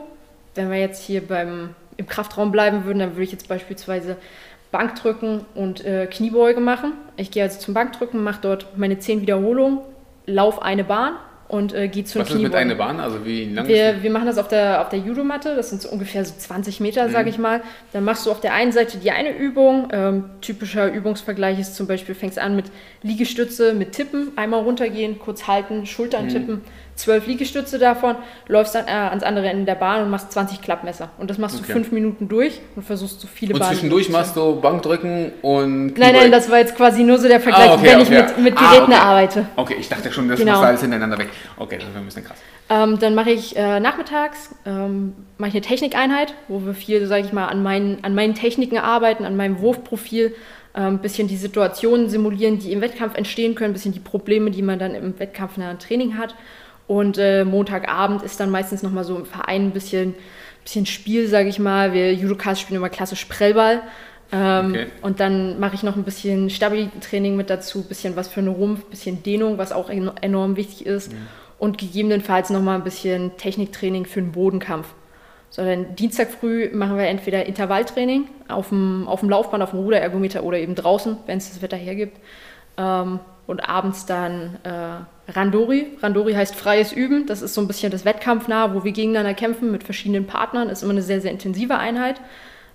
Wenn 0.54 0.70
wir 0.70 0.78
jetzt 0.78 1.02
hier 1.02 1.26
beim, 1.26 1.74
im 1.96 2.06
Kraftraum 2.06 2.52
bleiben 2.52 2.84
würden, 2.84 2.98
dann 2.98 3.12
würde 3.12 3.24
ich 3.24 3.32
jetzt 3.32 3.48
beispielsweise 3.48 4.16
Bankdrücken 4.70 5.44
und 5.54 5.84
äh, 5.84 6.06
Kniebeuge 6.06 6.60
machen. 6.60 6.92
Ich 7.16 7.30
gehe 7.30 7.42
also 7.42 7.58
zum 7.58 7.74
Bankdrücken, 7.74 8.22
mache 8.22 8.40
dort 8.42 8.78
meine 8.78 8.98
zehn 8.98 9.20
Wiederholungen, 9.20 9.80
laufe 10.26 10.62
eine 10.62 10.84
Bahn 10.84 11.14
und 11.52 11.74
äh, 11.74 11.86
gehe 11.88 12.02
zum 12.04 12.22
Was 12.22 12.30
ist 12.30 12.40
mit 12.40 12.54
einer 12.54 12.76
Bahn? 12.76 12.98
Also 12.98 13.26
wie 13.26 13.44
lang 13.44 13.68
wir, 13.68 14.02
wir 14.02 14.10
machen 14.10 14.24
das 14.24 14.38
auf 14.38 14.48
der, 14.48 14.80
auf 14.80 14.88
der 14.88 15.00
Judomatte, 15.00 15.54
das 15.54 15.68
sind 15.68 15.82
so 15.82 15.90
ungefähr 15.90 16.24
so 16.24 16.32
20 16.34 16.80
Meter, 16.80 17.06
mhm. 17.06 17.12
sage 17.12 17.28
ich 17.28 17.36
mal. 17.36 17.60
Dann 17.92 18.04
machst 18.04 18.24
du 18.24 18.30
auf 18.30 18.40
der 18.40 18.54
einen 18.54 18.72
Seite 18.72 18.96
die 18.96 19.10
eine 19.10 19.36
Übung. 19.36 19.88
Ähm, 19.92 20.24
typischer 20.40 20.90
Übungsvergleich 20.90 21.60
ist 21.60 21.76
zum 21.76 21.86
Beispiel, 21.86 22.14
fängst 22.14 22.38
an 22.38 22.56
mit 22.56 22.70
Liegestütze, 23.02 23.74
mit 23.74 23.92
Tippen, 23.92 24.32
einmal 24.36 24.62
runtergehen, 24.62 25.18
kurz 25.18 25.46
halten, 25.46 25.84
Schultern 25.84 26.24
mhm. 26.24 26.30
tippen, 26.30 26.60
zwölf 26.94 27.26
Liegestütze 27.26 27.78
davon, 27.78 28.16
läufst 28.48 28.74
dann 28.74 28.86
äh, 28.86 28.90
ans 28.90 29.22
andere 29.22 29.48
Ende 29.48 29.64
der 29.64 29.74
Bahn 29.74 30.02
und 30.02 30.10
machst 30.10 30.32
20 30.32 30.60
Klappmesser. 30.60 31.10
Und 31.18 31.30
das 31.30 31.38
machst 31.38 31.56
okay. 31.56 31.66
du 31.66 31.72
fünf 31.72 31.92
Minuten 31.92 32.28
durch 32.28 32.60
und 32.76 32.82
versuchst 32.84 33.20
so 33.20 33.26
viele 33.26 33.54
Und 33.54 33.60
Bahnen 33.60 33.72
zwischendurch 33.72 34.10
machst 34.10 34.36
du 34.36 34.60
Bankdrücken 34.60 35.32
und. 35.42 35.98
Nein, 35.98 36.14
nein, 36.14 36.30
das 36.30 36.50
war 36.50 36.58
jetzt 36.58 36.76
quasi 36.76 37.02
nur 37.02 37.18
so 37.18 37.28
der 37.28 37.40
Vergleich, 37.40 37.70
ah, 37.70 37.74
okay, 37.74 37.84
wenn 37.84 38.00
okay. 38.00 38.02
ich 38.02 38.36
mit, 38.36 38.44
mit 38.44 38.54
ah, 38.56 38.74
Geräten 38.74 38.92
ah, 38.92 39.02
arbeite. 39.02 39.46
Okay, 39.56 39.76
ich 39.78 39.88
dachte 39.88 40.12
schon, 40.12 40.28
das 40.28 40.38
genau. 40.38 40.52
machst 40.52 40.62
du 40.62 40.68
alles 40.68 40.80
hintereinander 40.82 41.18
weg. 41.18 41.28
Okay, 41.56 41.78
das 41.78 41.88
ist 41.88 41.96
ein 41.96 42.04
bisschen 42.04 42.24
krass. 42.24 42.38
Ähm, 42.68 42.98
dann 42.98 43.14
mache 43.14 43.30
ich 43.30 43.56
äh, 43.56 43.80
nachmittags 43.80 44.54
ähm, 44.64 45.14
mache 45.38 45.48
ich 45.48 45.54
eine 45.54 45.62
Technikeinheit, 45.62 46.34
wo 46.48 46.64
wir 46.64 46.74
viel, 46.74 47.06
sage 47.06 47.26
ich 47.26 47.32
mal, 47.32 47.46
an 47.46 47.62
meinen, 47.62 48.02
an 48.02 48.14
meinen 48.14 48.34
Techniken 48.34 48.78
arbeiten, 48.78 49.24
an 49.24 49.36
meinem 49.36 49.60
Wurfprofil, 49.60 50.34
ein 50.74 50.94
ähm, 50.94 50.98
bisschen 51.00 51.28
die 51.28 51.36
Situationen 51.36 52.08
simulieren, 52.08 52.58
die 52.58 52.72
im 52.72 52.80
Wettkampf 52.80 53.14
entstehen 53.16 53.54
können, 53.54 53.70
ein 53.70 53.74
bisschen 53.74 53.92
die 53.92 54.00
Probleme, 54.00 54.50
die 54.50 54.62
man 54.62 54.78
dann 54.78 54.94
im 54.94 55.18
Wettkampf 55.18 55.56
nach 55.56 55.76
Training 55.78 56.16
hat. 56.16 56.34
Und 56.86 57.18
äh, 57.18 57.44
Montagabend 57.44 58.22
ist 58.22 58.40
dann 58.40 58.50
meistens 58.50 58.82
nochmal 58.82 59.04
so 59.04 59.16
im 59.16 59.26
Verein 59.26 59.66
ein 59.66 59.70
bisschen, 59.70 60.14
bisschen 60.64 60.86
Spiel, 60.86 61.28
sage 61.28 61.48
ich 61.48 61.58
mal. 61.58 61.92
Wir 61.92 62.12
Judokas 62.12 62.60
spielen 62.60 62.78
immer 62.78 62.88
klassisch 62.88 63.24
Prellball. 63.26 63.82
Ähm, 64.32 64.70
okay. 64.70 64.86
Und 65.02 65.20
dann 65.20 65.60
mache 65.60 65.74
ich 65.74 65.82
noch 65.82 65.96
ein 65.96 66.04
bisschen 66.04 66.50
Stabilitätstraining 66.50 67.36
mit 67.36 67.50
dazu, 67.50 67.80
ein 67.80 67.88
bisschen 67.88 68.16
was 68.16 68.28
für 68.28 68.40
eine 68.40 68.50
Rumpf, 68.50 68.84
ein 68.84 68.90
bisschen 68.90 69.22
Dehnung, 69.22 69.58
was 69.58 69.72
auch 69.72 69.90
enorm 69.90 70.56
wichtig 70.56 70.86
ist. 70.86 71.12
Mhm. 71.12 71.28
Und 71.58 71.78
gegebenenfalls 71.78 72.50
nochmal 72.50 72.76
ein 72.76 72.84
bisschen 72.84 73.36
Techniktraining 73.36 74.06
für 74.06 74.20
den 74.20 74.32
Bodenkampf 74.32 74.88
sondern 75.52 75.94
Dienstag 75.96 76.30
früh 76.30 76.70
machen 76.72 76.96
wir 76.96 77.04
entweder 77.04 77.44
Intervalltraining 77.44 78.26
auf 78.48 78.70
dem, 78.70 79.06
auf 79.06 79.20
dem 79.20 79.28
Laufband, 79.28 79.62
auf 79.62 79.70
dem 79.70 79.80
Ruderergometer 79.80 80.42
oder 80.44 80.58
eben 80.58 80.74
draußen, 80.74 81.18
wenn 81.26 81.38
es 81.38 81.50
das 81.50 81.60
Wetter 81.60 81.76
hergibt. 81.76 82.18
Ähm, 82.78 83.20
und 83.46 83.68
abends 83.68 84.06
dann 84.06 84.56
äh, 84.64 85.21
Randori. 85.28 85.86
Randori 86.00 86.34
heißt 86.34 86.54
freies 86.54 86.92
Üben. 86.92 87.26
Das 87.26 87.42
ist 87.42 87.54
so 87.54 87.60
ein 87.60 87.68
bisschen 87.68 87.92
das 87.92 88.04
Wettkampfnah, 88.04 88.74
wo 88.74 88.84
wir 88.84 88.92
gegeneinander 88.92 89.34
kämpfen 89.34 89.70
mit 89.70 89.84
verschiedenen 89.84 90.26
Partnern. 90.26 90.68
Ist 90.68 90.82
immer 90.82 90.92
eine 90.92 91.02
sehr, 91.02 91.20
sehr 91.20 91.30
intensive 91.30 91.78
Einheit. 91.78 92.20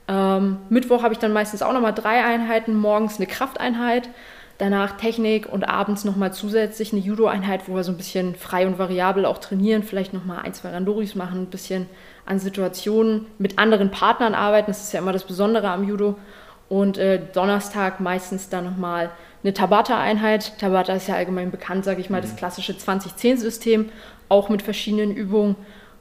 Ähm, 0.07 0.57
Mittwoch 0.69 1.03
habe 1.03 1.13
ich 1.13 1.19
dann 1.19 1.33
meistens 1.33 1.61
auch 1.61 1.73
nochmal 1.73 1.93
drei 1.93 2.23
Einheiten. 2.23 2.75
Morgens 2.75 3.17
eine 3.17 3.27
Krafteinheit, 3.27 4.09
danach 4.57 4.97
Technik 4.97 5.51
und 5.51 5.67
abends 5.67 6.05
nochmal 6.05 6.33
zusätzlich 6.33 6.93
eine 6.93 7.01
Judo-Einheit, 7.01 7.67
wo 7.67 7.75
wir 7.75 7.83
so 7.83 7.91
ein 7.91 7.97
bisschen 7.97 8.35
frei 8.35 8.65
und 8.65 8.79
variabel 8.79 9.25
auch 9.25 9.39
trainieren. 9.39 9.83
Vielleicht 9.83 10.13
nochmal 10.13 10.39
ein, 10.39 10.53
zwei 10.53 10.69
Randoris 10.69 11.15
machen, 11.15 11.41
ein 11.41 11.49
bisschen 11.49 11.87
an 12.25 12.39
Situationen 12.39 13.25
mit 13.37 13.59
anderen 13.59 13.91
Partnern 13.91 14.33
arbeiten. 14.33 14.67
Das 14.67 14.81
ist 14.81 14.93
ja 14.93 14.99
immer 14.99 15.13
das 15.13 15.25
Besondere 15.25 15.69
am 15.69 15.83
Judo. 15.83 16.15
Und 16.69 16.97
äh, 16.97 17.21
Donnerstag 17.33 17.99
meistens 17.99 18.49
dann 18.49 18.65
nochmal 18.65 19.11
eine 19.43 19.53
Tabata-Einheit. 19.53 20.57
Tabata 20.59 20.93
ist 20.93 21.07
ja 21.07 21.15
allgemein 21.15 21.51
bekannt, 21.51 21.85
sage 21.85 22.01
ich 22.01 22.09
mal, 22.09 22.21
das 22.21 22.33
mhm. 22.33 22.37
klassische 22.37 22.73
20-10-System, 22.73 23.89
auch 24.29 24.49
mit 24.49 24.61
verschiedenen 24.61 25.15
Übungen. 25.15 25.55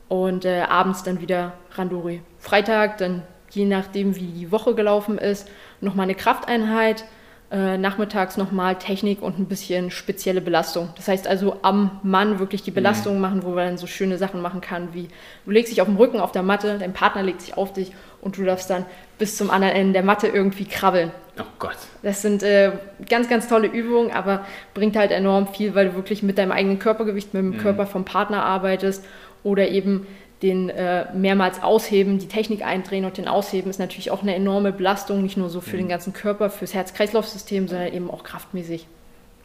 Und 0.09 0.45
äh, 0.45 0.63
abends 0.63 1.03
dann 1.03 1.21
wieder 1.21 1.55
Randori. 1.73 2.23
Freitag 2.39 2.99
dann, 2.99 3.23
je 3.51 3.65
nachdem, 3.65 4.15
wie 4.17 4.27
die 4.27 4.53
Woche 4.53 4.75
gelaufen 4.75 5.19
ist, 5.19 5.49
nochmal 5.81 6.05
eine 6.05 6.15
Krafteinheit 6.15 7.05
äh, 7.51 7.79
nachmittags 7.79 8.37
nochmal 8.37 8.77
Technik 8.77 9.23
und 9.23 9.39
ein 9.39 9.47
bisschen 9.47 9.93
spezielle 9.93 10.41
Belastung. 10.41 10.89
Das 10.97 11.07
heißt 11.07 11.29
also 11.29 11.59
am 11.63 12.01
Mann 12.03 12.41
wirklich 12.41 12.63
die 12.63 12.73
Belastung 12.73 13.17
mhm. 13.17 13.21
machen, 13.21 13.43
wo 13.45 13.51
man 13.51 13.67
dann 13.67 13.79
so 13.79 13.87
schöne 13.87 14.19
Sachen 14.19 14.43
machen 14.43 14.61
kann, 14.61 14.95
wie 14.95 15.09
du 15.45 15.51
legst 15.53 15.71
dich 15.71 15.81
auf 15.81 15.87
den 15.87 15.97
Rücken 15.97 16.19
auf 16.19 16.33
der 16.33 16.43
Matte, 16.43 16.79
dein 16.79 16.93
Partner 16.93 17.23
legt 17.23 17.41
sich 17.41 17.57
auf 17.57 17.73
dich 17.73 17.93
und 18.27 18.37
du 18.37 18.45
darfst 18.45 18.69
dann 18.69 18.85
bis 19.19 19.37
zum 19.37 19.51
anderen 19.51 19.75
Ende 19.75 19.93
der 19.95 20.03
Matte 20.03 20.27
irgendwie 20.27 20.65
krabbeln. 20.65 21.13
Oh 21.39 21.45
Gott. 21.59 21.77
Das 22.03 22.23
sind 22.23 22.43
äh, 22.43 22.73
ganz, 23.09 23.29
ganz 23.29 23.49
tolle 23.49 23.69
Übungen, 23.69 24.11
aber 24.11 24.45
bringt 24.75 24.97
halt 24.97 25.13
enorm 25.13 25.49
viel, 25.49 25.75
weil 25.75 25.91
du 25.91 25.95
wirklich 25.95 26.23
mit 26.23 26.39
deinem 26.39 26.51
eigenen 26.51 26.79
Körpergewicht, 26.79 27.33
mit 27.35 27.43
dem 27.43 27.51
mhm. 27.51 27.59
Körper 27.59 27.87
vom 27.87 28.05
Partner 28.05 28.45
arbeitest 28.45 29.05
oder 29.45 29.69
eben 29.69 30.07
den 30.43 30.69
äh, 30.69 31.07
mehrmals 31.15 31.63
ausheben, 31.63 32.19
die 32.19 32.29
Technik 32.29 32.65
eindrehen 32.67 33.05
und 33.05 33.17
den 33.17 33.29
ausheben 33.29 33.71
ist 33.71 33.79
natürlich 33.79 34.11
auch 34.11 34.23
eine 34.23 34.35
enorme 34.35 34.73
Belastung, 34.73 35.23
nicht 35.23 35.37
nur 35.37 35.49
so 35.49 35.61
für 35.61 35.77
mhm. 35.77 35.83
den 35.83 35.89
ganzen 35.89 36.13
Körper, 36.13 36.51
fürs 36.51 36.75
Herz-Kreislauf-System, 36.75 37.69
sondern 37.69 37.93
eben 37.93 38.11
auch 38.11 38.25
kraftmäßig. 38.25 38.87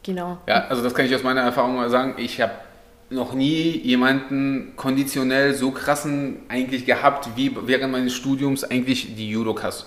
Genau. 0.02 0.38
Ja, 0.48 0.66
also 0.66 0.82
das 0.82 0.94
kann 0.94 1.06
ich 1.06 1.14
aus 1.14 1.22
meiner 1.22 1.42
Erfahrung 1.42 1.76
mal 1.76 1.88
sagen. 1.88 2.14
Ich 2.18 2.40
habe 2.40 2.52
noch 3.12 3.34
nie 3.34 3.80
jemanden 3.82 4.72
konditionell 4.76 5.54
so 5.54 5.70
krassen 5.70 6.38
eigentlich 6.48 6.86
gehabt, 6.86 7.28
wie 7.36 7.54
während 7.66 7.92
meines 7.92 8.14
Studiums 8.14 8.64
eigentlich 8.64 9.14
die 9.14 9.30
Judokas. 9.30 9.86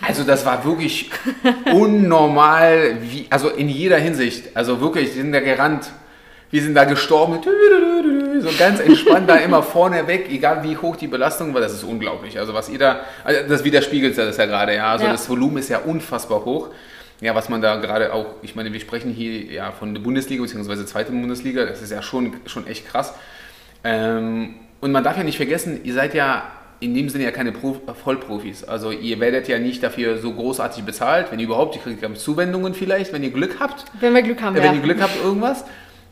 Also 0.00 0.24
das 0.24 0.44
war 0.44 0.64
wirklich 0.64 1.10
unnormal, 1.72 2.98
wie, 3.02 3.26
also 3.30 3.48
in 3.48 3.68
jeder 3.68 3.98
Hinsicht. 3.98 4.56
Also 4.56 4.80
wirklich, 4.80 5.12
die 5.12 5.20
sind 5.20 5.32
da 5.32 5.40
gerannt 5.40 5.90
wir 6.54 6.62
sind 6.62 6.74
da 6.76 6.84
gestorben, 6.84 7.40
so 8.38 8.48
ganz 8.56 8.78
entspannt 8.78 9.28
da 9.28 9.34
immer 9.34 9.60
vorne 9.60 10.06
weg, 10.06 10.28
egal 10.30 10.62
wie 10.62 10.76
hoch 10.76 10.94
die 10.94 11.08
Belastung 11.08 11.52
war, 11.52 11.60
das 11.60 11.72
ist 11.72 11.82
unglaublich. 11.82 12.38
Also 12.38 12.54
was 12.54 12.68
ihr 12.68 12.78
da, 12.78 13.00
also 13.24 13.40
das 13.48 13.64
widerspiegelt 13.64 14.16
das 14.16 14.36
ja 14.36 14.46
gerade, 14.46 14.72
ja. 14.76 14.92
Also 14.92 15.04
ja. 15.04 15.10
das 15.10 15.28
Volumen 15.28 15.56
ist 15.56 15.68
ja 15.68 15.78
unfassbar 15.78 16.44
hoch. 16.44 16.68
Ja, 17.24 17.34
was 17.34 17.48
man 17.48 17.62
da 17.62 17.76
gerade 17.76 18.12
auch, 18.12 18.26
ich 18.42 18.54
meine, 18.54 18.70
wir 18.74 18.80
sprechen 18.80 19.10
hier 19.10 19.44
ja 19.44 19.72
von 19.72 19.94
der 19.94 20.02
Bundesliga 20.02 20.42
bzw. 20.42 20.84
zweiten 20.84 21.18
Bundesliga, 21.18 21.64
das 21.64 21.80
ist 21.80 21.90
ja 21.90 22.02
schon, 22.02 22.34
schon 22.44 22.66
echt 22.66 22.86
krass. 22.86 23.14
Ähm, 23.82 24.56
und 24.82 24.92
man 24.92 25.02
darf 25.02 25.16
ja 25.16 25.24
nicht 25.24 25.38
vergessen, 25.38 25.80
ihr 25.84 25.94
seid 25.94 26.12
ja 26.12 26.42
in 26.80 26.94
dem 26.94 27.08
Sinne 27.08 27.24
ja 27.24 27.30
keine 27.30 27.52
Prof 27.52 27.80
Vollprofis. 28.02 28.64
Also 28.64 28.90
ihr 28.90 29.20
werdet 29.20 29.48
ja 29.48 29.58
nicht 29.58 29.82
dafür 29.82 30.18
so 30.18 30.34
großartig 30.34 30.84
bezahlt, 30.84 31.32
wenn 31.32 31.38
ihr 31.38 31.46
überhaupt, 31.46 31.74
ihr 31.76 31.80
kriegt 31.80 32.18
Zuwendungen 32.18 32.74
vielleicht, 32.74 33.14
wenn 33.14 33.22
ihr 33.22 33.30
Glück 33.30 33.56
habt. 33.58 33.86
Wenn 34.00 34.12
wir 34.12 34.20
Glück 34.20 34.42
haben, 34.42 34.54
äh, 34.56 34.58
Wenn 34.58 34.66
ja. 34.66 34.74
ihr 34.74 34.82
Glück 34.82 35.00
habt, 35.00 35.16
irgendwas. 35.24 35.64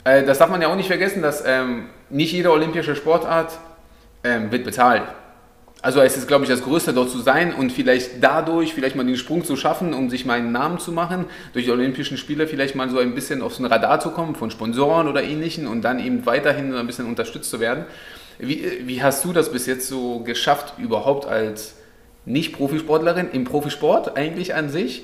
Äh, 0.05 0.25
das 0.25 0.39
darf 0.39 0.49
man 0.49 0.63
ja 0.63 0.69
auch 0.69 0.77
nicht 0.77 0.87
vergessen, 0.87 1.21
dass 1.21 1.45
ähm, 1.47 1.91
nicht 2.09 2.33
jede 2.33 2.51
olympische 2.51 2.97
Sportart 2.97 3.59
ähm, 4.25 4.51
wird 4.51 4.65
bezahlt. 4.65 5.03
Also 5.83 6.01
es 6.01 6.17
ist, 6.17 6.29
glaube 6.29 6.45
ich, 6.45 6.51
das 6.51 6.63
Größte 6.63 6.93
dort 6.93 7.11
zu 7.11 7.19
sein 7.19 7.53
und 7.53 7.73
vielleicht 7.73 8.23
dadurch 8.23 8.73
vielleicht 8.73 8.95
mal 8.95 9.05
den 9.05 9.17
Sprung 9.17 9.45
zu 9.45 9.57
schaffen, 9.57 9.95
um 9.95 10.11
sich 10.11 10.25
meinen 10.25 10.53
Namen 10.53 10.79
zu 10.79 10.93
machen, 10.93 11.27
durch 11.53 11.65
die 11.65 11.73
Olympischen 11.73 12.17
Spiele 12.17 12.47
vielleicht 12.47 12.77
mal 12.77 12.89
so 12.89 13.01
ein 13.01 13.17
bisschen 13.17 13.43
aufs 13.43 13.61
Radar 13.61 13.99
zu 13.99 14.13
kommen 14.13 14.37
von 14.37 14.53
Sponsoren 14.53 15.09
oder 15.09 15.25
ähnlichen 15.25 15.67
und 15.67 15.83
dann 15.83 15.99
eben 15.99 16.25
weiterhin 16.25 16.73
ein 16.73 16.87
bisschen 16.87 17.07
unterstützt 17.07 17.51
zu 17.51 17.59
werden. 17.59 17.85
Wie, 18.39 18.65
wie 18.87 19.03
hast 19.03 19.25
du 19.25 19.33
das 19.33 19.51
bis 19.51 19.67
jetzt 19.67 19.89
so 19.89 20.21
geschafft, 20.21 20.75
überhaupt 20.79 21.27
als 21.27 21.75
Nicht-Profisportlerin 22.27 23.31
im 23.33 23.43
Profisport 23.43 24.17
eigentlich 24.17 24.55
an 24.55 24.71
sich 24.71 25.03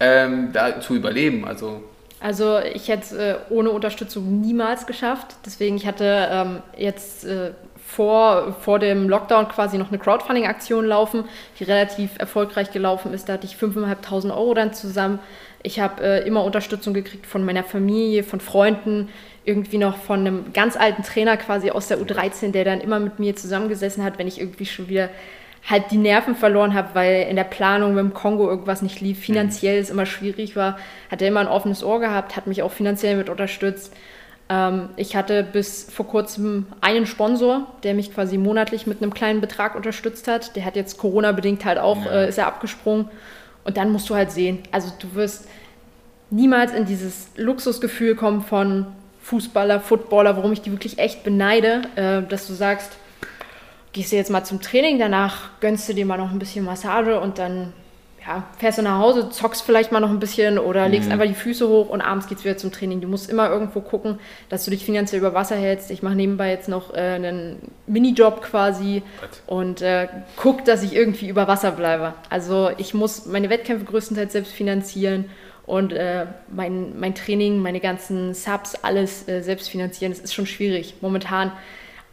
ähm, 0.00 0.54
da 0.54 0.80
zu 0.80 0.94
überleben? 0.94 1.44
Also 1.44 1.82
also 2.20 2.58
ich 2.58 2.88
hätte 2.88 3.02
es 3.02 3.12
äh, 3.12 3.34
ohne 3.50 3.70
Unterstützung 3.70 4.40
niemals 4.40 4.86
geschafft. 4.86 5.36
Deswegen, 5.44 5.76
ich 5.76 5.86
hatte 5.86 6.28
ähm, 6.30 6.62
jetzt 6.74 7.26
äh, 7.26 7.50
vor, 7.94 8.56
vor 8.60 8.78
dem 8.78 9.08
Lockdown 9.08 9.48
quasi 9.48 9.78
noch 9.78 9.88
eine 9.88 9.98
Crowdfunding-Aktion 9.98 10.84
laufen, 10.84 11.24
die 11.58 11.64
relativ 11.64 12.10
erfolgreich 12.18 12.72
gelaufen 12.72 13.14
ist. 13.14 13.28
Da 13.28 13.34
hatte 13.34 13.46
ich 13.46 13.54
5.500 13.54 14.36
Euro 14.36 14.54
dann 14.54 14.72
zusammen. 14.72 15.20
Ich 15.62 15.80
habe 15.80 16.02
äh, 16.02 16.26
immer 16.26 16.44
Unterstützung 16.44 16.92
gekriegt 16.92 17.26
von 17.26 17.44
meiner 17.44 17.62
Familie, 17.62 18.24
von 18.24 18.40
Freunden, 18.40 19.08
irgendwie 19.44 19.78
noch 19.78 19.96
von 19.96 20.20
einem 20.20 20.52
ganz 20.52 20.76
alten 20.76 21.02
Trainer 21.02 21.36
quasi 21.36 21.70
aus 21.70 21.88
der 21.88 21.98
U13, 21.98 22.50
der 22.50 22.64
dann 22.64 22.80
immer 22.80 22.98
mit 22.98 23.18
mir 23.18 23.36
zusammengesessen 23.36 24.02
hat, 24.02 24.18
wenn 24.18 24.26
ich 24.26 24.40
irgendwie 24.40 24.66
schon 24.66 24.88
wieder 24.88 25.10
halt 25.68 25.90
die 25.90 25.96
Nerven 25.96 26.34
verloren 26.34 26.74
habe, 26.74 26.90
weil 26.94 27.26
in 27.28 27.36
der 27.36 27.44
Planung 27.44 27.94
mit 27.94 28.04
dem 28.04 28.12
Kongo 28.12 28.48
irgendwas 28.48 28.82
nicht 28.82 29.00
lief, 29.00 29.20
finanziell 29.20 29.78
es 29.78 29.88
immer 29.88 30.04
schwierig 30.04 30.56
war, 30.56 30.78
hat 31.10 31.22
er 31.22 31.28
immer 31.28 31.40
ein 31.40 31.48
offenes 31.48 31.82
Ohr 31.82 32.00
gehabt, 32.00 32.36
hat 32.36 32.46
mich 32.46 32.62
auch 32.62 32.72
finanziell 32.72 33.16
mit 33.16 33.30
unterstützt. 33.30 33.94
Ähm, 34.48 34.90
ich 34.96 35.16
hatte 35.16 35.42
bis 35.42 35.84
vor 35.90 36.06
kurzem 36.06 36.66
einen 36.80 37.06
Sponsor, 37.06 37.66
der 37.82 37.94
mich 37.94 38.12
quasi 38.12 38.38
monatlich 38.38 38.86
mit 38.86 39.02
einem 39.02 39.14
kleinen 39.14 39.40
Betrag 39.40 39.74
unterstützt 39.74 40.28
hat. 40.28 40.56
Der 40.56 40.64
hat 40.64 40.76
jetzt 40.76 40.98
Corona-bedingt 40.98 41.64
halt 41.64 41.78
auch, 41.78 42.04
ja. 42.04 42.12
äh, 42.12 42.28
ist 42.28 42.38
er 42.38 42.46
abgesprungen. 42.46 43.08
Und 43.64 43.76
dann 43.76 43.90
musst 43.90 44.10
du 44.10 44.14
halt 44.14 44.30
sehen, 44.30 44.58
also 44.72 44.92
du 44.98 45.14
wirst 45.14 45.48
niemals 46.30 46.72
in 46.72 46.84
dieses 46.84 47.28
Luxusgefühl 47.36 48.14
kommen 48.14 48.42
von 48.42 48.86
Fußballer, 49.22 49.80
Footballer, 49.80 50.36
warum 50.36 50.52
ich 50.52 50.60
die 50.60 50.70
wirklich 50.70 50.98
echt 50.98 51.24
beneide, 51.24 51.82
äh, 51.96 52.22
dass 52.28 52.46
du 52.46 52.52
sagst, 52.52 52.92
gehst 53.92 54.12
du 54.12 54.16
jetzt 54.16 54.30
mal 54.30 54.44
zum 54.44 54.60
Training, 54.60 54.98
danach 54.98 55.58
gönnst 55.60 55.88
du 55.88 55.94
dir 55.94 56.04
mal 56.04 56.18
noch 56.18 56.30
ein 56.30 56.38
bisschen 56.38 56.64
Massage 56.64 57.18
und 57.18 57.38
dann 57.38 57.72
ja, 58.26 58.44
fährst 58.58 58.78
du 58.78 58.82
nach 58.82 58.98
Hause, 58.98 59.28
zockst 59.28 59.62
vielleicht 59.62 59.92
mal 59.92 60.00
noch 60.00 60.08
ein 60.08 60.18
bisschen 60.18 60.58
oder 60.58 60.88
legst 60.88 61.06
mhm. 61.08 61.12
einfach 61.12 61.26
die 61.26 61.34
Füße 61.34 61.68
hoch 61.68 61.90
und 61.90 62.00
abends 62.00 62.26
geht's 62.26 62.44
wieder 62.44 62.56
zum 62.56 62.72
Training. 62.72 63.00
Du 63.00 63.08
musst 63.08 63.28
immer 63.28 63.50
irgendwo 63.50 63.80
gucken, 63.80 64.18
dass 64.48 64.64
du 64.64 64.70
dich 64.70 64.84
finanziell 64.84 65.20
über 65.20 65.34
Wasser 65.34 65.56
hältst. 65.56 65.90
Ich 65.90 66.02
mache 66.02 66.14
nebenbei 66.14 66.50
jetzt 66.50 66.68
noch 66.68 66.94
äh, 66.94 67.00
einen 67.00 67.58
Minijob 67.86 68.40
quasi 68.42 69.02
What? 69.20 69.30
und 69.46 69.82
äh, 69.82 70.08
guck, 70.36 70.64
dass 70.64 70.82
ich 70.82 70.94
irgendwie 70.94 71.28
über 71.28 71.48
Wasser 71.48 71.72
bleibe. 71.72 72.14
Also 72.30 72.70
ich 72.78 72.94
muss 72.94 73.26
meine 73.26 73.50
Wettkämpfe 73.50 73.84
größtenteils 73.84 74.32
selbst 74.32 74.52
finanzieren 74.52 75.26
und 75.66 75.92
äh, 75.92 76.26
mein, 76.48 76.98
mein 76.98 77.14
Training, 77.14 77.58
meine 77.58 77.80
ganzen 77.80 78.32
Subs, 78.32 78.74
alles 78.82 79.28
äh, 79.28 79.42
selbst 79.42 79.68
finanzieren. 79.68 80.12
Das 80.12 80.20
ist 80.20 80.34
schon 80.34 80.46
schwierig. 80.46 80.94
Momentan 81.02 81.52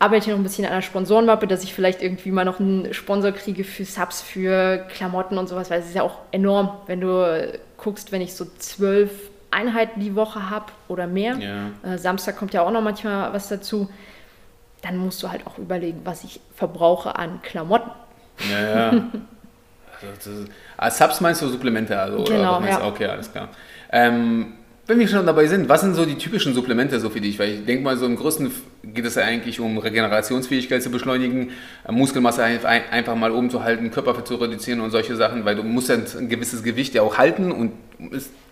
arbeite 0.01 0.25
ich 0.25 0.31
noch 0.31 0.39
ein 0.39 0.43
bisschen 0.43 0.65
an 0.65 0.73
der 0.73 0.81
Sponsorenmappe, 0.81 1.45
dass 1.45 1.63
ich 1.63 1.75
vielleicht 1.75 2.01
irgendwie 2.01 2.31
mal 2.31 2.43
noch 2.43 2.59
einen 2.59 2.91
Sponsor 2.91 3.31
kriege 3.31 3.63
für 3.63 3.85
Subs, 3.85 4.21
für 4.21 4.79
Klamotten 4.89 5.37
und 5.37 5.47
sowas, 5.47 5.69
weil 5.69 5.79
es 5.79 5.89
ist 5.89 5.95
ja 5.95 6.01
auch 6.01 6.17
enorm, 6.31 6.71
wenn 6.87 7.01
du 7.01 7.59
guckst, 7.77 8.11
wenn 8.11 8.21
ich 8.21 8.33
so 8.33 8.45
zwölf 8.57 9.11
Einheiten 9.51 9.99
die 9.99 10.15
Woche 10.15 10.49
habe 10.49 10.65
oder 10.87 11.05
mehr. 11.05 11.35
Ja. 11.37 11.93
Äh, 11.93 11.99
Samstag 11.99 12.37
kommt 12.37 12.53
ja 12.53 12.63
auch 12.63 12.71
noch 12.71 12.81
manchmal 12.81 13.31
was 13.31 13.47
dazu. 13.49 13.89
dann 14.81 14.97
musst 14.97 15.21
du 15.21 15.29
halt 15.29 15.45
auch 15.45 15.59
überlegen, 15.59 16.01
was 16.03 16.23
ich 16.23 16.41
verbrauche 16.55 17.15
an 17.15 17.39
Klamotten. 17.43 17.91
Ja, 18.51 18.61
ja. 18.61 18.89
also, 20.15 20.45
als 20.77 20.97
Subs 20.97 21.21
meinst 21.21 21.43
du 21.43 21.47
Supplemente? 21.47 21.99
Also, 21.99 22.23
genau, 22.23 22.59
meinst, 22.59 22.79
ja. 22.79 22.87
Okay, 22.87 23.05
alles 23.05 23.31
klar. 23.31 23.49
Ähm, 23.91 24.53
wenn 24.87 24.99
wir 24.99 25.07
schon 25.07 25.25
dabei 25.25 25.47
sind, 25.47 25.69
was 25.69 25.81
sind 25.81 25.95
so 25.95 26.05
die 26.05 26.15
typischen 26.15 26.53
Supplemente 26.53 26.99
so 26.99 27.09
für 27.09 27.21
dich? 27.21 27.37
Weil 27.39 27.49
ich 27.49 27.65
denke 27.65 27.83
mal, 27.83 27.97
so 27.97 28.05
im 28.05 28.15
Größten 28.15 28.51
geht 28.83 29.05
es 29.05 29.15
ja 29.15 29.23
eigentlich 29.23 29.59
um 29.59 29.77
Regenerationsfähigkeit 29.77 30.81
zu 30.81 30.89
beschleunigen, 30.89 31.51
äh, 31.87 31.91
Muskelmasse 31.91 32.43
einfach 32.43 33.15
mal 33.15 33.31
oben 33.31 33.49
zu 33.49 33.63
halten, 33.63 33.91
Körperfett 33.91 34.27
zu 34.27 34.35
reduzieren 34.35 34.81
und 34.81 34.91
solche 34.91 35.15
Sachen, 35.15 35.45
weil 35.45 35.55
du 35.55 35.63
musst 35.63 35.89
ja 35.89 35.95
ein 35.95 36.29
gewisses 36.29 36.63
Gewicht 36.63 36.93
ja 36.93 37.03
auch 37.03 37.17
halten 37.17 37.51
und 37.51 37.73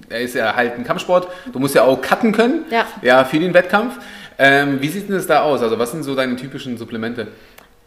er 0.10 0.22
ist 0.22 0.36
ja 0.36 0.56
halt 0.56 0.76
ein 0.76 0.84
Kampfsport. 0.84 1.28
Du 1.52 1.60
musst 1.60 1.76
ja 1.76 1.84
auch 1.84 2.02
cutten 2.02 2.32
können, 2.32 2.65
ja, 2.70 2.86
ja 3.02 3.26
für 3.26 3.39
den 3.39 3.54
Wettkampf. 3.54 4.00
Ähm, 4.38 4.82
wie 4.82 4.88
sieht 4.88 5.10
denn 5.10 5.15
das 5.15 5.28
da 5.28 5.42
aus? 5.42 5.62
Also 5.62 5.80
was 5.80 5.92
sind 5.92 6.04
so 6.04 6.15
deine 6.15 6.36
typischen 6.36 6.78
Supplemente? 6.78 7.28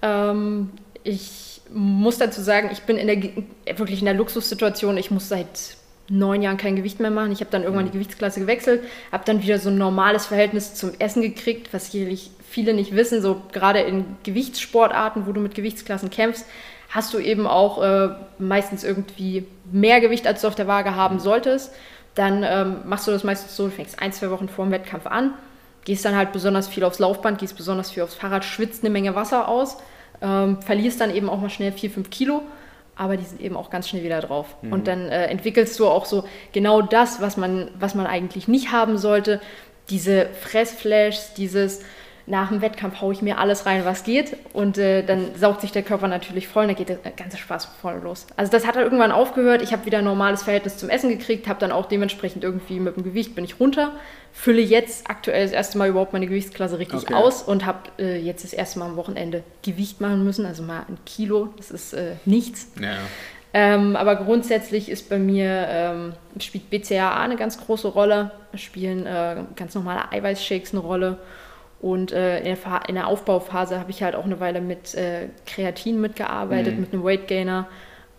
Ähm, 0.02 0.70
ich 1.05 1.62
muss 1.72 2.18
dazu 2.18 2.42
sagen, 2.42 2.68
ich 2.72 2.83
bin 2.83 2.98
in 2.98 3.07
der, 3.07 3.78
wirklich 3.78 4.00
in 4.00 4.05
der 4.05 4.14
Luxussituation. 4.14 4.98
Ich 4.98 5.11
muss 5.11 5.28
seit 5.28 5.76
neun 6.12 6.42
Jahren 6.42 6.59
kein 6.59 6.77
Gewicht 6.77 7.01
mehr 7.01 7.11
machen. 7.11 7.33
Ich 7.33 7.40
habe 7.40 7.51
dann 7.51 7.62
irgendwann 7.62 7.87
die 7.87 7.90
mhm. 7.90 7.94
Gewichtsklasse 8.03 8.40
gewechselt, 8.40 8.83
habe 9.11 9.25
dann 9.25 9.42
wieder 9.42 9.59
so 9.59 9.70
ein 9.70 9.79
normales 9.79 10.27
Verhältnis 10.27 10.75
zum 10.75 10.92
Essen 10.98 11.22
gekriegt, 11.22 11.72
was 11.72 11.90
sicherlich 11.90 12.31
viele 12.48 12.75
nicht 12.75 12.94
wissen. 12.94 13.22
So 13.22 13.42
gerade 13.53 13.81
in 13.81 14.05
Gewichtssportarten, 14.22 15.27
wo 15.27 15.33
du 15.33 15.40
mit 15.40 15.55
Gewichtsklassen 15.55 16.11
kämpfst, 16.11 16.46
hast 16.90 17.14
du 17.14 17.18
eben 17.18 17.46
auch 17.46 17.83
äh, 17.83 18.11
meistens 18.38 18.85
irgendwie 18.85 19.46
mehr 19.72 20.01
Gewicht, 20.01 20.27
als 20.27 20.42
du 20.42 20.48
auf 20.48 20.55
der 20.55 20.68
Waage 20.68 20.94
haben 20.94 21.18
solltest. 21.18 21.72
Dann 22.14 22.44
ähm, 22.46 22.77
machst 22.85 23.07
du 23.07 23.11
das 23.11 23.25
meistens 23.25 23.57
so, 23.57 23.64
du 23.64 23.70
fängst 23.70 24.01
ein, 24.03 24.12
zwei 24.12 24.31
Wochen 24.31 24.48
vor 24.48 24.66
dem 24.66 24.72
Wettkampf 24.72 25.07
an, 25.07 25.33
gehst 25.87 26.05
dann 26.05 26.14
halt 26.14 26.33
besonders 26.33 26.68
viel 26.68 26.85
aufs 26.85 26.98
Laufband, 26.98 27.38
gehst 27.38 27.57
besonders 27.57 27.90
viel 27.90 28.03
aufs 28.03 28.14
Fahrrad, 28.14 28.44
schwitzt 28.44 28.85
eine 28.85 28.90
Menge 28.90 29.14
Wasser 29.14 29.48
aus, 29.48 29.79
ähm, 30.20 30.61
verlierst 30.61 31.01
dann 31.01 31.14
eben 31.14 31.31
auch 31.31 31.40
mal 31.40 31.48
schnell 31.48 31.72
4, 31.72 31.90
5 31.90 32.11
Kilo 32.11 32.42
aber 32.96 33.16
die 33.16 33.24
sind 33.24 33.40
eben 33.40 33.57
auch 33.57 33.70
ganz 33.70 33.88
schnell 33.88 34.05
wieder 34.05 34.20
drauf. 34.20 34.57
Mhm. 34.62 34.72
Und 34.72 34.87
dann 34.87 35.09
äh, 35.09 35.26
entwickelst 35.26 35.78
du 35.78 35.88
auch 35.88 36.05
so 36.05 36.24
genau 36.52 36.83
das, 36.83 37.20
was 37.20 37.37
man, 37.37 37.70
was 37.78 37.94
man 37.94 38.07
eigentlich 38.07 38.48
nicht 38.48 38.72
haben 38.72 38.98
sollte. 38.98 39.40
Diese 39.90 40.26
Fressflashs, 40.40 41.35
dieses 41.35 41.83
nach 42.26 42.48
dem 42.48 42.62
Wettkampf 42.62 43.00
haue 43.00 43.12
ich 43.12 43.22
mir 43.22 43.38
alles 43.38 43.66
rein, 43.66 43.85
was 43.85 44.04
geht. 44.04 44.37
Und 44.52 44.78
äh, 44.78 45.02
dann 45.02 45.35
saugt 45.35 45.61
sich 45.61 45.72
der 45.72 45.82
Körper 45.82 46.08
natürlich 46.08 46.48
voll 46.48 46.62
und 46.62 46.68
dann 46.68 46.76
geht 46.76 46.88
der 46.88 46.96
ganze 47.12 47.37
Spaß 47.37 47.66
voll 47.80 48.00
los. 48.02 48.26
Also 48.37 48.52
das 48.52 48.66
hat 48.66 48.76
dann 48.76 48.85
irgendwann 48.85 49.12
aufgehört. 49.12 49.62
Ich 49.62 49.72
habe 49.72 49.85
wieder 49.87 49.98
ein 49.98 50.04
normales 50.04 50.42
Verhältnis 50.42 50.76
zum 50.76 50.88
Essen 50.88 51.11
gekriegt, 51.11 51.48
habe 51.48 51.58
dann 51.58 51.72
auch 51.72 51.87
dementsprechend 51.87 52.44
irgendwie 52.44 52.78
mit 52.80 52.96
dem 52.96 53.02
Gewicht 53.02 53.35
bin 53.35 53.44
ich 53.44 53.58
runter. 53.58 53.92
Fülle 54.32 54.62
jetzt 54.62 55.11
aktuell 55.11 55.44
das 55.44 55.52
erste 55.52 55.78
Mal 55.78 55.88
überhaupt 55.88 56.12
meine 56.12 56.26
Gewichtsklasse 56.26 56.78
richtig 56.78 57.02
okay. 57.02 57.14
aus 57.14 57.42
und 57.42 57.66
habe 57.66 57.90
äh, 57.98 58.18
jetzt 58.18 58.44
das 58.44 58.52
erste 58.52 58.78
Mal 58.78 58.87
am 58.87 58.96
Wochenende 58.96 59.42
Gewicht 59.62 60.00
machen 60.00 60.24
müssen. 60.24 60.46
Also 60.46 60.62
mal 60.62 60.85
ein 60.88 60.98
Kilo, 61.04 61.48
das 61.56 61.70
ist 61.70 61.92
äh, 61.92 62.12
nichts. 62.24 62.68
Ja. 62.80 62.96
Ähm, 63.54 63.96
aber 63.96 64.16
grundsätzlich 64.16 64.88
ist 64.88 65.11
bei 65.11 65.18
mir, 65.18 65.66
ähm, 65.68 66.14
spielt 66.38 66.70
BCAA 66.70 67.20
eine 67.20 67.37
ganz 67.37 67.58
große 67.58 67.88
Rolle, 67.88 68.30
spielen 68.54 69.04
äh, 69.04 69.37
ganz 69.56 69.74
normale 69.74 70.11
Eiweißshakes 70.11 70.72
eine 70.72 70.80
Rolle. 70.80 71.18
Und 71.82 72.12
äh, 72.12 72.38
in, 72.38 72.44
der 72.44 72.88
in, 72.88 72.94
der 72.94 73.08
Aufbauphase 73.08 73.78
habe 73.78 73.90
ich 73.90 74.04
halt 74.04 74.14
auch 74.14 74.24
eine 74.24 74.38
Weile 74.38 74.60
mit 74.60 74.94
äh, 74.94 75.28
Kreatin 75.46 76.00
mitgearbeitet, 76.00 76.74
mhm. 76.74 76.80
mit 76.80 76.92
einem 76.92 77.04
Weight 77.04 77.26
Gainer, 77.26 77.66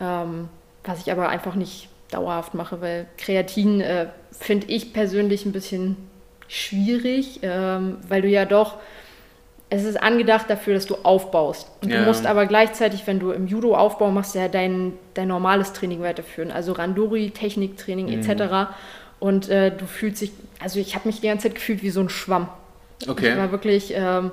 ähm, 0.02 0.49
was 0.84 0.99
ich 0.99 1.12
aber 1.12 1.30
einfach 1.30 1.56
nicht 1.56 1.88
dauerhaft 2.12 2.54
mache, 2.54 2.82
weil 2.82 3.08
Kreatin 3.17 3.80
äh, 3.80 4.08
finde 4.32 4.67
ich 4.67 4.91
persönlich 4.91 5.45
ein 5.45 5.54
bisschen 5.54 5.95
schwierig, 6.49 7.39
ähm, 7.41 7.97
weil 8.08 8.21
du 8.21 8.28
ja 8.28 8.43
doch, 8.43 8.76
es 9.69 9.86
ist 9.86 9.95
angedacht 9.95 10.49
dafür, 10.49 10.73
dass 10.76 10.86
du 10.86 10.95
aufbaust. 11.04 11.71
Und 11.82 11.89
ja. 11.89 11.99
du 11.99 12.06
musst 12.06 12.26
aber 12.26 12.45
gleichzeitig, 12.45 13.08
wenn 13.08 13.19
du 13.19 13.32
im 13.32 13.47
Judo 13.47 13.76
Aufbau 13.76 14.12
machst, 14.12 14.36
ja 14.36 14.49
dein, 14.49 14.93
dein 15.13 15.30
normales 15.30 15.73
Training 15.73 16.02
weiterführen, 16.02 16.52
also 16.52 16.73
Randori, 16.73 17.32
Techniktraining 17.32 18.08
mhm. 18.08 18.30
etc. 18.30 18.73
Und 19.19 19.49
äh, 19.49 19.71
du 19.71 19.86
fühlst 19.86 20.21
dich, 20.21 20.32
also 20.60 20.80
ich 20.80 20.95
habe 20.95 21.08
mich 21.08 21.21
die 21.21 21.28
ganze 21.28 21.47
Zeit 21.47 21.56
gefühlt 21.56 21.82
wie 21.82 21.89
so 21.89 22.02
ein 22.02 22.10
Schwamm. 22.10 22.49
Okay. 23.08 23.32
Ich 23.32 23.38
war 23.38 23.52
wirklich 23.52 23.94
ähm, 23.96 24.32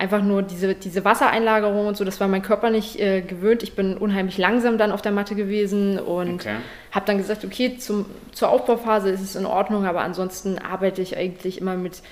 einfach 0.00 0.22
nur 0.22 0.42
diese, 0.42 0.74
diese 0.74 1.04
Wassereinlagerung 1.04 1.86
und 1.86 1.96
so, 1.96 2.04
das 2.04 2.20
war 2.20 2.28
mein 2.28 2.40
Körper 2.40 2.70
nicht 2.70 2.98
äh, 2.98 3.20
gewöhnt. 3.20 3.62
Ich 3.62 3.74
bin 3.74 3.98
unheimlich 3.98 4.38
langsam 4.38 4.78
dann 4.78 4.92
auf 4.92 5.02
der 5.02 5.12
Matte 5.12 5.34
gewesen 5.34 5.98
und 5.98 6.34
okay. 6.34 6.56
habe 6.90 7.06
dann 7.06 7.18
gesagt, 7.18 7.44
okay, 7.44 7.76
zum, 7.76 8.06
zur 8.32 8.48
Aufbauphase 8.48 9.10
ist 9.10 9.20
es 9.20 9.36
in 9.36 9.44
Ordnung, 9.44 9.84
aber 9.84 10.00
ansonsten 10.00 10.58
arbeite 10.58 11.02
ich 11.02 11.16
eigentlich 11.18 11.60
immer 11.60 11.76
mit 11.76 12.02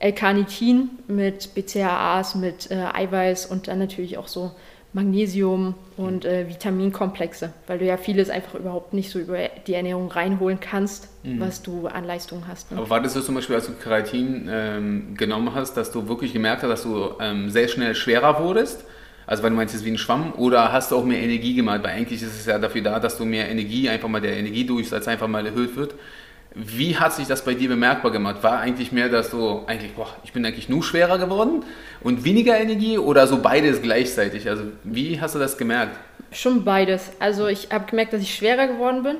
L-Carnitin, 0.00 0.90
mit 1.08 1.54
BCAAs, 1.54 2.34
mit 2.34 2.70
äh, 2.70 2.84
Eiweiß 2.92 3.46
und 3.46 3.66
dann 3.66 3.78
natürlich 3.78 4.18
auch 4.18 4.28
so 4.28 4.52
Magnesium 4.92 5.74
und 5.96 6.24
äh, 6.24 6.48
Vitaminkomplexe, 6.48 7.52
weil 7.66 7.78
du 7.78 7.84
ja 7.84 7.98
vieles 7.98 8.30
einfach 8.30 8.54
überhaupt 8.54 8.94
nicht 8.94 9.10
so 9.10 9.18
über 9.18 9.38
die 9.66 9.74
Ernährung 9.74 10.10
reinholen 10.10 10.60
kannst, 10.60 11.08
mhm. 11.24 11.40
was 11.40 11.62
du 11.62 11.88
an 11.88 12.04
Leistung 12.04 12.44
hast. 12.48 12.72
Ne? 12.72 12.78
Aber 12.78 12.88
war 12.88 13.00
das 13.02 13.12
so 13.12 13.20
zum 13.20 13.34
Beispiel, 13.34 13.56
als 13.56 13.66
du 13.66 13.72
Keratin 13.74 14.48
ähm, 14.50 15.14
genommen 15.16 15.54
hast, 15.54 15.76
dass 15.76 15.92
du 15.92 16.08
wirklich 16.08 16.32
gemerkt 16.32 16.62
hast, 16.62 16.70
dass 16.70 16.82
du 16.84 17.10
ähm, 17.20 17.50
sehr 17.50 17.68
schnell 17.68 17.94
schwerer 17.94 18.42
wurdest? 18.42 18.84
Also 19.26 19.42
weil 19.42 19.50
du 19.50 19.56
meinst, 19.56 19.74
es 19.74 19.82
ist 19.82 19.86
wie 19.86 19.90
ein 19.90 19.98
Schwamm 19.98 20.32
oder 20.32 20.72
hast 20.72 20.90
du 20.90 20.96
auch 20.96 21.04
mehr 21.04 21.20
Energie 21.20 21.54
gemacht? 21.54 21.80
Weil 21.82 21.90
eigentlich 21.90 22.22
ist 22.22 22.34
es 22.34 22.46
ja 22.46 22.58
dafür 22.58 22.80
da, 22.80 22.98
dass 22.98 23.18
du 23.18 23.26
mehr 23.26 23.50
Energie, 23.50 23.90
einfach 23.90 24.08
mal 24.08 24.22
der 24.22 24.38
Energiedurchsatz 24.38 25.06
einfach 25.06 25.28
mal 25.28 25.44
erhöht 25.44 25.76
wird. 25.76 25.94
Wie 26.60 26.96
hat 26.96 27.14
sich 27.14 27.28
das 27.28 27.44
bei 27.44 27.54
dir 27.54 27.68
bemerkbar 27.68 28.10
gemacht? 28.10 28.42
War 28.42 28.58
eigentlich 28.58 28.90
mehr, 28.90 29.08
dass 29.08 29.30
du 29.30 29.62
eigentlich, 29.66 29.94
boah, 29.94 30.08
ich 30.24 30.32
bin 30.32 30.44
eigentlich 30.44 30.68
nur 30.68 30.82
schwerer 30.82 31.16
geworden 31.16 31.64
und 32.00 32.24
weniger 32.24 32.58
Energie 32.58 32.98
oder 32.98 33.28
so 33.28 33.40
beides 33.40 33.80
gleichzeitig? 33.80 34.48
Also 34.48 34.64
wie 34.82 35.20
hast 35.20 35.36
du 35.36 35.38
das 35.38 35.56
gemerkt? 35.56 35.96
Schon 36.32 36.64
beides. 36.64 37.12
Also 37.20 37.46
ich 37.46 37.68
habe 37.70 37.86
gemerkt, 37.86 38.12
dass 38.12 38.22
ich 38.22 38.34
schwerer 38.34 38.66
geworden 38.66 39.04
bin. 39.04 39.16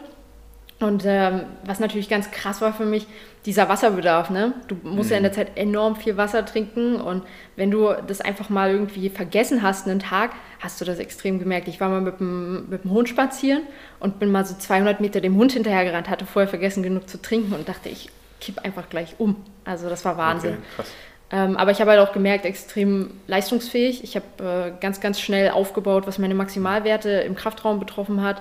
Und 0.80 1.04
ähm, 1.04 1.42
was 1.64 1.80
natürlich 1.80 2.08
ganz 2.08 2.30
krass 2.30 2.60
war 2.60 2.72
für 2.72 2.84
mich, 2.84 3.06
dieser 3.46 3.68
Wasserbedarf. 3.68 4.30
Ne? 4.30 4.52
Du 4.68 4.76
musst 4.84 5.08
mhm. 5.08 5.12
ja 5.12 5.16
in 5.16 5.22
der 5.24 5.32
Zeit 5.32 5.56
enorm 5.56 5.96
viel 5.96 6.16
Wasser 6.16 6.44
trinken 6.44 6.96
und 7.00 7.24
wenn 7.56 7.70
du 7.70 7.92
das 8.06 8.20
einfach 8.20 8.48
mal 8.48 8.70
irgendwie 8.70 9.08
vergessen 9.08 9.62
hast 9.62 9.88
einen 9.88 9.98
Tag, 9.98 10.32
hast 10.60 10.80
du 10.80 10.84
das 10.84 10.98
extrem 10.98 11.38
gemerkt. 11.40 11.66
Ich 11.66 11.80
war 11.80 11.88
mal 11.88 12.00
mit 12.00 12.20
dem, 12.20 12.68
mit 12.68 12.84
dem 12.84 12.92
Hund 12.92 13.08
spazieren 13.08 13.62
und 13.98 14.20
bin 14.20 14.30
mal 14.30 14.44
so 14.44 14.54
200 14.54 15.00
Meter 15.00 15.20
dem 15.20 15.36
Hund 15.36 15.52
hinterhergerannt, 15.52 16.08
hatte 16.08 16.26
vorher 16.26 16.48
vergessen 16.48 16.82
genug 16.82 17.08
zu 17.08 17.20
trinken 17.20 17.54
und 17.54 17.68
dachte, 17.68 17.88
ich 17.88 18.10
kipp 18.40 18.60
einfach 18.64 18.88
gleich 18.88 19.16
um. 19.18 19.36
Also 19.64 19.88
das 19.88 20.04
war 20.04 20.16
Wahnsinn. 20.16 20.58
Okay, 20.78 20.88
ähm, 21.30 21.56
aber 21.56 21.72
ich 21.72 21.80
habe 21.80 21.90
halt 21.90 22.00
auch 22.00 22.12
gemerkt, 22.12 22.44
extrem 22.44 23.10
leistungsfähig. 23.26 24.02
Ich 24.04 24.16
habe 24.16 24.72
äh, 24.76 24.80
ganz, 24.80 25.00
ganz 25.00 25.20
schnell 25.20 25.50
aufgebaut, 25.50 26.06
was 26.06 26.18
meine 26.18 26.34
Maximalwerte 26.34 27.10
im 27.10 27.34
Kraftraum 27.34 27.80
betroffen 27.80 28.22
hat. 28.22 28.40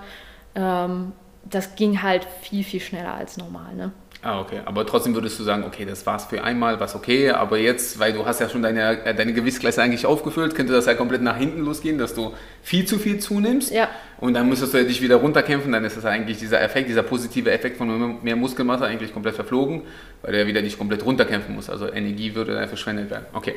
Ähm, 0.55 1.11
das 1.49 1.75
ging 1.75 2.01
halt 2.01 2.27
viel, 2.41 2.63
viel 2.63 2.79
schneller 2.79 3.13
als 3.13 3.37
normal. 3.37 3.73
Ne? 3.75 3.91
Ah, 4.23 4.41
okay. 4.41 4.61
Aber 4.65 4.85
trotzdem 4.85 5.13
würdest 5.13 5.39
du 5.39 5.43
sagen, 5.43 5.63
okay, 5.63 5.85
das 5.85 6.05
war's 6.05 6.25
für 6.25 6.43
einmal, 6.43 6.79
was 6.79 6.95
okay, 6.95 7.29
aber 7.29 7.59
jetzt, 7.59 7.99
weil 7.99 8.13
du 8.13 8.25
hast 8.25 8.41
ja 8.41 8.49
schon 8.49 8.63
deine, 8.63 9.05
äh, 9.05 9.13
deine 9.13 9.31
Gewichtsklasse 9.31 9.81
eigentlich 9.81 10.05
aufgefüllt, 10.05 10.55
könnte 10.55 10.73
das 10.73 10.87
ja 10.87 10.95
komplett 10.95 11.21
nach 11.21 11.37
hinten 11.37 11.61
losgehen, 11.61 11.97
dass 11.99 12.15
du 12.15 12.33
viel 12.63 12.85
zu 12.85 12.97
viel 12.97 13.19
zunimmst. 13.19 13.71
Ja. 13.71 13.89
Und 14.19 14.33
dann 14.33 14.49
müsstest 14.49 14.73
du 14.73 14.83
dich 14.83 15.01
wieder 15.01 15.17
runterkämpfen, 15.17 15.71
dann 15.71 15.85
ist 15.85 15.97
das 15.97 16.05
eigentlich 16.05 16.39
dieser 16.39 16.61
Effekt, 16.61 16.89
dieser 16.89 17.03
positive 17.03 17.51
Effekt 17.51 17.77
von 17.77 18.23
mehr 18.23 18.35
Muskelmasse 18.35 18.85
eigentlich 18.85 19.13
komplett 19.13 19.35
verflogen, 19.35 19.83
weil 20.23 20.31
du 20.31 20.39
ja 20.39 20.47
wieder 20.47 20.63
nicht 20.63 20.79
komplett 20.79 21.05
runterkämpfen 21.05 21.53
musst. 21.53 21.69
Also 21.69 21.91
Energie 21.91 22.33
würde 22.33 22.53
dann 22.55 22.67
verschwendet 22.67 23.11
werden. 23.11 23.27
Okay. 23.33 23.55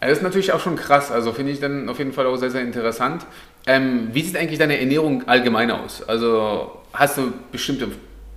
Das 0.00 0.18
ist 0.18 0.22
natürlich 0.22 0.52
auch 0.52 0.60
schon 0.60 0.76
krass, 0.76 1.10
also 1.10 1.32
finde 1.32 1.52
ich 1.52 1.60
dann 1.60 1.88
auf 1.88 1.98
jeden 1.98 2.12
Fall 2.12 2.26
auch 2.26 2.36
sehr, 2.36 2.50
sehr 2.50 2.60
interessant. 2.62 3.24
Ähm, 3.66 4.08
wie 4.12 4.22
sieht 4.22 4.36
eigentlich 4.36 4.58
deine 4.58 4.78
Ernährung 4.78 5.26
allgemein 5.28 5.70
aus? 5.70 6.02
Also 6.06 6.83
hast 6.94 7.18
du 7.18 7.32
bestimmte, 7.52 7.88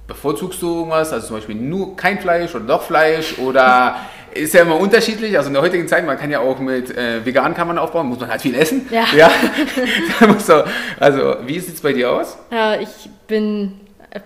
bevorzugst 0.08 0.62
du 0.62 0.80
irgendwas? 0.80 1.14
Also 1.14 1.28
zum 1.28 1.38
Beispiel 1.38 1.56
nur 1.56 1.96
kein 1.96 2.20
Fleisch 2.20 2.54
oder 2.56 2.66
doch 2.66 2.84
Fleisch 2.84 3.38
oder 3.40 3.98
ist 4.34 4.54
ja 4.54 4.62
immer 4.62 4.78
unterschiedlich. 4.78 5.38
Also 5.38 5.48
in 5.48 5.54
der 5.54 5.64
heutigen 5.64 5.88
Zeit, 5.88 6.06
man 6.06 6.18
kann 6.18 6.32
ja 6.32 6.40
auch 6.40 6.60
mit 6.60 6.96
äh, 6.96 7.26
vegan 7.26 7.54
kann 7.54 7.68
man 7.68 7.78
aufbauen, 7.78 8.08
muss 8.08 8.20
man 8.20 8.30
halt 8.30 8.42
viel 8.42 8.56
essen. 8.56 8.88
Ja. 8.92 9.06
ja. 9.16 9.32
also 11.00 11.36
wie 11.46 11.60
sieht 11.60 11.76
es 11.76 11.82
bei 11.82 11.94
dir 11.94 12.12
aus? 12.12 12.38
Ja, 12.52 12.80
ich 12.80 13.10
bin 13.28 13.80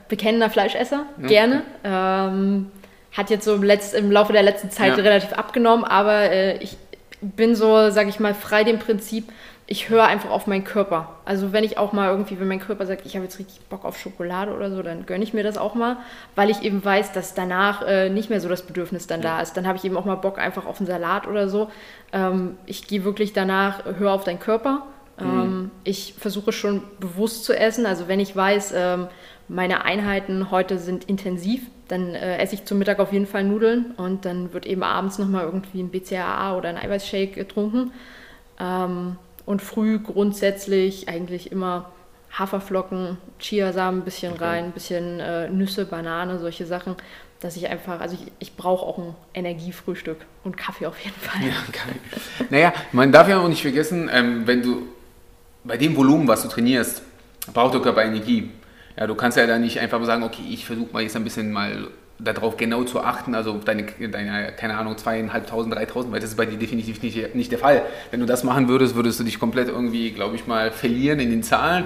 bekennender 0.08 0.50
Fleischesser, 0.50 1.06
ja. 1.22 1.28
gerne. 1.28 1.64
Ähm, 1.84 2.72
hat 3.12 3.30
jetzt 3.30 3.46
so 3.46 3.56
im, 3.56 3.64
Letz-, 3.64 3.94
im, 3.94 4.12
Laufe 4.12 4.34
der 4.34 4.44
letzten 4.44 4.72
Zeit 4.72 4.98
ja. 4.98 5.04
relativ 5.04 5.34
abgenommen, 5.34 5.84
aber 5.84 6.32
äh, 6.32 6.58
ich 6.58 6.78
bin 7.22 7.56
so, 7.56 7.90
sage 7.90 8.10
ich 8.10 8.20
mal, 8.20 8.34
frei 8.34 8.64
dem 8.64 8.80
Prinzip, 8.80 9.26
ich 9.72 9.88
höre 9.88 10.04
einfach 10.04 10.32
auf 10.32 10.48
meinen 10.48 10.66
Körper. 10.66 11.08
Also 11.24 11.54
wenn 11.54 11.64
ich 11.64 11.78
auch 11.78 11.94
mal 11.94 12.10
irgendwie, 12.10 12.38
wenn 12.42 12.50
mein 12.50 12.60
Körper 12.60 12.86
sagt, 12.86 13.06
ich 13.06 13.16
habe 13.16 13.24
jetzt 13.24 13.40
richtig 13.40 13.62
Bock 13.70 13.86
auf 13.86 13.98
Schokolade 13.98 14.54
oder 14.54 14.70
so, 14.70 14.84
dann 14.84 15.06
gönne 15.06 15.24
ich 15.24 15.34
mir 15.34 15.44
das 15.44 15.58
auch 15.58 15.76
mal, 15.76 15.96
weil 16.36 16.50
ich 16.50 16.64
eben 16.64 16.84
weiß, 16.84 17.14
dass 17.14 17.36
danach 17.36 17.82
äh, 17.88 18.10
nicht 18.10 18.30
mehr 18.30 18.42
so 18.42 18.50
das 18.50 18.64
Bedürfnis 18.64 19.08
dann 19.08 19.22
ja. 19.22 19.38
da 19.38 19.42
ist. 19.42 19.56
Dann 19.56 19.66
habe 19.66 19.78
ich 19.78 19.86
eben 19.86 19.96
auch 19.96 20.04
mal 20.04 20.16
Bock 20.16 20.40
einfach 20.40 20.66
auf 20.66 20.82
einen 20.82 20.88
Salat 20.88 21.26
oder 21.26 21.48
so. 21.48 21.72
Ähm, 22.12 22.58
ich 22.66 22.86
gehe 22.86 23.06
wirklich 23.06 23.32
danach, 23.32 23.86
höre 23.98 24.12
auf 24.12 24.26
deinen 24.26 24.42
Körper. 24.42 24.88
Mhm. 25.18 25.26
Ähm, 25.26 25.72
ich 25.86 26.16
versuche 26.20 26.52
schon 26.52 26.84
bewusst 27.00 27.46
zu 27.46 27.58
essen. 27.58 27.86
Also 27.86 28.10
wenn 28.10 28.20
ich 28.20 28.36
weiß, 28.36 28.74
ähm, 28.76 29.08
meine 29.48 29.86
Einheiten 29.86 30.52
heute 30.52 30.80
sind 30.80 31.06
intensiv, 31.06 31.62
dann 31.88 32.14
äh, 32.14 32.40
esse 32.40 32.56
ich 32.56 32.66
zum 32.66 32.78
Mittag 32.78 33.00
auf 33.00 33.14
jeden 33.14 33.26
Fall 33.26 33.46
Nudeln 33.46 33.92
und 33.96 34.26
dann 34.26 34.52
wird 34.52 34.66
eben 34.66 34.84
abends 34.84 35.18
nochmal 35.18 35.46
irgendwie 35.46 35.82
ein 35.82 35.92
BCAA 35.92 36.58
oder 36.58 36.68
ein 36.68 36.78
Eiweißshake 36.78 37.36
getrunken. 37.36 37.94
Ähm, 38.60 39.16
und 39.46 39.62
früh 39.62 40.00
grundsätzlich 40.00 41.08
eigentlich 41.10 41.52
immer 41.52 41.92
Haferflocken, 42.32 43.18
Chiasamen 43.40 44.02
ein 44.02 44.06
bisschen 44.06 44.34
okay. 44.34 44.44
rein, 44.44 44.66
ein 44.66 44.72
bisschen 44.72 45.20
äh, 45.20 45.50
Nüsse, 45.50 45.86
Banane, 45.86 46.40
solche 46.40 46.66
Sachen, 46.66 46.96
dass 47.42 47.58
ich 47.58 47.68
einfach, 47.68 48.00
also 48.00 48.16
ich, 48.16 48.32
ich 48.40 48.56
brauche 48.56 48.86
auch 48.86 48.98
ein 49.00 49.16
Energiefrühstück 49.34 50.18
und 50.44 50.56
Kaffee 50.56 50.86
auf 50.86 51.00
jeden 51.00 51.20
Fall. 51.20 51.42
Ja, 51.42 51.56
geil. 51.72 52.48
Naja, 52.50 52.74
man 52.92 53.12
darf 53.12 53.28
ja 53.28 53.40
auch 53.40 53.48
nicht 53.48 53.62
vergessen, 53.62 54.10
ähm, 54.14 54.48
wenn 54.48 54.62
du 54.62 54.88
bei 55.64 55.78
dem 55.78 55.96
Volumen, 55.96 56.28
was 56.28 56.44
du 56.44 56.48
trainierst, 56.48 57.02
braucht 57.54 57.74
der 57.74 57.82
Körper 57.82 58.04
Energie. 58.04 58.52
Ja, 58.98 59.08
du 59.08 59.16
kannst 59.16 59.38
ja 59.38 59.46
da 59.48 59.58
nicht 59.58 59.80
einfach 59.80 60.04
sagen, 60.06 60.24
okay, 60.24 60.44
ich 60.50 60.66
versuche 60.66 60.92
mal 60.94 61.04
jetzt 61.04 61.16
ein 61.16 61.24
bisschen 61.24 61.52
mal 61.52 61.88
darauf 62.24 62.58
genau 62.58 62.84
zu 62.84 63.02
achten, 63.02 63.36
also 63.36 63.58
deine, 63.58 63.84
deine 63.84 64.54
keine 64.58 64.78
Ahnung, 64.78 64.98
zweieinhalbtausend, 64.98 65.74
dreitausend, 65.74 66.14
weil 66.14 66.20
das 66.20 66.32
ist 66.32 66.38
bei 66.38 66.46
dir 66.46 66.58
definitiv 66.58 67.02
nicht, 67.02 67.36
nicht 67.36 67.52
der 67.52 67.60
Fall. 67.60 67.84
Wenn 68.12 68.20
du 68.20 68.26
das 68.26 68.44
machen 68.44 68.68
würdest, 68.68 68.96
würdest 68.96 69.20
du 69.20 69.24
dich 69.24 69.40
komplett 69.40 69.70
irgendwie, 69.70 70.12
glaube 70.12 70.36
ich 70.36 70.48
mal, 70.48 70.72
verlieren 70.72 71.20
in 71.20 71.32
den 71.32 71.44
Zahlen 71.44 71.86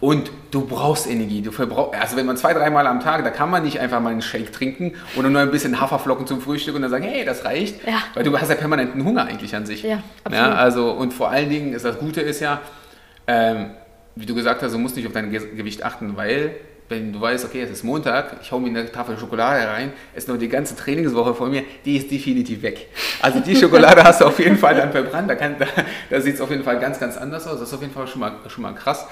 und 0.00 0.30
du 0.50 0.66
brauchst 0.66 1.08
Energie. 1.08 1.40
Du 1.40 1.52
verbrauch, 1.52 1.92
also 1.92 2.16
wenn 2.16 2.26
man 2.26 2.36
zwei, 2.36 2.52
dreimal 2.52 2.86
am 2.86 3.00
Tag, 3.00 3.24
da 3.24 3.30
kann 3.30 3.48
man 3.48 3.62
nicht 3.62 3.80
einfach 3.80 4.00
mal 4.00 4.10
einen 4.10 4.22
Shake 4.22 4.52
trinken 4.52 4.92
oder 5.16 5.30
nur 5.30 5.40
ein 5.40 5.50
bisschen 5.50 5.80
Haferflocken 5.80 6.26
zum 6.26 6.40
Frühstück 6.40 6.74
und 6.74 6.82
dann 6.82 6.90
sagen, 6.90 7.04
hey, 7.04 7.24
das 7.24 7.44
reicht. 7.44 7.86
Ja. 7.86 8.02
Weil 8.14 8.24
du 8.24 8.38
hast 8.38 8.48
ja 8.48 8.56
permanenten 8.56 9.04
Hunger 9.04 9.24
eigentlich 9.24 9.54
an 9.54 9.66
sich. 9.66 9.82
Ja, 9.82 10.02
absolut. 10.24 10.48
Ja, 10.48 10.54
also, 10.54 10.90
und 10.90 11.14
vor 11.14 11.30
allen 11.30 11.48
Dingen 11.48 11.72
ist 11.72 11.84
das 11.84 11.98
Gute 11.98 12.20
ist 12.20 12.40
ja, 12.40 12.60
ähm, 13.26 13.70
wie 14.16 14.26
du 14.26 14.34
gesagt 14.34 14.62
hast, 14.62 14.72
du 14.72 14.78
musst 14.78 14.96
nicht 14.96 15.06
auf 15.06 15.12
dein 15.12 15.30
Gewicht 15.30 15.82
achten, 15.84 16.16
weil 16.16 16.56
wenn 16.88 17.12
du 17.12 17.20
weißt, 17.20 17.44
okay, 17.44 17.62
es 17.62 17.70
ist 17.70 17.82
Montag, 17.82 18.36
ich 18.42 18.52
hau 18.52 18.58
mir 18.58 18.68
eine 18.68 18.90
Tafel 18.90 19.18
Schokolade 19.18 19.66
rein, 19.68 19.92
ist 20.14 20.28
noch 20.28 20.38
die 20.38 20.48
ganze 20.48 20.76
Trainingswoche 20.76 21.34
von 21.34 21.50
mir, 21.50 21.64
die 21.84 21.96
ist 21.96 22.10
definitiv 22.10 22.62
weg. 22.62 22.88
Also 23.20 23.40
die 23.40 23.56
Schokolade 23.56 24.04
hast 24.04 24.20
du 24.20 24.26
auf 24.26 24.38
jeden 24.38 24.58
Fall 24.58 24.74
dann 24.74 24.92
verbrannt, 24.92 25.28
da, 25.30 25.34
da, 25.34 25.66
da 26.10 26.20
sieht 26.20 26.36
es 26.36 26.40
auf 26.40 26.50
jeden 26.50 26.64
Fall 26.64 26.78
ganz, 26.78 27.00
ganz 27.00 27.16
anders 27.16 27.46
aus. 27.46 27.58
Das 27.58 27.68
ist 27.68 27.74
auf 27.74 27.80
jeden 27.80 27.92
Fall 27.92 28.06
schon 28.06 28.20
mal, 28.20 28.32
schon 28.48 28.62
mal 28.62 28.72
krass. 28.72 29.06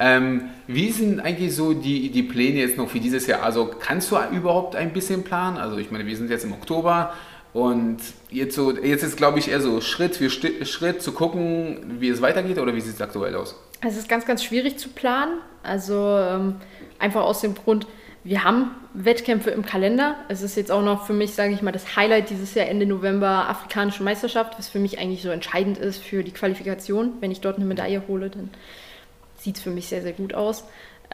Ähm, 0.00 0.50
wie 0.68 0.90
sind 0.92 1.20
eigentlich 1.20 1.54
so 1.54 1.74
die, 1.74 2.10
die 2.10 2.22
Pläne 2.22 2.60
jetzt 2.60 2.76
noch 2.76 2.88
für 2.88 3.00
dieses 3.00 3.26
Jahr? 3.26 3.42
Also 3.42 3.66
kannst 3.66 4.10
du 4.12 4.16
überhaupt 4.32 4.76
ein 4.76 4.92
bisschen 4.92 5.24
planen? 5.24 5.56
Also 5.56 5.78
ich 5.78 5.90
meine, 5.90 6.06
wir 6.06 6.16
sind 6.16 6.30
jetzt 6.30 6.44
im 6.44 6.52
Oktober 6.52 7.14
und 7.52 7.98
jetzt, 8.30 8.54
so, 8.54 8.76
jetzt 8.76 9.02
ist 9.02 9.16
glaube 9.16 9.40
ich 9.40 9.50
eher 9.50 9.60
so 9.60 9.80
Schritt 9.80 10.16
für 10.16 10.30
Schritt 10.30 11.02
zu 11.02 11.12
gucken, 11.12 11.96
wie 11.98 12.10
es 12.10 12.22
weitergeht 12.22 12.58
oder 12.58 12.74
wie 12.74 12.80
sieht 12.80 12.94
es 12.94 13.00
aktuell 13.00 13.34
aus? 13.34 13.56
Es 13.80 13.96
ist 13.96 14.08
ganz, 14.08 14.24
ganz 14.24 14.44
schwierig 14.44 14.76
zu 14.78 14.88
planen. 14.90 15.38
Also 15.68 16.18
ähm, 16.18 16.56
einfach 16.98 17.22
aus 17.22 17.40
dem 17.40 17.54
Grund, 17.54 17.86
wir 18.24 18.44
haben 18.44 18.72
Wettkämpfe 18.94 19.50
im 19.50 19.64
Kalender. 19.64 20.16
Es 20.28 20.42
ist 20.42 20.56
jetzt 20.56 20.72
auch 20.72 20.82
noch 20.82 21.06
für 21.06 21.12
mich, 21.12 21.34
sage 21.34 21.52
ich 21.52 21.62
mal, 21.62 21.72
das 21.72 21.96
Highlight 21.96 22.30
dieses 22.30 22.54
Jahr 22.54 22.66
Ende 22.66 22.86
November 22.86 23.48
Afrikanische 23.48 24.02
Meisterschaft, 24.02 24.58
was 24.58 24.68
für 24.68 24.80
mich 24.80 24.98
eigentlich 24.98 25.22
so 25.22 25.30
entscheidend 25.30 25.78
ist 25.78 26.02
für 26.02 26.24
die 26.24 26.32
Qualifikation. 26.32 27.12
Wenn 27.20 27.30
ich 27.30 27.40
dort 27.40 27.56
eine 27.56 27.64
Medaille 27.64 28.02
hole, 28.08 28.30
dann 28.30 28.50
sieht 29.38 29.56
es 29.56 29.62
für 29.62 29.70
mich 29.70 29.88
sehr, 29.88 30.02
sehr 30.02 30.12
gut 30.12 30.34
aus. 30.34 30.64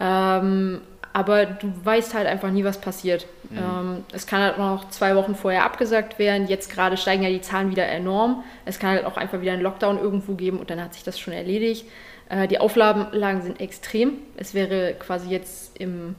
Ähm, 0.01 0.81
aber 1.13 1.47
du 1.47 1.73
weißt 1.85 2.15
halt 2.15 2.27
einfach 2.27 2.51
nie, 2.51 2.65
was 2.65 2.81
passiert. 2.81 3.27
Mhm. 3.51 3.59
Ähm, 3.59 4.05
es 4.13 4.27
kann 4.27 4.41
halt 4.41 4.59
noch 4.59 4.89
zwei 4.91 5.15
Wochen 5.15 5.37
vorher 5.37 5.65
abgesagt 5.65 6.19
werden. 6.19 6.49
Jetzt 6.49 6.73
gerade 6.73 6.97
steigen 6.97 7.23
ja 7.23 7.29
die 7.29 7.41
Zahlen 7.41 7.71
wieder 7.71 7.87
enorm. 7.87 8.43
Es 8.65 8.81
kann 8.81 8.91
halt 8.91 9.05
auch 9.05 9.17
einfach 9.17 9.41
wieder 9.41 9.53
einen 9.53 9.63
Lockdown 9.63 9.99
irgendwo 10.01 10.35
geben 10.35 10.59
und 10.59 10.71
dann 10.71 10.83
hat 10.83 10.95
sich 10.95 11.05
das 11.05 11.21
schon 11.21 11.33
erledigt. 11.33 11.87
Äh, 12.29 12.49
die 12.49 12.59
Auflagen 12.59 13.43
sind 13.43 13.61
extrem. 13.61 14.15
Es 14.37 14.55
wäre 14.55 14.95
quasi 14.99 15.29
jetzt 15.31 15.79
im, 15.79 16.15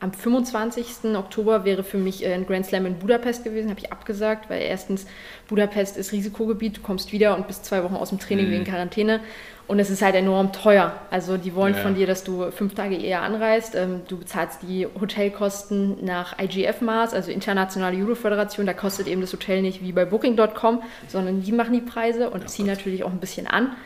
am 0.00 0.12
25. 0.12 1.14
Oktober 1.16 1.64
wäre 1.64 1.84
für 1.84 1.98
mich 1.98 2.24
äh, 2.24 2.32
ein 2.32 2.46
Grand 2.46 2.66
Slam 2.66 2.86
in 2.86 2.98
Budapest 2.98 3.44
gewesen, 3.44 3.70
habe 3.70 3.80
ich 3.80 3.92
abgesagt, 3.92 4.50
weil 4.50 4.62
erstens 4.62 5.06
Budapest 5.48 5.96
ist 5.96 6.12
Risikogebiet, 6.12 6.78
du 6.78 6.80
kommst 6.80 7.12
wieder 7.12 7.36
und 7.36 7.46
bist 7.46 7.64
zwei 7.64 7.84
Wochen 7.84 7.94
aus 7.94 8.08
dem 8.08 8.18
Training 8.18 8.48
mhm. 8.48 8.50
wegen 8.50 8.64
Quarantäne. 8.64 9.20
Und 9.68 9.78
es 9.78 9.90
ist 9.90 10.02
halt 10.02 10.16
enorm 10.16 10.52
teuer. 10.52 10.92
Also 11.10 11.36
die 11.36 11.54
wollen 11.54 11.74
ja. 11.74 11.80
von 11.80 11.94
dir, 11.94 12.06
dass 12.06 12.24
du 12.24 12.50
fünf 12.50 12.74
Tage 12.74 12.96
eher 12.96 13.22
anreist. 13.22 13.76
Ähm, 13.76 14.02
du 14.08 14.18
bezahlst 14.18 14.62
die 14.62 14.86
Hotelkosten 15.00 16.04
nach 16.04 16.36
IGF-Maß, 16.38 17.14
also 17.14 17.30
Internationale 17.30 17.96
Judo-Föderation. 17.96 18.66
Da 18.66 18.74
kostet 18.74 19.06
eben 19.06 19.20
das 19.20 19.32
Hotel 19.32 19.62
nicht 19.62 19.80
wie 19.80 19.92
bei 19.92 20.04
Booking.com, 20.04 20.82
sondern 21.06 21.42
die 21.42 21.52
machen 21.52 21.72
die 21.72 21.80
Preise 21.80 22.28
und 22.28 22.40
ja, 22.40 22.46
ziehen 22.48 22.66
Gott. 22.66 22.78
natürlich 22.78 23.04
auch 23.04 23.12
ein 23.12 23.20
bisschen 23.20 23.46
an. 23.46 23.76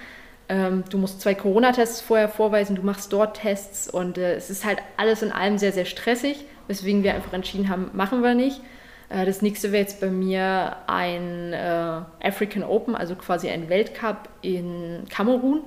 Ähm, 0.48 0.84
du 0.90 0.98
musst 0.98 1.20
zwei 1.20 1.34
Corona-Tests 1.34 2.00
vorher 2.00 2.28
vorweisen, 2.28 2.76
du 2.76 2.82
machst 2.82 3.12
dort 3.12 3.38
Tests 3.38 3.88
und 3.88 4.16
äh, 4.16 4.34
es 4.34 4.48
ist 4.48 4.64
halt 4.64 4.78
alles 4.96 5.22
in 5.22 5.32
allem 5.32 5.58
sehr, 5.58 5.72
sehr 5.72 5.86
stressig, 5.86 6.44
weswegen 6.68 7.02
wir 7.02 7.14
einfach 7.14 7.32
entschieden 7.32 7.68
haben, 7.68 7.90
machen 7.94 8.22
wir 8.22 8.34
nicht. 8.34 8.60
Äh, 9.08 9.26
das 9.26 9.42
nächste 9.42 9.72
wäre 9.72 9.82
jetzt 9.82 10.00
bei 10.00 10.08
mir 10.08 10.76
ein 10.86 11.52
äh, 11.52 12.00
African 12.22 12.62
Open, 12.62 12.94
also 12.94 13.16
quasi 13.16 13.48
ein 13.48 13.68
Weltcup 13.68 14.28
in 14.42 15.04
Kamerun 15.08 15.62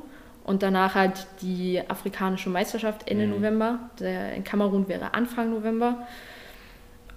und 0.45 0.63
danach 0.63 0.95
halt 0.95 1.27
die 1.41 1.81
afrikanische 1.87 2.49
Meisterschaft 2.49 3.09
Ende 3.09 3.27
mhm. 3.27 3.33
November. 3.33 3.79
Der 3.99 4.33
in 4.33 4.43
Kamerun 4.43 4.87
wäre 4.87 5.13
Anfang 5.13 5.51
November. 5.51 6.07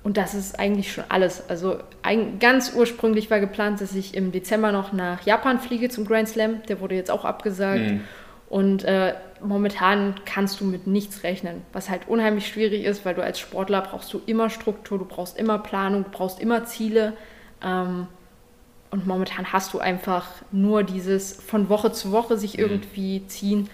Und 0.04 0.16
das 0.16 0.34
ist 0.34 0.58
eigentlich 0.58 0.92
schon 0.92 1.04
alles. 1.08 1.48
Also 1.48 1.78
ein, 2.02 2.38
ganz 2.40 2.72
ursprünglich 2.74 3.30
war 3.30 3.38
geplant, 3.38 3.80
dass 3.80 3.94
ich 3.94 4.14
im 4.14 4.32
Dezember 4.32 4.72
noch 4.72 4.92
nach 4.92 5.24
Japan 5.24 5.60
fliege 5.60 5.88
zum 5.90 6.04
Grand 6.04 6.28
Slam. 6.28 6.62
Der 6.68 6.80
wurde 6.80 6.96
jetzt 6.96 7.10
auch 7.10 7.24
abgesagt. 7.24 7.80
Mhm. 7.82 8.00
Und 8.48 8.84
äh, 8.84 9.14
momentan 9.40 10.16
kannst 10.24 10.60
du 10.60 10.64
mit 10.64 10.86
nichts 10.86 11.22
rechnen, 11.22 11.62
was 11.72 11.88
halt 11.88 12.08
unheimlich 12.08 12.46
schwierig 12.48 12.84
ist, 12.84 13.04
weil 13.04 13.14
du 13.14 13.22
als 13.22 13.38
Sportler 13.38 13.80
brauchst 13.80 14.12
du 14.12 14.20
immer 14.26 14.50
Struktur, 14.50 14.98
du 14.98 15.04
brauchst 15.04 15.38
immer 15.38 15.58
Planung, 15.58 16.04
du 16.04 16.10
brauchst 16.10 16.40
immer 16.40 16.64
Ziele. 16.64 17.14
Ähm, 17.62 18.08
und 18.90 19.06
momentan 19.06 19.52
hast 19.52 19.72
du 19.72 19.78
einfach 19.78 20.26
nur 20.50 20.82
dieses 20.82 21.32
von 21.40 21.68
Woche 21.68 21.92
zu 21.92 22.12
Woche 22.12 22.36
sich 22.36 22.58
mhm. 22.58 22.64
irgendwie 22.64 23.26
ziehen 23.26 23.70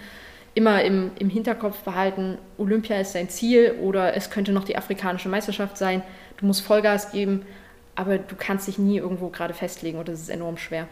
immer 0.58 0.82
im, 0.82 1.12
im 1.20 1.30
Hinterkopf 1.30 1.84
behalten, 1.84 2.36
Olympia 2.58 3.00
ist 3.00 3.14
dein 3.14 3.28
Ziel 3.28 3.76
oder 3.80 4.16
es 4.16 4.28
könnte 4.28 4.50
noch 4.50 4.64
die 4.64 4.76
afrikanische 4.76 5.28
Meisterschaft 5.28 5.78
sein. 5.78 6.02
Du 6.36 6.46
musst 6.46 6.62
Vollgas 6.62 7.12
geben, 7.12 7.46
aber 7.94 8.18
du 8.18 8.34
kannst 8.36 8.66
dich 8.66 8.76
nie 8.76 8.98
irgendwo 8.98 9.28
gerade 9.28 9.54
festlegen 9.54 10.00
und 10.00 10.08
das 10.08 10.20
ist 10.20 10.28
enorm 10.28 10.56
schwer. 10.56 10.88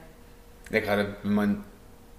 Ja, 0.70 0.78
gerade 0.78 1.16
wenn 1.24 1.34
man 1.34 1.64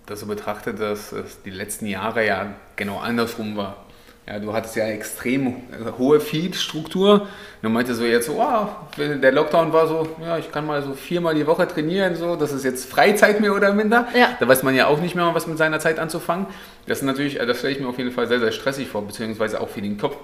das 0.08 0.20
so 0.20 0.26
betrachtet, 0.26 0.82
dass 0.82 1.14
es 1.14 1.42
die 1.44 1.50
letzten 1.50 1.86
Jahre 1.86 2.26
ja 2.26 2.54
genau 2.76 3.00
andersrum 3.00 3.56
war. 3.56 3.86
Ja, 4.28 4.40
du 4.40 4.52
hattest 4.52 4.76
ja 4.76 4.86
extrem 4.88 5.56
hohe 5.98 6.20
Feed-Struktur. 6.20 7.28
Du 7.62 7.70
meintest 7.70 8.00
so 8.00 8.06
jetzt 8.06 8.26
so, 8.26 8.34
oh, 8.34 8.68
der 8.98 9.32
Lockdown 9.32 9.72
war 9.72 9.88
so, 9.88 10.06
ja, 10.22 10.38
ich 10.38 10.52
kann 10.52 10.66
mal 10.66 10.82
so 10.82 10.94
viermal 10.94 11.34
die 11.34 11.48
Woche 11.48 11.66
trainieren, 11.66 12.16
so, 12.16 12.36
das 12.36 12.52
ist 12.52 12.66
jetzt 12.66 12.92
Freizeit 12.92 13.40
mehr 13.40 13.56
oder 13.56 13.74
minder. 13.74 14.06
Ja. 14.14 14.36
Da 14.38 14.46
weiß 14.46 14.64
man 14.64 14.76
ja 14.76 14.88
auch 14.88 15.00
nicht 15.00 15.16
mehr, 15.16 15.34
was 15.34 15.48
mit 15.48 15.58
seiner 15.58 15.80
Zeit 15.80 15.98
anzufangen. 15.98 16.46
Das 16.88 17.00
ist 17.00 17.06
natürlich, 17.06 17.36
das 17.38 17.58
stelle 17.58 17.74
ich 17.74 17.80
mir 17.80 17.88
auf 17.88 17.98
jeden 17.98 18.12
Fall 18.12 18.28
sehr, 18.28 18.40
sehr 18.40 18.52
stressig 18.52 18.90
vor, 18.90 19.08
beziehungsweise 19.08 19.62
auch 19.62 19.70
für 19.70 19.82
den 19.82 19.98
Kopf. 19.98 20.18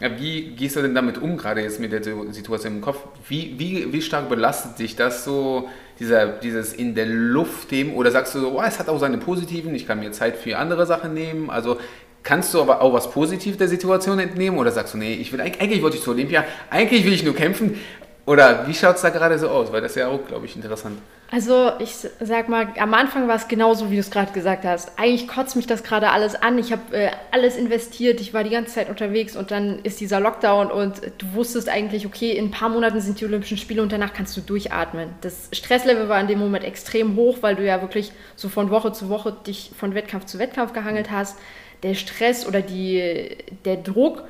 Ja, 0.00 0.18
wie 0.18 0.50
gehst 0.56 0.74
du 0.74 0.82
denn 0.82 0.94
damit 0.94 1.18
um, 1.18 1.36
gerade 1.36 1.60
jetzt 1.60 1.78
mit 1.78 1.92
der 1.92 2.02
Situation 2.02 2.76
im 2.76 2.80
Kopf? 2.80 2.98
Wie, 3.28 3.54
wie, 3.58 3.92
wie 3.92 4.02
stark 4.02 4.28
belastet 4.28 4.78
dich 4.78 4.96
das 4.96 5.24
so, 5.24 5.68
dieser, 6.00 6.26
dieses 6.26 6.72
in 6.72 6.96
der 6.96 7.06
Luft 7.06 7.70
dem, 7.70 7.94
oder 7.94 8.10
sagst 8.10 8.34
du 8.34 8.40
so, 8.40 8.58
oh, 8.58 8.62
es 8.66 8.78
hat 8.80 8.88
auch 8.88 8.98
seine 8.98 9.18
positiven, 9.18 9.74
ich 9.74 9.86
kann 9.86 10.00
mir 10.00 10.10
Zeit 10.10 10.36
für 10.36 10.58
andere 10.58 10.86
Sachen 10.86 11.14
nehmen, 11.14 11.48
also 11.48 11.78
Kannst 12.22 12.52
du 12.52 12.60
aber 12.60 12.82
auch 12.82 12.92
was 12.92 13.10
Positives 13.10 13.56
der 13.56 13.68
Situation 13.68 14.18
entnehmen 14.18 14.58
oder 14.58 14.70
sagst 14.70 14.94
du, 14.94 14.98
nee, 14.98 15.14
ich 15.14 15.32
will 15.32 15.40
eigentlich 15.40 15.82
wollte 15.82 15.96
ich 15.96 16.02
zu 16.02 16.10
Olympia, 16.10 16.44
eigentlich 16.68 17.04
will 17.04 17.12
ich 17.12 17.24
nur 17.24 17.34
kämpfen? 17.34 17.80
Oder 18.26 18.66
wie 18.68 18.74
schaut 18.74 18.96
es 18.96 19.02
da 19.02 19.08
gerade 19.08 19.38
so 19.38 19.48
aus? 19.48 19.72
Weil 19.72 19.80
das 19.80 19.92
ist 19.92 19.96
ja 19.96 20.08
auch, 20.08 20.24
glaube 20.26 20.46
ich, 20.46 20.54
interessant. 20.54 20.98
Also 21.32 21.72
ich 21.78 21.94
sag 22.20 22.48
mal, 22.48 22.68
am 22.78 22.92
Anfang 22.92 23.28
war 23.28 23.36
es 23.36 23.46
genauso, 23.46 23.90
wie 23.90 23.94
du 23.94 24.00
es 24.00 24.10
gerade 24.10 24.32
gesagt 24.32 24.64
hast. 24.64 24.98
Eigentlich 24.98 25.28
kotzt 25.28 25.54
mich 25.54 25.66
das 25.66 25.84
gerade 25.84 26.10
alles 26.10 26.34
an. 26.34 26.58
Ich 26.58 26.72
habe 26.72 26.96
äh, 26.96 27.10
alles 27.30 27.56
investiert, 27.56 28.20
ich 28.20 28.34
war 28.34 28.42
die 28.42 28.50
ganze 28.50 28.74
Zeit 28.74 28.88
unterwegs 28.88 29.36
und 29.36 29.52
dann 29.52 29.78
ist 29.84 30.00
dieser 30.00 30.18
Lockdown 30.18 30.72
und 30.72 31.00
du 31.18 31.34
wusstest 31.34 31.68
eigentlich, 31.68 32.04
okay, 32.04 32.32
in 32.32 32.46
ein 32.46 32.50
paar 32.50 32.68
Monaten 32.68 33.00
sind 33.00 33.20
die 33.20 33.24
Olympischen 33.24 33.58
Spiele 33.58 33.80
und 33.80 33.92
danach 33.92 34.12
kannst 34.12 34.36
du 34.36 34.40
durchatmen. 34.40 35.10
Das 35.20 35.48
Stresslevel 35.52 36.08
war 36.08 36.20
in 36.20 36.26
dem 36.26 36.40
Moment 36.40 36.64
extrem 36.64 37.14
hoch, 37.14 37.38
weil 37.42 37.54
du 37.54 37.64
ja 37.64 37.80
wirklich 37.80 38.10
so 38.34 38.48
von 38.48 38.70
Woche 38.70 38.92
zu 38.92 39.08
Woche 39.08 39.32
dich 39.46 39.70
von 39.78 39.94
Wettkampf 39.94 40.26
zu 40.26 40.40
Wettkampf 40.40 40.72
gehangelt 40.72 41.12
hast 41.12 41.36
der 41.82 41.94
Stress 41.94 42.46
oder 42.46 42.62
die, 42.62 43.36
der 43.64 43.76
Druck, 43.76 44.24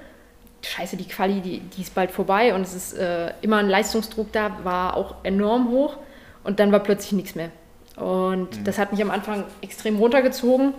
scheiße, 0.62 0.96
die 0.96 1.08
Quali, 1.08 1.40
die, 1.40 1.60
die 1.60 1.82
ist 1.82 1.94
bald 1.94 2.10
vorbei 2.10 2.54
und 2.54 2.62
es 2.62 2.74
ist 2.74 2.92
äh, 2.94 3.32
immer 3.42 3.58
ein 3.58 3.68
Leistungsdruck 3.68 4.32
da, 4.32 4.58
war 4.62 4.96
auch 4.96 5.16
enorm 5.22 5.70
hoch 5.70 5.96
und 6.44 6.60
dann 6.60 6.72
war 6.72 6.80
plötzlich 6.80 7.12
nichts 7.12 7.34
mehr. 7.34 7.50
Und 7.96 8.58
mhm. 8.58 8.64
das 8.64 8.78
hat 8.78 8.92
mich 8.92 9.02
am 9.02 9.10
Anfang 9.10 9.44
extrem 9.62 9.96
runtergezogen. 9.96 10.74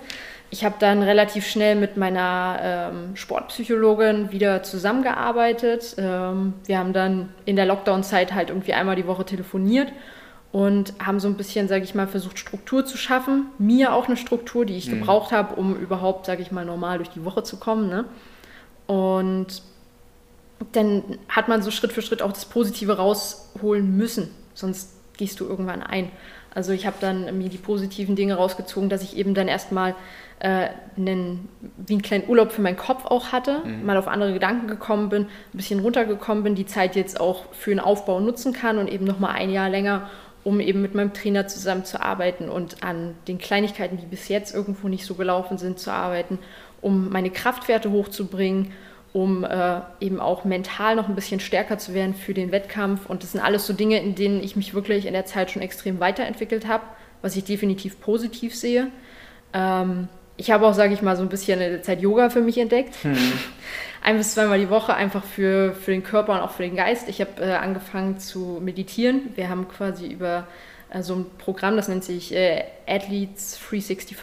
Ich 0.50 0.66
habe 0.66 0.76
dann 0.80 1.02
relativ 1.02 1.48
schnell 1.48 1.76
mit 1.76 1.96
meiner 1.96 2.60
ähm, 2.62 3.16
Sportpsychologin 3.16 4.32
wieder 4.32 4.64
zusammengearbeitet. 4.64 5.96
Ähm, 5.98 6.54
wir 6.66 6.78
haben 6.78 6.94
dann 6.94 7.30
in 7.46 7.56
der 7.56 7.66
Lockdown-Zeit 7.66 8.34
halt 8.34 8.50
irgendwie 8.50 8.74
einmal 8.74 8.96
die 8.96 9.08
Woche 9.08 9.26
telefoniert 9.26 9.92
und 10.52 10.94
haben 11.00 11.20
so 11.20 11.28
ein 11.28 11.36
bisschen, 11.36 11.68
sage 11.68 11.84
ich 11.84 11.96
mal, 11.96 12.08
versucht, 12.08 12.38
Struktur 12.38 12.86
zu 12.86 12.98
schaffen. 12.98 13.46
Mir 13.58 13.94
auch 13.94 14.08
eine 14.08 14.18
Struktur, 14.18 14.66
die 14.66 14.76
ich 14.76 14.88
mhm. 14.88 15.00
gebraucht 15.00 15.32
habe, 15.32 15.56
um 15.56 15.76
überhaupt, 15.76 16.26
sage 16.26 16.42
ich 16.42 16.52
mal, 16.52 16.66
normal 16.66 16.98
durch 16.98 17.10
die 17.10 17.24
Woche 17.24 17.44
zu 17.44 17.58
kommen. 17.58 17.90
Ne? 17.90 18.06
Und 18.88 19.62
dann 20.74 21.04
hat 21.30 21.48
man 21.48 21.62
so 21.62 21.72
Schritt 21.72 21.94
für 21.94 22.02
Schritt 22.02 22.22
auch 22.22 22.34
das 22.34 22.46
Positive 22.46 22.98
rausholen 22.98 23.96
müssen, 23.96 24.30
sonst 24.54 24.92
gehst 25.18 25.40
du 25.40 25.46
irgendwann 25.46 25.82
ein. 25.82 26.12
Also 26.54 26.74
ich 26.74 26.86
habe 26.86 26.98
dann 27.00 27.38
mir 27.38 27.50
die 27.50 27.58
positiven 27.58 28.16
Dinge 28.16 28.36
rausgezogen, 28.36 28.90
dass 28.90 29.04
ich 29.04 29.16
eben 29.16 29.34
dann 29.34 29.48
erstmal 29.48 29.96
äh, 30.40 30.68
einen, 30.98 31.48
wie 31.78 31.94
einen 31.94 32.02
kleinen 32.02 32.28
Urlaub 32.28 32.52
für 32.52 32.62
meinen 32.62 32.76
Kopf 32.76 33.06
auch 33.06 33.32
hatte, 33.32 33.62
mhm. 33.64 33.86
mal 33.86 33.96
auf 33.96 34.08
andere 34.08 34.34
Gedanken 34.34 34.68
gekommen 34.68 35.10
bin, 35.10 35.24
ein 35.24 35.28
bisschen 35.54 35.80
runtergekommen 35.80 36.44
bin, 36.44 36.56
die 36.56 36.66
Zeit 36.66 36.96
jetzt 36.96 37.22
auch 37.22 37.54
für 37.54 37.70
den 37.70 37.80
Aufbau 37.80 38.20
nutzen 38.20 38.52
kann 38.52 38.78
und 38.78 38.90
eben 38.90 39.06
nochmal 39.06 39.32
ein 39.32 39.50
Jahr 39.50 39.70
länger, 39.70 40.10
um 40.44 40.60
eben 40.60 40.82
mit 40.82 40.96
meinem 40.96 41.14
Trainer 41.14 41.48
zusammen 41.48 41.86
zu 41.86 42.02
arbeiten 42.02 42.50
und 42.50 42.84
an 42.84 43.16
den 43.28 43.38
Kleinigkeiten, 43.38 43.98
die 43.98 44.06
bis 44.06 44.28
jetzt 44.28 44.54
irgendwo 44.54 44.88
nicht 44.88 45.06
so 45.06 45.16
gelaufen 45.16 45.58
sind, 45.58 45.80
zu 45.80 45.92
arbeiten, 45.92 46.40
um 46.82 47.10
meine 47.10 47.30
Kraftwerte 47.30 47.92
hochzubringen 47.92 48.72
um 49.14 49.44
äh, 49.44 49.82
eben 50.00 50.20
auch 50.20 50.46
mental 50.46 50.96
noch 50.96 51.10
ein 51.10 51.16
bisschen 51.16 51.40
stärker 51.40 51.78
zu 51.78 51.94
werden 51.94 52.16
für 52.16 52.34
den 52.34 52.52
Wettkampf. 52.52 53.06
Und 53.08 53.24
das 53.24 53.34
sind 53.34 53.42
alles 53.42 53.68
so 53.68 53.74
Dinge, 53.74 54.00
in 54.00 54.16
denen 54.16 54.42
ich 54.42 54.56
mich 54.56 54.74
wirklich 54.74 55.06
in 55.06 55.14
der 55.14 55.26
Zeit 55.26 55.52
schon 55.52 55.62
extrem 55.62 56.00
weiterentwickelt 56.00 56.68
habe, 56.68 56.84
was 57.22 57.36
ich 57.36 57.44
definitiv 57.44 58.00
positiv 58.00 58.56
sehe. 58.56 58.88
Ähm, 59.54 60.08
ich 60.38 60.50
habe 60.52 60.66
auch, 60.66 60.74
sage 60.74 60.94
ich 60.94 61.02
mal, 61.02 61.18
so 61.18 61.24
ein 61.24 61.30
bisschen 61.30 61.60
in 61.60 61.72
der 61.72 61.84
Zeit 61.84 62.02
Yoga 62.02 62.30
für 62.30 62.42
mich 62.42 62.58
entdeckt. 62.58 63.04
Mhm. 63.04 63.18
Ein 64.04 64.18
bis 64.18 64.34
zweimal 64.34 64.60
die 64.60 64.70
Woche 64.70 64.96
einfach 64.96 65.24
für, 65.24 65.74
für 65.74 65.92
den 65.92 66.04
Körper 66.04 66.34
und 66.34 66.40
auch 66.40 66.52
für 66.52 66.64
den 66.64 66.76
Geist. 66.76 67.08
Ich 67.08 67.22
habe 67.22 67.42
äh, 67.42 67.54
angefangen 67.54 68.18
zu 68.20 68.60
meditieren. 68.62 69.30
Wir 69.36 69.50
haben 69.50 69.68
quasi 69.68 70.08
über 70.08 70.48
äh, 70.90 71.04
so 71.04 71.16
ein 71.16 71.26
Programm, 71.38 71.76
das 71.76 71.88
nennt 71.88 72.04
sich 72.04 72.34
äh, 72.34 72.64
Athletes 72.88 73.60
365. 73.70 74.16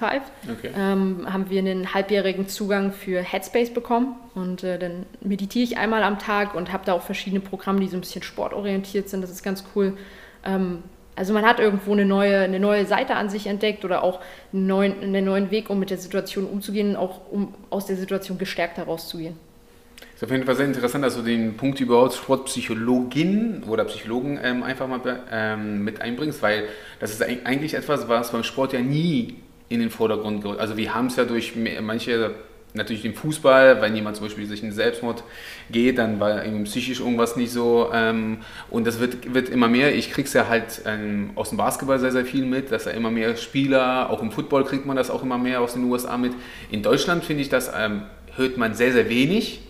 Okay. 0.51 0.71
Ähm, 0.77 1.33
haben 1.33 1.49
wir 1.49 1.61
einen 1.61 1.95
halbjährigen 1.95 2.49
Zugang 2.49 2.93
für 2.93 3.23
Headspace 3.23 3.73
bekommen 3.73 4.17
und 4.35 4.64
äh, 4.64 4.79
dann 4.79 5.07
meditiere 5.21 5.64
ich 5.64 5.79
einmal 5.79 6.03
am 6.03 6.19
Tag 6.19 6.55
und 6.55 6.73
habe 6.73 6.85
da 6.85 6.93
auch 6.93 7.03
verschiedene 7.03 7.41
Programme, 7.41 7.81
die 7.81 7.88
so 7.88 7.97
ein 7.97 8.01
bisschen 8.01 8.23
sportorientiert 8.23 9.09
sind. 9.09 9.23
Das 9.23 9.31
ist 9.31 9.45
ganz 9.45 9.64
cool. 9.77 9.97
Ähm, 10.45 10.83
also 11.14 11.33
man 11.33 11.45
hat 11.45 11.59
irgendwo 11.59 11.93
eine 11.93 12.05
neue, 12.05 12.41
eine 12.41 12.61
neue 12.61 12.87
Seite 12.87 13.17
an 13.17 13.29
sich 13.29 13.47
entdeckt 13.47 13.85
oder 13.85 14.05
auch 14.05 14.21
einen 14.53 14.67
neuen, 14.67 15.03
einen 15.03 15.25
neuen 15.25 15.51
Weg, 15.51 15.69
um 15.71 15.79
mit 15.79 15.91
der 15.91 15.99
Situation 15.99 16.47
umzugehen, 16.47 16.95
auch 16.95 17.31
um 17.31 17.55
aus 17.71 17.87
der 17.87 17.97
Situation 17.97 18.38
gestärkt 18.38 18.77
herauszugehen. 18.77 19.37
Ist 20.18 20.24
auf 20.24 20.33
jeden 20.33 20.46
Fall 20.46 20.57
sehr 20.57 20.66
interessant, 20.66 21.04
dass 21.04 21.14
du 21.14 21.22
den 21.22 21.57
Punkt 21.57 21.78
überhaupt 21.78 22.12
Sportpsychologin 22.12 23.62
oder 23.68 23.85
Psychologen 23.85 24.37
ähm, 24.42 24.64
einfach 24.64 24.88
mal 24.88 25.00
ähm, 25.31 25.85
mit 25.85 26.00
einbringst, 26.00 26.42
weil 26.42 26.64
das 26.98 27.12
ist 27.12 27.22
eigentlich 27.22 27.74
etwas, 27.74 28.09
was 28.09 28.33
beim 28.33 28.42
Sport 28.42 28.72
ja 28.72 28.81
nie 28.81 29.37
in 29.68 29.78
den 29.78 29.90
Vordergrund 29.90 30.42
gerückt. 30.42 30.59
Also 30.59 30.76
wir 30.76 30.92
haben 30.92 31.07
es 31.07 31.14
ja 31.14 31.24
durch 31.24 31.52
manche, 31.54 32.33
natürlich 32.74 33.02
den 33.02 33.14
Fußball, 33.14 33.81
wenn 33.81 33.94
jemand 33.94 34.16
zum 34.16 34.26
Beispiel 34.26 34.44
sich 34.46 34.61
in 34.61 34.72
Selbstmord 34.72 35.22
geht, 35.70 35.98
dann 35.98 36.18
war 36.18 36.44
irgendwie 36.44 36.64
psychisch 36.64 36.98
irgendwas 36.98 37.37
nicht 37.37 37.52
so. 37.52 37.88
Ähm, 37.94 38.38
und 38.70 38.88
das 38.88 38.98
wird, 38.98 39.33
wird 39.33 39.48
immer 39.50 39.68
mehr. 39.68 39.94
Ich 39.94 40.11
kriege 40.11 40.26
es 40.26 40.33
ja 40.33 40.48
halt 40.48 40.83
ähm, 40.85 41.31
aus 41.37 41.50
dem 41.50 41.59
Basketball 41.59 42.00
sehr, 42.00 42.11
sehr 42.11 42.24
viel 42.24 42.44
mit, 42.44 42.72
dass 42.72 42.83
da 42.83 42.90
immer 42.90 43.12
mehr 43.12 43.37
Spieler, 43.37 44.11
auch 44.11 44.20
im 44.20 44.33
Football 44.33 44.64
kriegt 44.64 44.85
man 44.85 44.96
das 44.96 45.11
auch 45.11 45.22
immer 45.22 45.38
mehr 45.38 45.61
aus 45.61 45.74
den 45.74 45.85
USA 45.85 46.16
mit. 46.16 46.33
In 46.72 46.83
Deutschland 46.83 47.22
finde 47.22 47.42
ich 47.42 47.48
das, 47.48 47.70
ähm, 47.72 48.02
hört 48.35 48.57
man 48.57 48.74
sehr, 48.74 48.92
sehr 48.92 49.09
wenig 49.09 49.61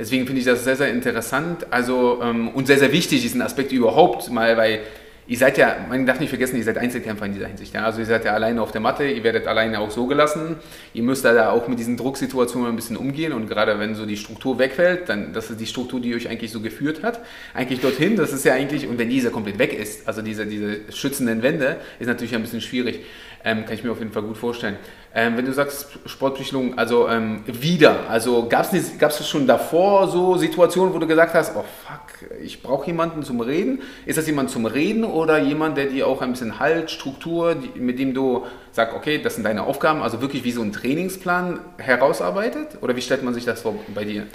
Deswegen 0.00 0.24
finde 0.24 0.40
ich 0.40 0.46
das 0.46 0.64
sehr, 0.64 0.76
sehr 0.76 0.88
interessant 0.88 1.66
also, 1.70 2.20
ähm, 2.22 2.48
und 2.48 2.66
sehr, 2.66 2.78
sehr 2.78 2.90
wichtig, 2.90 3.20
diesen 3.20 3.42
Aspekt 3.42 3.70
überhaupt 3.70 4.30
mal, 4.30 4.56
weil 4.56 4.80
ihr 5.26 5.36
seid 5.36 5.58
ja, 5.58 5.76
man 5.90 6.06
darf 6.06 6.18
nicht 6.20 6.30
vergessen, 6.30 6.56
ihr 6.56 6.64
seid 6.64 6.78
Einzelkämpfer 6.78 7.26
in 7.26 7.34
dieser 7.34 7.48
Hinsicht. 7.48 7.74
Ja? 7.74 7.84
Also 7.84 8.00
ihr 8.00 8.06
seid 8.06 8.24
ja 8.24 8.32
alleine 8.32 8.62
auf 8.62 8.72
der 8.72 8.80
Matte, 8.80 9.04
ihr 9.04 9.22
werdet 9.22 9.46
alleine 9.46 9.78
auch 9.78 9.90
so 9.90 10.06
gelassen. 10.06 10.56
Ihr 10.94 11.02
müsst 11.02 11.26
da 11.26 11.50
auch 11.50 11.68
mit 11.68 11.78
diesen 11.78 11.98
Drucksituationen 11.98 12.70
ein 12.70 12.76
bisschen 12.76 12.96
umgehen 12.96 13.34
und 13.34 13.46
gerade 13.46 13.78
wenn 13.78 13.94
so 13.94 14.06
die 14.06 14.16
Struktur 14.16 14.58
wegfällt, 14.58 15.10
dann 15.10 15.34
das 15.34 15.50
ist 15.50 15.60
die 15.60 15.66
Struktur, 15.66 16.00
die 16.00 16.14
euch 16.14 16.30
eigentlich 16.30 16.50
so 16.50 16.60
geführt 16.60 17.02
hat, 17.02 17.20
eigentlich 17.52 17.80
dorthin, 17.80 18.16
das 18.16 18.32
ist 18.32 18.46
ja 18.46 18.54
eigentlich, 18.54 18.88
und 18.88 18.98
wenn 18.98 19.10
dieser 19.10 19.28
komplett 19.28 19.58
weg 19.58 19.78
ist, 19.78 20.08
also 20.08 20.22
diese, 20.22 20.46
diese 20.46 20.90
schützenden 20.90 21.42
Wände, 21.42 21.76
ist 21.98 22.06
natürlich 22.06 22.34
ein 22.34 22.40
bisschen 22.40 22.62
schwierig. 22.62 23.00
Ähm, 23.44 23.64
kann 23.64 23.74
ich 23.74 23.84
mir 23.84 23.92
auf 23.92 23.98
jeden 23.98 24.12
Fall 24.12 24.22
gut 24.22 24.36
vorstellen. 24.36 24.76
Ähm, 25.12 25.36
wenn 25.36 25.44
du 25.44 25.52
sagst 25.52 25.88
Sportpsychologen, 26.06 26.78
also 26.78 27.08
ähm, 27.08 27.42
wieder, 27.46 28.08
also 28.08 28.48
gab 28.48 28.72
es 28.72 29.28
schon 29.28 29.44
davor 29.44 30.06
so 30.06 30.36
Situationen, 30.36 30.94
wo 30.94 30.98
du 30.98 31.06
gesagt 31.08 31.34
hast, 31.34 31.56
oh 31.56 31.64
fuck, 31.64 32.30
ich 32.40 32.62
brauche 32.62 32.86
jemanden 32.86 33.24
zum 33.24 33.40
Reden? 33.40 33.80
Ist 34.06 34.18
das 34.18 34.28
jemand 34.28 34.50
zum 34.50 34.66
Reden 34.66 35.02
oder 35.02 35.38
jemand, 35.38 35.76
der 35.76 35.86
dir 35.86 36.06
auch 36.06 36.22
ein 36.22 36.30
bisschen 36.30 36.60
Halt, 36.60 36.92
Struktur, 36.92 37.56
die, 37.56 37.80
mit 37.80 37.98
dem 37.98 38.14
du 38.14 38.46
sagst, 38.70 38.94
okay, 38.94 39.20
das 39.20 39.34
sind 39.34 39.42
deine 39.42 39.64
Aufgaben, 39.64 40.00
also 40.00 40.20
wirklich 40.20 40.44
wie 40.44 40.52
so 40.52 40.62
ein 40.62 40.72
Trainingsplan 40.72 41.58
herausarbeitet? 41.78 42.78
Oder 42.80 42.94
wie 42.94 43.02
stellt 43.02 43.24
man 43.24 43.34
sich 43.34 43.44
das 43.44 43.62
vor 43.62 43.74
bei 43.92 44.04
dir? 44.04 44.26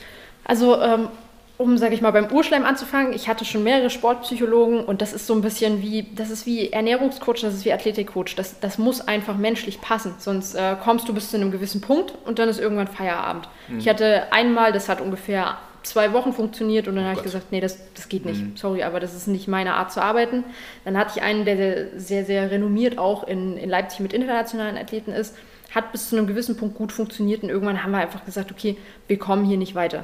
Also 0.44 0.80
ähm, 0.82 1.08
um, 1.58 1.78
sage 1.78 1.96
ich 1.96 2.02
mal, 2.02 2.12
beim 2.12 2.32
Urschleim 2.32 2.66
anzufangen, 2.66 3.14
ich 3.14 3.30
hatte 3.30 3.46
schon 3.46 3.64
mehrere 3.64 3.90
Sportpsychologen 3.90 4.84
und 4.84 5.02
das 5.02 5.14
ist 5.14 5.26
so 5.26 5.34
ein 5.34 5.42
bisschen 5.42 5.82
wie, 5.82 6.08
das 6.14 6.30
ist 6.30 6.46
wie 6.46 6.72
Ernährungscoach, 6.72 7.42
das 7.42 7.54
ist 7.54 7.66
wie 7.66 7.72
Athletikcoach. 7.72 8.36
Das, 8.36 8.60
das 8.60 8.78
muss 8.78 9.08
einfach 9.08 9.38
menschlich 9.38 9.80
passen, 9.80 10.16
sonst 10.18 10.56
äh, 10.56 10.76
kommst 10.84 11.08
du 11.08 11.14
bis 11.14 11.32
zu 11.32 11.38
einem 11.38 11.52
gewissen 11.52 11.80
Punkt 11.80 12.14
und 12.26 12.40
dann 12.40 12.50
ist 12.50 12.60
irgendwann 12.60 12.88
Feierabend. 12.88 13.48
Mhm. 13.70 13.80
Ich 13.80 13.88
hatte 13.88 14.34
einmal, 14.34 14.74
das 14.74 14.90
hat 14.90 15.00
ungefähr 15.00 15.58
zwei 15.84 16.12
Wochen 16.14 16.34
funktioniert 16.34 16.88
und 16.88 16.96
dann 16.96 17.06
oh 17.06 17.08
habe 17.08 17.18
ich 17.18 17.24
gesagt, 17.24 17.52
nee, 17.52 17.62
das, 17.62 17.78
das 17.94 18.10
geht 18.10 18.26
nicht. 18.26 18.42
Mhm. 18.42 18.58
Sorry, 18.58 18.84
aber 18.84 19.00
das 19.00 19.14
ist 19.14 19.28
nicht 19.28 19.48
meine 19.48 19.76
Art 19.76 19.94
zu 19.94 20.02
arbeiten. 20.02 20.44
Dann 20.84 20.98
hatte 20.98 21.14
ich 21.16 21.24
einen, 21.24 21.46
der 21.46 21.56
sehr, 21.56 21.90
sehr, 22.00 22.26
sehr 22.26 22.52
renommiert 22.52 22.98
auch 22.98 23.26
in, 23.26 23.56
in 23.56 23.70
Leipzig 23.70 24.02
mit 24.02 24.12
internationalen 24.12 24.78
Athleten 24.78 25.12
ist, 25.12 25.36
hat 25.74 25.92
bis 25.92 26.10
zu 26.10 26.18
einem 26.18 26.28
gewissen 26.28 26.58
Punkt 26.58 26.76
gut 26.76 26.92
funktioniert 26.92 27.44
und 27.44 27.50
irgendwann 27.50 27.84
haben 27.84 27.92
wir 27.92 28.00
einfach 28.00 28.26
gesagt, 28.26 28.52
okay, 28.52 28.78
wir 29.08 29.20
kommen 29.20 29.46
hier 29.46 29.58
nicht 29.58 29.76
weiter. 29.76 30.04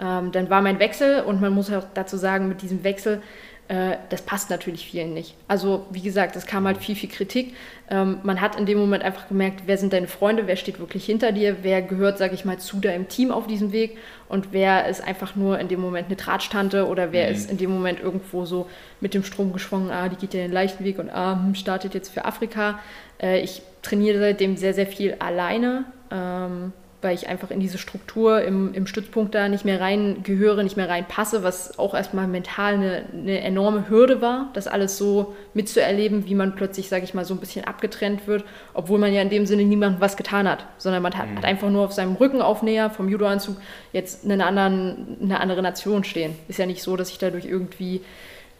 Ähm, 0.00 0.32
dann 0.32 0.48
war 0.50 0.62
mein 0.62 0.78
Wechsel 0.78 1.20
und 1.20 1.40
man 1.40 1.52
muss 1.52 1.72
auch 1.72 1.84
dazu 1.94 2.16
sagen, 2.16 2.48
mit 2.48 2.62
diesem 2.62 2.82
Wechsel, 2.84 3.20
äh, 3.68 3.98
das 4.08 4.22
passt 4.22 4.50
natürlich 4.50 4.86
vielen 4.86 5.14
nicht. 5.14 5.34
Also 5.46 5.86
wie 5.90 6.00
gesagt, 6.00 6.34
es 6.34 6.44
kam 6.44 6.66
halt 6.66 6.78
viel, 6.78 6.96
viel 6.96 7.10
Kritik. 7.10 7.54
Ähm, 7.88 8.18
man 8.22 8.40
hat 8.40 8.58
in 8.58 8.66
dem 8.66 8.78
Moment 8.78 9.04
einfach 9.04 9.28
gemerkt, 9.28 9.62
wer 9.66 9.76
sind 9.76 9.92
deine 9.92 10.08
Freunde, 10.08 10.46
wer 10.46 10.56
steht 10.56 10.80
wirklich 10.80 11.04
hinter 11.04 11.32
dir, 11.32 11.58
wer 11.62 11.82
gehört, 11.82 12.18
sage 12.18 12.34
ich 12.34 12.44
mal, 12.44 12.58
zu 12.58 12.78
deinem 12.80 13.08
Team 13.08 13.30
auf 13.30 13.46
diesem 13.46 13.70
Weg 13.72 13.98
und 14.28 14.52
wer 14.52 14.88
ist 14.88 15.04
einfach 15.04 15.36
nur 15.36 15.58
in 15.58 15.68
dem 15.68 15.80
Moment 15.80 16.08
eine 16.08 16.16
Tratstante 16.16 16.88
oder 16.88 17.12
wer 17.12 17.28
mhm. 17.28 17.34
ist 17.34 17.50
in 17.50 17.58
dem 17.58 17.70
Moment 17.70 18.00
irgendwo 18.00 18.44
so 18.44 18.68
mit 19.00 19.14
dem 19.14 19.22
Strom 19.22 19.52
geschwungen, 19.52 19.90
ah, 19.90 20.08
die 20.08 20.16
geht 20.16 20.34
ja 20.34 20.40
den 20.40 20.52
leichten 20.52 20.84
Weg 20.84 20.98
und 20.98 21.10
ah, 21.10 21.34
hm, 21.34 21.54
startet 21.54 21.94
jetzt 21.94 22.08
für 22.08 22.24
Afrika. 22.24 22.80
Äh, 23.22 23.40
ich 23.40 23.62
trainiere 23.82 24.18
seitdem 24.18 24.56
sehr, 24.56 24.74
sehr 24.74 24.86
viel 24.86 25.14
alleine. 25.20 25.84
Ähm, 26.10 26.72
weil 27.02 27.14
ich 27.14 27.28
einfach 27.28 27.50
in 27.50 27.60
diese 27.60 27.78
Struktur 27.78 28.42
im, 28.42 28.74
im 28.74 28.86
Stützpunkt 28.86 29.34
da 29.34 29.48
nicht 29.48 29.64
mehr 29.64 29.80
reingehöre, 29.80 30.62
nicht 30.62 30.76
mehr 30.76 30.88
reinpasse, 30.88 31.42
was 31.42 31.78
auch 31.78 31.94
erstmal 31.94 32.26
mental 32.26 32.74
eine, 32.74 33.04
eine, 33.12 33.40
enorme 33.40 33.88
Hürde 33.88 34.20
war, 34.20 34.50
das 34.52 34.66
alles 34.68 34.98
so 34.98 35.34
mitzuerleben, 35.54 36.26
wie 36.26 36.34
man 36.34 36.54
plötzlich, 36.54 36.88
sage 36.88 37.04
ich 37.04 37.14
mal, 37.14 37.24
so 37.24 37.34
ein 37.34 37.40
bisschen 37.40 37.64
abgetrennt 37.64 38.26
wird, 38.26 38.44
obwohl 38.74 38.98
man 38.98 39.14
ja 39.14 39.22
in 39.22 39.30
dem 39.30 39.46
Sinne 39.46 39.64
niemandem 39.64 40.00
was 40.00 40.16
getan 40.16 40.48
hat, 40.48 40.66
sondern 40.76 41.02
man 41.02 41.16
hat, 41.16 41.30
mhm. 41.30 41.36
hat 41.38 41.44
einfach 41.44 41.70
nur 41.70 41.84
auf 41.84 41.92
seinem 41.92 42.16
Rückenaufnäher 42.16 42.90
vom 42.90 43.08
Judoanzug 43.08 43.56
jetzt 43.92 44.24
eine, 44.24 44.44
anderen, 44.44 45.16
eine 45.22 45.40
andere 45.40 45.62
Nation 45.62 46.04
stehen. 46.04 46.34
Ist 46.48 46.58
ja 46.58 46.66
nicht 46.66 46.82
so, 46.82 46.96
dass 46.96 47.10
ich 47.10 47.18
dadurch 47.18 47.46
irgendwie 47.46 48.02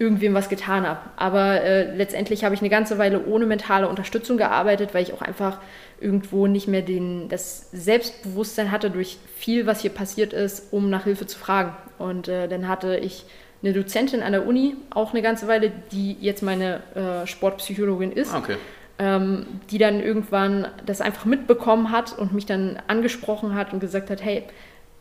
irgendwem 0.00 0.32
was 0.32 0.48
getan 0.48 0.88
habe. 0.88 1.00
Aber 1.16 1.60
äh, 1.60 1.94
letztendlich 1.94 2.42
habe 2.42 2.54
ich 2.54 2.62
eine 2.62 2.70
ganze 2.70 2.96
Weile 2.96 3.26
ohne 3.26 3.44
mentale 3.44 3.86
Unterstützung 3.86 4.38
gearbeitet, 4.38 4.94
weil 4.94 5.02
ich 5.02 5.12
auch 5.12 5.20
einfach 5.20 5.58
irgendwo 6.00 6.46
nicht 6.46 6.66
mehr 6.68 6.80
den, 6.80 7.28
das 7.28 7.70
Selbstbewusstsein 7.70 8.70
hatte 8.70 8.90
durch 8.90 9.18
viel, 9.36 9.66
was 9.66 9.82
hier 9.82 9.90
passiert 9.90 10.32
ist, 10.32 10.72
um 10.72 10.88
nach 10.88 11.04
Hilfe 11.04 11.26
zu 11.26 11.38
fragen. 11.38 11.76
Und 11.98 12.28
äh, 12.28 12.48
dann 12.48 12.66
hatte 12.66 12.96
ich 12.96 13.26
eine 13.62 13.74
Dozentin 13.74 14.22
an 14.22 14.32
der 14.32 14.46
Uni, 14.46 14.74
auch 14.88 15.12
eine 15.12 15.20
ganze 15.20 15.46
Weile, 15.48 15.70
die 15.92 16.16
jetzt 16.18 16.42
meine 16.42 16.80
äh, 16.94 17.26
Sportpsychologin 17.26 18.10
ist. 18.10 18.34
Okay. 18.34 18.56
Ähm, 18.98 19.46
die 19.70 19.78
dann 19.78 20.00
irgendwann 20.00 20.68
das 20.84 21.00
einfach 21.00 21.26
mitbekommen 21.26 21.90
hat 21.90 22.18
und 22.18 22.32
mich 22.34 22.44
dann 22.44 22.78
angesprochen 22.86 23.54
hat 23.54 23.72
und 23.72 23.80
gesagt 23.80 24.10
hat, 24.10 24.22
hey, 24.22 24.44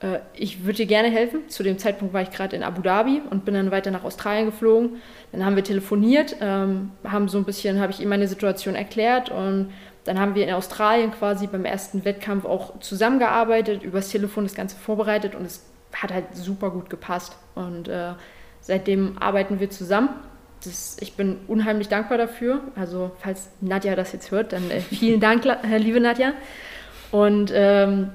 äh, 0.01 0.19
ich 0.33 0.63
würde 0.63 0.77
dir 0.77 0.85
gerne 0.85 1.09
helfen. 1.09 1.49
Zu 1.49 1.63
dem 1.63 1.77
Zeitpunkt 1.77 2.13
war 2.13 2.21
ich 2.21 2.31
gerade 2.31 2.55
in 2.55 2.63
Abu 2.63 2.81
Dhabi 2.81 3.21
und 3.29 3.45
bin 3.45 3.53
dann 3.53 3.71
weiter 3.71 3.91
nach 3.91 4.03
Australien 4.03 4.47
geflogen. 4.47 4.97
Dann 5.31 5.45
haben 5.45 5.55
wir 5.55 5.63
telefoniert, 5.63 6.37
ähm, 6.41 6.91
haben 7.03 7.27
so 7.27 7.37
ein 7.37 7.43
bisschen, 7.43 7.79
habe 7.79 7.91
ich 7.91 7.99
ihm 8.01 8.09
meine 8.09 8.27
Situation 8.27 8.75
erklärt 8.75 9.29
und 9.29 9.71
dann 10.05 10.19
haben 10.19 10.33
wir 10.33 10.47
in 10.47 10.53
Australien 10.53 11.11
quasi 11.11 11.47
beim 11.47 11.65
ersten 11.65 12.05
Wettkampf 12.05 12.45
auch 12.45 12.79
zusammengearbeitet, 12.79 13.83
übers 13.83 14.09
Telefon 14.09 14.45
das 14.45 14.55
Ganze 14.55 14.77
vorbereitet 14.77 15.35
und 15.35 15.45
es 15.45 15.65
hat 15.93 16.13
halt 16.13 16.35
super 16.35 16.71
gut 16.71 16.89
gepasst. 16.89 17.35
Und 17.55 17.87
äh, 17.87 18.13
seitdem 18.61 19.17
arbeiten 19.19 19.59
wir 19.59 19.69
zusammen. 19.69 20.09
Das, 20.63 20.97
ich 20.99 21.13
bin 21.13 21.37
unheimlich 21.47 21.87
dankbar 21.87 22.17
dafür. 22.17 22.61
Also, 22.75 23.11
falls 23.19 23.49
Nadja 23.61 23.95
das 23.95 24.11
jetzt 24.11 24.31
hört, 24.31 24.53
dann 24.53 24.69
äh, 24.71 24.81
vielen 24.81 25.19
Dank, 25.19 25.43
liebe 25.77 25.99
Nadja. 25.99 26.33
Und 27.11 27.51
ähm, 27.53 28.09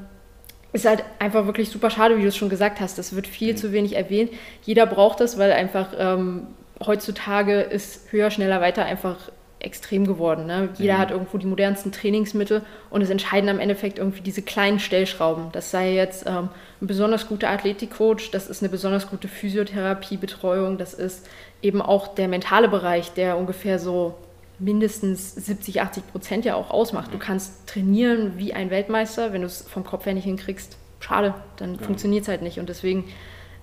ist 0.75 0.87
halt 0.87 1.05
einfach 1.21 1.47
wirklich 1.47 1.71
super 1.71 1.89
schade, 1.89 2.19
wie 2.19 2.23
du 2.23 2.29
es 2.29 2.37
schon 2.37 2.49
gesagt 2.49 2.81
hast. 2.81 2.99
Das 2.99 3.15
wird 3.15 3.29
viel 3.29 3.53
mhm. 3.53 3.57
zu 3.57 3.73
wenig 3.73 3.97
erwähnt. 3.97 4.33
Jeder 4.65 4.87
braucht 4.87 5.21
das, 5.21 5.39
weil 5.39 5.53
einfach 5.53 5.89
ähm, 5.97 6.49
heutzutage 6.85 7.61
ist 7.61 8.13
höher, 8.13 8.31
schneller, 8.31 8.61
weiter 8.61 8.85
einfach 8.85 9.31
extrem 9.61 10.05
geworden. 10.05 10.47
Ne? 10.47 10.71
Jeder 10.77 10.95
mhm. 10.95 10.99
hat 10.99 11.11
irgendwo 11.13 11.39
die 11.39 11.47
modernsten 11.47 11.93
Trainingsmittel 11.93 12.63
und 12.91 13.03
es 13.03 13.09
entscheiden 13.09 13.49
am 13.49 13.61
Endeffekt 13.61 13.99
irgendwie 13.99 14.21
diese 14.21 14.43
kleinen 14.43 14.81
Stellschrauben. 14.81 15.53
Das 15.53 15.71
sei 15.71 15.95
jetzt 15.95 16.27
ähm, 16.27 16.49
ein 16.83 16.87
besonders 16.89 17.29
guter 17.29 17.51
Athletikcoach, 17.51 18.31
das 18.33 18.51
ist 18.51 18.63
eine 18.63 18.69
besonders 18.69 19.09
gute 19.09 19.29
Physiotherapiebetreuung, 19.29 20.77
das 20.77 20.93
ist 20.93 21.29
eben 21.63 21.81
auch 21.81 22.09
der 22.09 22.27
mentale 22.27 22.69
Bereich, 22.69 23.13
der 23.13 23.39
ungefähr 23.39 23.79
so 23.79 24.15
mindestens 24.59 25.35
70, 25.35 25.81
80 25.81 26.07
Prozent 26.09 26.45
ja 26.45 26.55
auch 26.55 26.71
ausmacht. 26.71 27.13
Du 27.13 27.19
kannst 27.19 27.67
trainieren 27.67 28.35
wie 28.37 28.53
ein 28.53 28.71
Weltmeister, 28.71 29.33
wenn 29.33 29.41
du 29.41 29.47
es 29.47 29.63
vom 29.63 29.85
Kopf 29.85 30.07
her 30.07 30.15
nicht 30.15 30.25
hinkriegst. 30.25 30.77
Schade, 31.01 31.35
dann 31.57 31.75
ja. 31.75 31.83
funktioniert 31.83 32.23
es 32.23 32.29
halt 32.29 32.43
nicht. 32.43 32.59
Und 32.59 32.69
deswegen, 32.69 33.05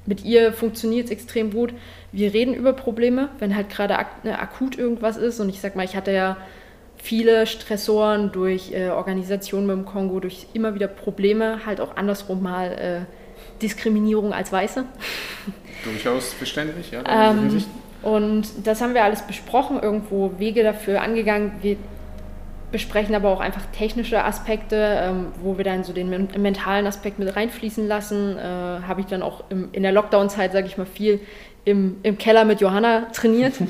mit 0.06 0.24
ihr 0.24 0.54
funktioniert 0.54 1.06
es 1.06 1.12
extrem 1.12 1.52
gut. 1.52 1.74
Wir 2.12 2.34
reden 2.34 2.54
über 2.54 2.74
Probleme, 2.74 3.30
wenn 3.40 3.56
halt 3.56 3.70
gerade 3.70 3.98
ak 3.98 4.24
ne, 4.24 4.38
akut 4.38 4.78
irgendwas 4.78 5.18
ist. 5.18 5.40
Und 5.40 5.50
ich 5.50 5.62
sag 5.62 5.76
mal, 5.76 5.86
ich 5.86 5.96
hatte 5.96 6.12
ja 6.12 6.38
viele 6.98 7.48
Stressoren 7.48 8.32
durch 8.32 8.72
äh, 8.74 8.90
Organisationen 8.90 9.66
mit 9.66 9.76
dem 9.76 9.86
Kongo, 9.86 10.20
durch 10.20 10.48
immer 10.54 10.76
wieder 10.76 10.88
Probleme, 10.88 11.66
halt 11.66 11.82
auch 11.82 11.96
andersrum 11.96 12.44
mal 12.44 13.08
äh, 13.08 13.62
Diskriminierung 13.62 14.34
als 14.34 14.52
Weiße. 14.52 14.86
Durchaus 15.84 16.34
verständlich, 16.34 16.92
ja. 16.92 17.32
Ähm, 17.32 17.64
und 18.02 18.48
das 18.64 18.82
haben 18.82 18.94
wir 18.94 19.04
alles 19.04 19.22
besprochen, 19.22 19.80
irgendwo 19.82 20.34
Wege 20.40 20.64
dafür 20.64 21.02
angegangen. 21.02 21.52
Wir 21.62 21.78
besprechen 22.72 23.14
aber 23.14 23.30
auch 23.30 23.42
einfach 23.42 23.64
technische 23.78 24.24
Aspekte, 24.24 24.76
ähm, 25.02 25.28
wo 25.42 25.58
wir 25.58 25.66
dann 25.66 25.84
so 25.84 25.94
den 25.94 26.10
mentalen 26.10 26.88
Aspekt 26.88 27.20
mit 27.20 27.36
reinfließen 27.36 27.88
lassen. 27.88 28.38
Äh, 28.38 28.42
Habe 28.42 29.02
ich 29.02 29.08
dann 29.08 29.22
auch 29.22 29.44
in 29.50 29.84
der 29.84 29.92
Lockdown-Zeit, 29.92 30.54
sage 30.54 30.68
ich 30.68 30.78
mal, 30.78 30.86
viel 30.86 31.20
im, 31.66 31.98
im 32.04 32.18
Keller 32.18 32.46
mit 32.46 32.62
Johanna 32.62 33.08
trainiert. 33.14 33.54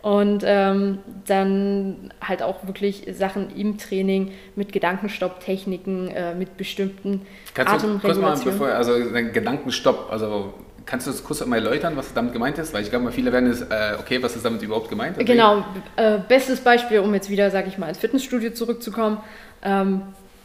Und 0.00 0.44
ähm, 0.46 0.98
dann 1.26 2.12
halt 2.20 2.42
auch 2.42 2.66
wirklich 2.66 3.04
Sachen 3.10 3.54
im 3.56 3.78
Training 3.78 4.30
mit 4.54 4.72
Gedankenstopptechniken, 4.72 6.08
äh, 6.08 6.34
mit 6.36 6.56
bestimmten 6.56 7.26
Kannst 7.52 7.84
du 7.84 7.98
kurz 7.98 8.16
mal, 8.16 8.38
bevor, 8.38 8.68
also 8.68 8.92
Gedankenstopp, 8.92 10.06
also 10.10 10.54
Kannst 10.88 11.06
du 11.06 11.10
das 11.10 11.22
kurz 11.22 11.44
mal 11.44 11.56
erläutern, 11.56 11.98
was 11.98 12.14
damit 12.14 12.32
gemeint 12.32 12.56
ist? 12.56 12.72
Weil 12.72 12.82
ich 12.82 12.88
glaube, 12.88 13.12
viele 13.12 13.30
werden 13.30 13.50
es, 13.50 13.60
äh, 13.60 13.98
okay, 14.00 14.22
was 14.22 14.34
ist 14.34 14.44
damit 14.46 14.62
überhaupt 14.62 14.88
gemeint? 14.88 15.18
Also 15.18 15.30
genau, 15.30 15.62
äh, 15.96 16.16
bestes 16.16 16.60
Beispiel, 16.60 17.00
um 17.00 17.12
jetzt 17.12 17.28
wieder, 17.28 17.50
sage 17.50 17.68
ich 17.68 17.76
mal, 17.76 17.90
ins 17.90 17.98
Fitnessstudio 17.98 18.52
zurückzukommen. 18.52 19.18
Ähm, 19.62 20.00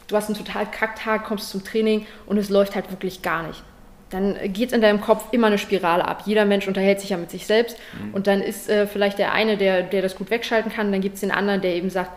du 0.06 0.14
hast 0.14 0.26
einen 0.26 0.36
total 0.36 0.70
Kacktag, 0.70 1.24
kommst 1.24 1.48
zum 1.48 1.64
Training 1.64 2.06
und 2.26 2.36
es 2.36 2.50
läuft 2.50 2.74
halt 2.74 2.90
wirklich 2.90 3.22
gar 3.22 3.46
nicht. 3.46 3.62
Dann 4.10 4.36
geht 4.52 4.68
es 4.68 4.74
in 4.74 4.82
deinem 4.82 5.00
Kopf 5.00 5.32
immer 5.32 5.46
eine 5.46 5.56
Spirale 5.56 6.06
ab. 6.06 6.24
Jeder 6.26 6.44
Mensch 6.44 6.68
unterhält 6.68 7.00
sich 7.00 7.08
ja 7.08 7.16
mit 7.16 7.30
sich 7.30 7.46
selbst 7.46 7.78
mhm. 7.98 8.12
und 8.12 8.26
dann 8.26 8.42
ist 8.42 8.68
äh, 8.68 8.86
vielleicht 8.86 9.18
der 9.18 9.32
eine, 9.32 9.56
der, 9.56 9.82
der 9.82 10.02
das 10.02 10.14
gut 10.14 10.28
wegschalten 10.28 10.70
kann, 10.70 10.92
dann 10.92 11.00
gibt 11.00 11.14
es 11.14 11.22
den 11.22 11.30
anderen, 11.30 11.62
der 11.62 11.74
eben 11.74 11.88
sagt, 11.88 12.10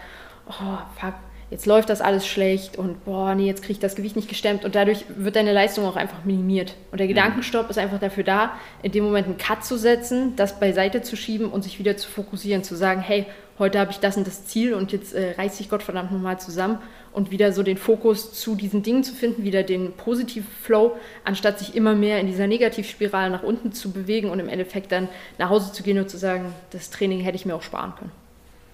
oh, 0.49 0.77
fuck, 0.99 1.13
jetzt 1.49 1.65
läuft 1.65 1.89
das 1.89 2.01
alles 2.01 2.27
schlecht 2.27 2.77
und 2.77 3.05
boah, 3.05 3.33
nee, 3.35 3.47
jetzt 3.47 3.61
kriege 3.61 3.73
ich 3.73 3.79
das 3.79 3.95
Gewicht 3.95 4.15
nicht 4.15 4.27
gestemmt 4.27 4.65
und 4.65 4.75
dadurch 4.75 5.05
wird 5.15 5.35
deine 5.35 5.53
Leistung 5.53 5.85
auch 5.85 5.95
einfach 5.95 6.25
minimiert. 6.25 6.75
Und 6.91 6.99
der 6.99 7.05
mhm. 7.07 7.11
Gedankenstopp 7.11 7.69
ist 7.69 7.77
einfach 7.77 7.99
dafür 7.99 8.23
da, 8.23 8.51
in 8.83 8.91
dem 8.91 9.03
Moment 9.03 9.27
einen 9.27 9.37
Cut 9.37 9.63
zu 9.63 9.77
setzen, 9.77 10.35
das 10.35 10.59
beiseite 10.59 11.01
zu 11.01 11.15
schieben 11.15 11.49
und 11.49 11.63
sich 11.63 11.79
wieder 11.79 11.95
zu 11.97 12.09
fokussieren, 12.09 12.63
zu 12.63 12.75
sagen, 12.75 13.01
hey, 13.01 13.25
heute 13.59 13.79
habe 13.79 13.91
ich 13.91 13.99
das 13.99 14.17
und 14.17 14.27
das 14.27 14.45
Ziel 14.45 14.73
und 14.73 14.91
jetzt 14.91 15.13
äh, 15.13 15.33
reiß 15.37 15.59
ich 15.59 15.69
Gottverdammt 15.69 16.11
nochmal 16.11 16.39
zusammen 16.39 16.79
und 17.11 17.31
wieder 17.31 17.51
so 17.51 17.63
den 17.63 17.77
Fokus 17.77 18.33
zu 18.33 18.55
diesen 18.55 18.83
Dingen 18.83 19.03
zu 19.03 19.13
finden, 19.13 19.43
wieder 19.43 19.63
den 19.63 19.93
positiven 19.93 20.49
Flow, 20.61 20.97
anstatt 21.23 21.57
sich 21.57 21.75
immer 21.75 21.95
mehr 21.95 22.19
in 22.19 22.27
dieser 22.27 22.45
Negativspirale 22.45 23.31
nach 23.31 23.43
unten 23.43 23.71
zu 23.71 23.91
bewegen 23.91 24.29
und 24.29 24.39
im 24.39 24.49
Endeffekt 24.49 24.91
dann 24.91 25.07
nach 25.37 25.49
Hause 25.49 25.71
zu 25.71 25.81
gehen 25.81 25.97
und 25.97 26.09
zu 26.09 26.17
sagen, 26.17 26.53
das 26.71 26.91
Training 26.91 27.21
hätte 27.21 27.35
ich 27.35 27.45
mir 27.45 27.55
auch 27.55 27.63
sparen 27.63 27.93
können. 27.97 28.11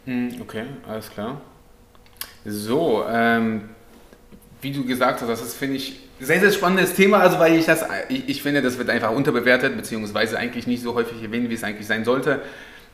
Hm, 0.06 0.42
okay, 0.42 0.64
alles 0.86 1.10
klar. 1.10 1.40
So, 2.46 3.04
ähm, 3.10 3.62
wie 4.62 4.72
du 4.72 4.86
gesagt 4.86 5.22
hast, 5.22 5.30
das 5.30 5.42
ist, 5.42 5.56
finde 5.56 5.76
ich, 5.76 6.00
sehr, 6.20 6.40
sehr 6.40 6.52
spannendes 6.52 6.94
Thema, 6.94 7.20
also 7.20 7.40
weil 7.40 7.56
ich 7.56 7.66
das, 7.66 7.86
ich, 8.10 8.30
ich, 8.30 8.42
finde, 8.42 8.62
das 8.62 8.78
wird 8.78 8.90
einfach 8.90 9.12
unterbewertet, 9.12 9.76
beziehungsweise 9.76 10.38
eigentlich 10.38 10.68
nicht 10.68 10.82
so 10.82 10.94
häufig 10.96 11.22
erwähnt, 11.22 11.50
wie 11.50 11.54
es 11.54 11.64
eigentlich 11.64 11.88
sein 11.88 12.06
sollte, 12.06 12.42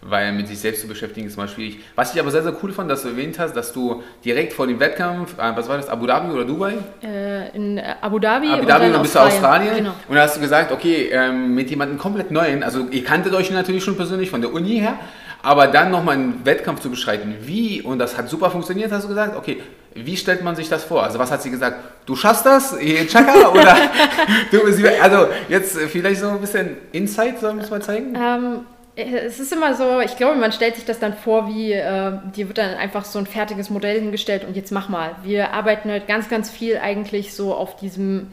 weil 0.01 0.31
mit 0.31 0.47
sich 0.47 0.59
selbst 0.59 0.81
zu 0.81 0.87
beschäftigen 0.87 1.27
ist 1.27 1.37
mal 1.37 1.47
schwierig. 1.47 1.79
Was 1.95 2.13
ich 2.13 2.19
aber 2.19 2.31
sehr, 2.31 2.43
sehr 2.43 2.55
cool 2.63 2.71
fand, 2.71 2.89
dass 2.89 3.03
du 3.03 3.09
erwähnt 3.09 3.37
hast, 3.37 3.53
dass 3.55 3.73
du 3.73 4.01
direkt 4.23 4.53
vor 4.53 4.65
dem 4.65 4.79
Wettkampf, 4.79 5.33
äh, 5.37 5.55
was 5.55 5.67
war 5.67 5.77
das, 5.77 5.89
Abu 5.89 6.07
Dhabi 6.07 6.31
oder 6.31 6.45
Dubai? 6.45 6.77
Äh, 7.03 7.55
in 7.55 7.79
Abu 8.01 8.17
Dhabi. 8.19 8.47
Abu 8.47 8.65
Dhabi 8.65 8.85
und 8.85 8.93
dann 8.93 9.01
bist 9.01 9.15
du 9.15 9.19
Australien. 9.19 9.75
Genau. 9.75 9.93
Und 10.07 10.15
da 10.15 10.21
hast 10.21 10.37
du 10.37 10.41
gesagt, 10.41 10.71
okay, 10.71 11.09
ähm, 11.11 11.53
mit 11.53 11.69
jemandem 11.69 11.97
komplett 11.97 12.31
Neuen, 12.31 12.63
also 12.63 12.87
ihr 12.89 13.03
kanntet 13.03 13.33
euch 13.33 13.51
natürlich 13.51 13.83
schon 13.83 13.97
persönlich 13.97 14.29
von 14.29 14.41
der 14.41 14.53
Uni 14.53 14.79
her, 14.79 14.97
aber 15.41 15.67
dann 15.67 15.91
nochmal 15.91 16.15
einen 16.15 16.45
Wettkampf 16.45 16.81
zu 16.81 16.89
beschreiten, 16.89 17.35
wie, 17.41 17.81
und 17.81 17.99
das 17.99 18.17
hat 18.17 18.29
super 18.29 18.51
funktioniert, 18.51 18.91
hast 18.91 19.03
du 19.03 19.09
gesagt, 19.09 19.37
okay, 19.37 19.61
wie 19.95 20.17
stellt 20.17 20.43
man 20.43 20.55
sich 20.55 20.69
das 20.69 20.83
vor? 20.83 21.03
Also 21.03 21.19
was 21.19 21.31
hat 21.31 21.41
sie 21.41 21.49
gesagt? 21.49 21.77
Du 22.05 22.15
schaffst 22.15 22.45
das, 22.45 22.75
Chaka? 23.07 23.49
Oder 23.51 23.75
du, 24.51 24.59
also 25.01 25.27
jetzt 25.47 25.77
vielleicht 25.77 26.21
so 26.21 26.29
ein 26.29 26.41
bisschen 26.41 26.77
Insight, 26.91 27.39
sollen 27.39 27.57
wir 27.57 27.63
es 27.63 27.71
mal 27.71 27.81
zeigen? 27.81 28.15
Ähm, 28.15 28.65
es 28.95 29.39
ist 29.39 29.53
immer 29.53 29.75
so, 29.75 30.01
ich 30.01 30.17
glaube, 30.17 30.37
man 30.37 30.51
stellt 30.51 30.75
sich 30.75 30.85
das 30.85 30.99
dann 30.99 31.13
vor, 31.13 31.47
wie 31.47 31.71
äh, 31.71 32.11
dir 32.35 32.47
wird 32.47 32.57
dann 32.57 32.75
einfach 32.75 33.05
so 33.05 33.17
ein 33.19 33.25
fertiges 33.25 33.69
Modell 33.69 33.99
hingestellt 33.99 34.45
und 34.45 34.55
jetzt 34.55 34.71
mach 34.71 34.89
mal. 34.89 35.15
Wir 35.23 35.53
arbeiten 35.53 35.89
halt 35.89 36.07
ganz, 36.07 36.29
ganz 36.29 36.49
viel 36.49 36.77
eigentlich 36.77 37.33
so 37.33 37.53
auf 37.53 37.77
diesem 37.77 38.27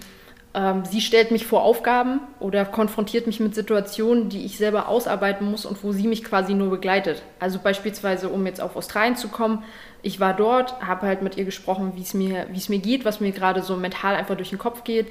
sie 0.91 1.03
stellt 1.03 1.33
mich 1.33 1.45
vor 1.45 1.63
Aufgaben 1.63 2.21
oder 2.41 2.65
konfrontiert 2.65 3.27
mich 3.27 3.41
mit 3.41 3.55
Situationen, 3.55 4.31
die 4.31 4.47
ich 4.47 4.57
selber 4.57 4.89
ausarbeiten 4.89 5.51
muss 5.51 5.67
und 5.67 5.85
wo 5.85 5.93
sie 5.93 6.07
mich 6.09 6.25
quasi 6.25 6.55
nur 6.55 6.71
begleitet. 6.71 7.23
Also 7.39 7.59
beispielsweise, 7.59 8.31
um 8.31 8.47
jetzt 8.47 8.63
auf 8.63 8.75
Australien 8.75 9.17
zu 9.17 9.29
kommen, 9.29 9.65
ich 10.01 10.19
war 10.19 10.33
dort, 10.33 10.81
habe 10.81 11.07
halt 11.07 11.21
mit 11.21 11.37
ihr 11.37 11.45
gesprochen, 11.45 11.93
wie 11.97 12.01
es 12.01 12.15
mir, 12.15 12.47
es 12.55 12.71
mir 12.71 12.79
geht, 12.79 13.05
was 13.05 13.21
mir 13.21 13.33
gerade 13.33 13.61
so 13.61 13.77
mental 13.77 14.15
einfach 14.15 14.37
durch 14.37 14.49
den 14.49 14.59
Kopf 14.59 14.83
geht. 14.85 15.09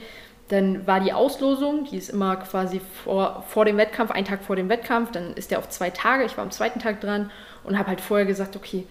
Dann 0.47 0.87
war 0.87 0.99
die 0.99 1.13
Auslosung, 1.13 1.85
die 1.91 1.97
ist 1.97 2.09
immer 2.09 2.37
quasi 2.37 2.81
vor, 3.03 3.43
vor 3.47 3.65
dem 3.65 3.77
Wettkampf, 3.77 4.09
einen 4.09 4.25
Tag 4.25 4.43
vor 4.43 4.55
dem 4.55 4.69
Wettkampf, 4.69 5.11
dann 5.11 5.33
ist 5.33 5.51
der 5.51 5.59
auf 5.59 5.69
zwei 5.69 5.91
Tage, 5.91 6.23
ich 6.23 6.37
war 6.37 6.43
am 6.43 6.51
zweiten 6.51 6.79
Tag 6.79 7.01
dran 7.01 7.29
und 7.63 7.77
habe 7.77 7.89
halt 7.89 8.01
vorher 8.01 8.25
gesagt, 8.25 8.55
okay, 8.55 8.85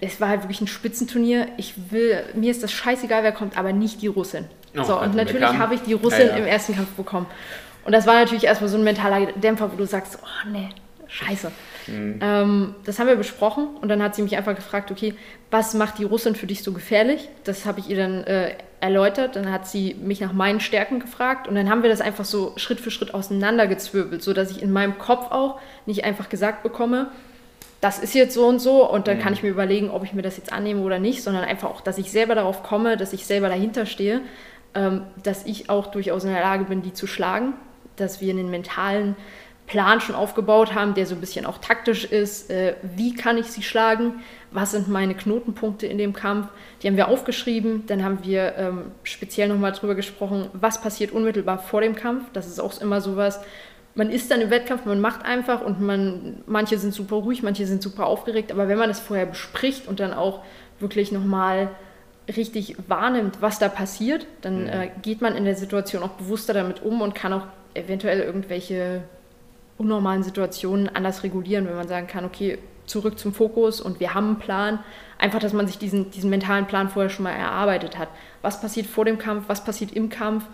es 0.00 0.20
war 0.20 0.28
halt 0.28 0.42
wirklich 0.42 0.60
ein 0.60 0.66
Spitzenturnier. 0.66 1.48
Ich 1.56 1.74
will, 1.90 2.22
mir 2.34 2.50
ist 2.50 2.62
das 2.62 2.72
scheißegal, 2.72 3.22
wer 3.22 3.32
kommt, 3.32 3.56
aber 3.56 3.72
nicht 3.72 4.02
die 4.02 4.08
Russin. 4.08 4.46
Oh, 4.76 4.82
so, 4.82 5.00
und 5.00 5.14
natürlich 5.14 5.56
habe 5.56 5.74
ich 5.74 5.82
die 5.82 5.92
Russin 5.92 6.26
ja, 6.28 6.32
ja. 6.32 6.36
im 6.36 6.46
ersten 6.46 6.74
Kampf 6.74 6.90
bekommen. 6.90 7.26
Und 7.84 7.92
das 7.92 8.06
war 8.06 8.14
natürlich 8.14 8.44
erstmal 8.44 8.68
so 8.68 8.76
ein 8.76 8.84
mentaler 8.84 9.26
Dämpfer, 9.32 9.70
wo 9.72 9.76
du 9.76 9.86
sagst, 9.86 10.18
oh 10.22 10.48
nee, 10.50 10.70
scheiße. 11.06 11.52
Mhm. 11.86 12.18
Ähm, 12.22 12.74
das 12.84 12.98
haben 12.98 13.08
wir 13.08 13.16
besprochen 13.16 13.68
und 13.80 13.88
dann 13.88 14.02
hat 14.02 14.14
sie 14.14 14.22
mich 14.22 14.36
einfach 14.36 14.54
gefragt, 14.54 14.90
okay, 14.90 15.14
was 15.50 15.74
macht 15.74 15.98
die 15.98 16.04
Russin 16.04 16.34
für 16.34 16.46
dich 16.46 16.62
so 16.62 16.72
gefährlich? 16.72 17.28
Das 17.44 17.66
habe 17.66 17.80
ich 17.80 17.90
ihr 17.90 17.96
dann 17.96 18.24
äh, 18.24 18.54
erläutert. 18.80 19.36
Dann 19.36 19.50
hat 19.52 19.66
sie 19.66 19.94
mich 19.94 20.20
nach 20.20 20.32
meinen 20.32 20.60
Stärken 20.60 20.98
gefragt 20.98 21.46
und 21.46 21.54
dann 21.54 21.70
haben 21.70 21.82
wir 21.82 21.90
das 21.90 22.00
einfach 22.00 22.24
so 22.24 22.52
Schritt 22.56 22.80
für 22.80 22.90
Schritt 22.90 23.14
auseinandergezwirbelt, 23.14 24.22
sodass 24.22 24.50
ich 24.50 24.62
in 24.62 24.72
meinem 24.72 24.98
Kopf 24.98 25.30
auch 25.30 25.60
nicht 25.86 26.04
einfach 26.04 26.28
gesagt 26.28 26.62
bekomme, 26.62 27.10
das 27.80 27.98
ist 27.98 28.14
jetzt 28.14 28.34
so 28.34 28.46
und 28.46 28.60
so 28.60 28.88
und 28.90 29.06
dann 29.08 29.18
mhm. 29.18 29.22
kann 29.22 29.32
ich 29.32 29.42
mir 29.42 29.50
überlegen, 29.50 29.90
ob 29.90 30.04
ich 30.04 30.14
mir 30.14 30.22
das 30.22 30.36
jetzt 30.36 30.52
annehme 30.52 30.82
oder 30.82 30.98
nicht, 30.98 31.22
sondern 31.22 31.44
einfach 31.44 31.70
auch, 31.70 31.80
dass 31.80 31.98
ich 31.98 32.10
selber 32.10 32.34
darauf 32.34 32.62
komme, 32.62 32.96
dass 32.96 33.12
ich 33.12 33.26
selber 33.26 33.48
dahinter 33.48 33.86
stehe, 33.86 34.20
ähm, 34.74 35.02
dass 35.22 35.44
ich 35.46 35.70
auch 35.70 35.88
durchaus 35.88 36.24
in 36.24 36.32
der 36.32 36.40
Lage 36.40 36.64
bin, 36.64 36.82
die 36.82 36.92
zu 36.92 37.06
schlagen, 37.06 37.54
dass 37.96 38.20
wir 38.20 38.32
einen 38.32 38.50
mentalen 38.50 39.16
Plan 39.66 40.00
schon 40.00 40.14
aufgebaut 40.14 40.74
haben, 40.74 40.94
der 40.94 41.06
so 41.06 41.14
ein 41.14 41.20
bisschen 41.20 41.46
auch 41.46 41.58
taktisch 41.58 42.04
ist. 42.04 42.50
Äh, 42.50 42.74
wie 42.82 43.14
kann 43.14 43.38
ich 43.38 43.46
sie 43.46 43.62
schlagen? 43.62 44.22
Was 44.50 44.72
sind 44.72 44.88
meine 44.88 45.14
Knotenpunkte 45.14 45.86
in 45.86 45.96
dem 45.96 46.12
Kampf? 46.12 46.48
Die 46.82 46.86
haben 46.86 46.96
wir 46.96 47.08
aufgeschrieben. 47.08 47.84
Dann 47.86 48.04
haben 48.04 48.18
wir 48.22 48.54
ähm, 48.56 48.90
speziell 49.04 49.48
nochmal 49.48 49.72
drüber 49.72 49.94
gesprochen, 49.94 50.48
was 50.52 50.82
passiert 50.82 51.12
unmittelbar 51.12 51.58
vor 51.58 51.80
dem 51.80 51.94
Kampf. 51.94 52.24
Das 52.34 52.46
ist 52.46 52.60
auch 52.60 52.78
immer 52.80 53.00
sowas, 53.00 53.40
man 53.94 54.10
ist 54.10 54.30
dann 54.30 54.40
im 54.40 54.50
Wettkampf, 54.50 54.84
man 54.86 55.00
macht 55.00 55.24
einfach 55.24 55.60
und 55.60 55.80
man, 55.80 56.42
manche 56.46 56.78
sind 56.78 56.92
super 56.92 57.16
ruhig, 57.16 57.42
manche 57.42 57.66
sind 57.66 57.82
super 57.82 58.06
aufgeregt, 58.06 58.50
aber 58.50 58.68
wenn 58.68 58.78
man 58.78 58.88
das 58.88 59.00
vorher 59.00 59.26
bespricht 59.26 59.86
und 59.86 60.00
dann 60.00 60.12
auch 60.12 60.42
wirklich 60.80 61.12
nochmal 61.12 61.70
richtig 62.28 62.76
wahrnimmt, 62.88 63.38
was 63.40 63.58
da 63.58 63.68
passiert, 63.68 64.26
dann 64.40 64.62
mhm. 64.62 64.68
äh, 64.68 64.90
geht 65.02 65.20
man 65.20 65.36
in 65.36 65.44
der 65.44 65.54
Situation 65.56 66.02
auch 66.02 66.10
bewusster 66.10 66.54
damit 66.54 66.82
um 66.82 67.02
und 67.02 67.14
kann 67.14 67.32
auch 67.32 67.46
eventuell 67.74 68.20
irgendwelche 68.20 69.02
unnormalen 69.78 70.22
Situationen 70.22 70.88
anders 70.88 71.22
regulieren, 71.22 71.66
wenn 71.66 71.76
man 71.76 71.88
sagen 71.88 72.06
kann, 72.06 72.24
okay, 72.24 72.58
zurück 72.86 73.18
zum 73.18 73.32
Fokus 73.32 73.80
und 73.80 74.00
wir 74.00 74.14
haben 74.14 74.26
einen 74.26 74.38
Plan. 74.38 74.78
Einfach, 75.18 75.38
dass 75.38 75.52
man 75.52 75.66
sich 75.66 75.78
diesen, 75.78 76.10
diesen 76.10 76.30
mentalen 76.30 76.66
Plan 76.66 76.90
vorher 76.90 77.08
schon 77.08 77.24
mal 77.24 77.30
erarbeitet 77.30 77.98
hat. 77.98 78.08
Was 78.42 78.60
passiert 78.60 78.86
vor 78.86 79.04
dem 79.04 79.18
Kampf, 79.18 79.44
was 79.48 79.64
passiert 79.64 79.92
im 79.92 80.10
Kampf 80.10 80.44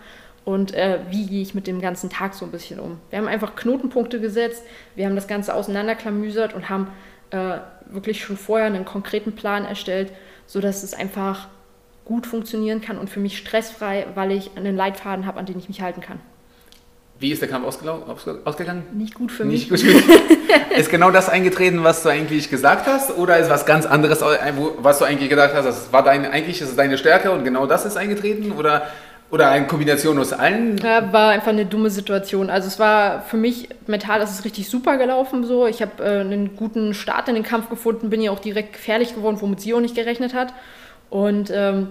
und 0.43 0.73
äh, 0.73 0.99
wie 1.09 1.27
gehe 1.27 1.41
ich 1.41 1.53
mit 1.53 1.67
dem 1.67 1.81
ganzen 1.81 2.09
Tag 2.09 2.33
so 2.33 2.45
ein 2.45 2.51
bisschen 2.51 2.79
um. 2.79 2.99
Wir 3.09 3.19
haben 3.19 3.27
einfach 3.27 3.55
Knotenpunkte 3.55 4.19
gesetzt, 4.19 4.63
wir 4.95 5.05
haben 5.05 5.15
das 5.15 5.27
Ganze 5.27 5.53
auseinanderklamüsert 5.53 6.53
und 6.53 6.69
haben 6.69 6.87
äh, 7.29 7.57
wirklich 7.85 8.23
schon 8.23 8.37
vorher 8.37 8.67
einen 8.67 8.85
konkreten 8.85 9.33
Plan 9.33 9.65
erstellt, 9.65 10.11
sodass 10.47 10.83
es 10.83 10.93
einfach 10.93 11.47
gut 12.05 12.25
funktionieren 12.25 12.81
kann 12.81 12.97
und 12.97 13.09
für 13.09 13.19
mich 13.19 13.37
stressfrei, 13.37 14.07
weil 14.15 14.31
ich 14.31 14.51
einen 14.55 14.75
Leitfaden 14.75 15.25
habe, 15.25 15.39
an 15.39 15.45
den 15.45 15.59
ich 15.59 15.67
mich 15.67 15.81
halten 15.81 16.01
kann. 16.01 16.19
Wie 17.19 17.31
ist 17.31 17.39
der 17.39 17.49
Kampf 17.49 17.67
ausgegangen? 17.67 18.83
Nicht 18.93 19.13
gut 19.13 19.31
für 19.31 19.45
Nicht 19.45 19.69
mich. 19.69 19.83
Gut. 19.83 20.03
ist 20.75 20.89
genau 20.89 21.11
das 21.11 21.29
eingetreten, 21.29 21.83
was 21.83 22.01
du 22.01 22.09
eigentlich 22.09 22.49
gesagt 22.49 22.87
hast? 22.87 23.15
Oder 23.15 23.37
ist 23.37 23.49
was 23.49 23.67
ganz 23.67 23.85
anderes, 23.85 24.21
was 24.21 24.97
du 24.97 25.05
eigentlich 25.05 25.29
gedacht 25.29 25.53
hast? 25.53 25.65
Das 25.65 25.93
war 25.93 26.03
dein, 26.03 26.25
eigentlich 26.25 26.59
ist 26.61 26.69
es 26.69 26.75
deine 26.75 26.97
Stärke 26.97 27.29
und 27.31 27.43
genau 27.43 27.67
das 27.67 27.85
ist 27.85 27.95
eingetreten? 27.95 28.53
Oder 28.53 28.87
Oder 29.31 29.49
eine 29.49 29.65
Kombination 29.65 30.19
aus 30.19 30.33
allen? 30.33 30.77
Ja, 30.77 31.13
war 31.13 31.31
einfach 31.31 31.49
eine 31.49 31.65
dumme 31.65 31.89
Situation. 31.89 32.49
Also 32.49 32.67
es 32.67 32.79
war 32.79 33.21
für 33.21 33.37
mich 33.37 33.69
mental, 33.87 34.21
ist 34.21 34.31
es 34.31 34.43
richtig 34.43 34.69
super 34.69 34.97
gelaufen 34.97 35.45
so. 35.45 35.67
Ich 35.67 35.81
habe 35.81 36.03
äh, 36.03 36.19
einen 36.19 36.57
guten 36.57 36.93
Start 36.93 37.29
in 37.29 37.35
den 37.35 37.43
Kampf 37.43 37.69
gefunden, 37.69 38.09
bin 38.09 38.21
ja 38.21 38.31
auch 38.31 38.39
direkt 38.39 38.73
gefährlich 38.73 39.15
geworden, 39.15 39.37
womit 39.39 39.61
sie 39.61 39.73
auch 39.73 39.79
nicht 39.79 39.95
gerechnet 39.95 40.33
hat. 40.33 40.53
Und 41.09 41.49
ähm, 41.53 41.87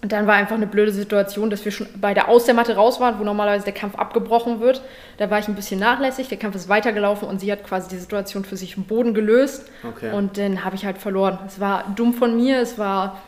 dann 0.00 0.26
war 0.26 0.34
einfach 0.34 0.56
eine 0.56 0.66
blöde 0.66 0.92
Situation, 0.92 1.48
dass 1.48 1.64
wir 1.64 1.70
schon 1.70 1.86
beide 2.00 2.26
aus 2.26 2.44
der 2.44 2.54
Matte 2.54 2.74
raus 2.74 2.98
waren, 3.00 3.20
wo 3.20 3.24
normalerweise 3.24 3.64
der 3.64 3.74
Kampf 3.74 3.94
abgebrochen 3.94 4.60
wird. 4.60 4.82
Da 5.18 5.30
war 5.30 5.38
ich 5.38 5.46
ein 5.46 5.54
bisschen 5.54 5.78
nachlässig, 5.78 6.28
der 6.28 6.38
Kampf 6.38 6.56
ist 6.56 6.68
weitergelaufen 6.68 7.28
und 7.28 7.40
sie 7.40 7.52
hat 7.52 7.64
quasi 7.64 7.88
die 7.88 7.98
Situation 7.98 8.44
für 8.44 8.56
sich 8.56 8.76
im 8.76 8.84
Boden 8.84 9.14
gelöst. 9.14 9.70
Okay. 9.86 10.12
Und 10.12 10.38
dann 10.38 10.64
habe 10.64 10.74
ich 10.74 10.84
halt 10.84 10.98
verloren. 10.98 11.38
Es 11.46 11.60
war 11.60 11.84
dumm 11.94 12.14
von 12.14 12.34
mir, 12.34 12.60
es 12.60 12.78
war 12.78 13.20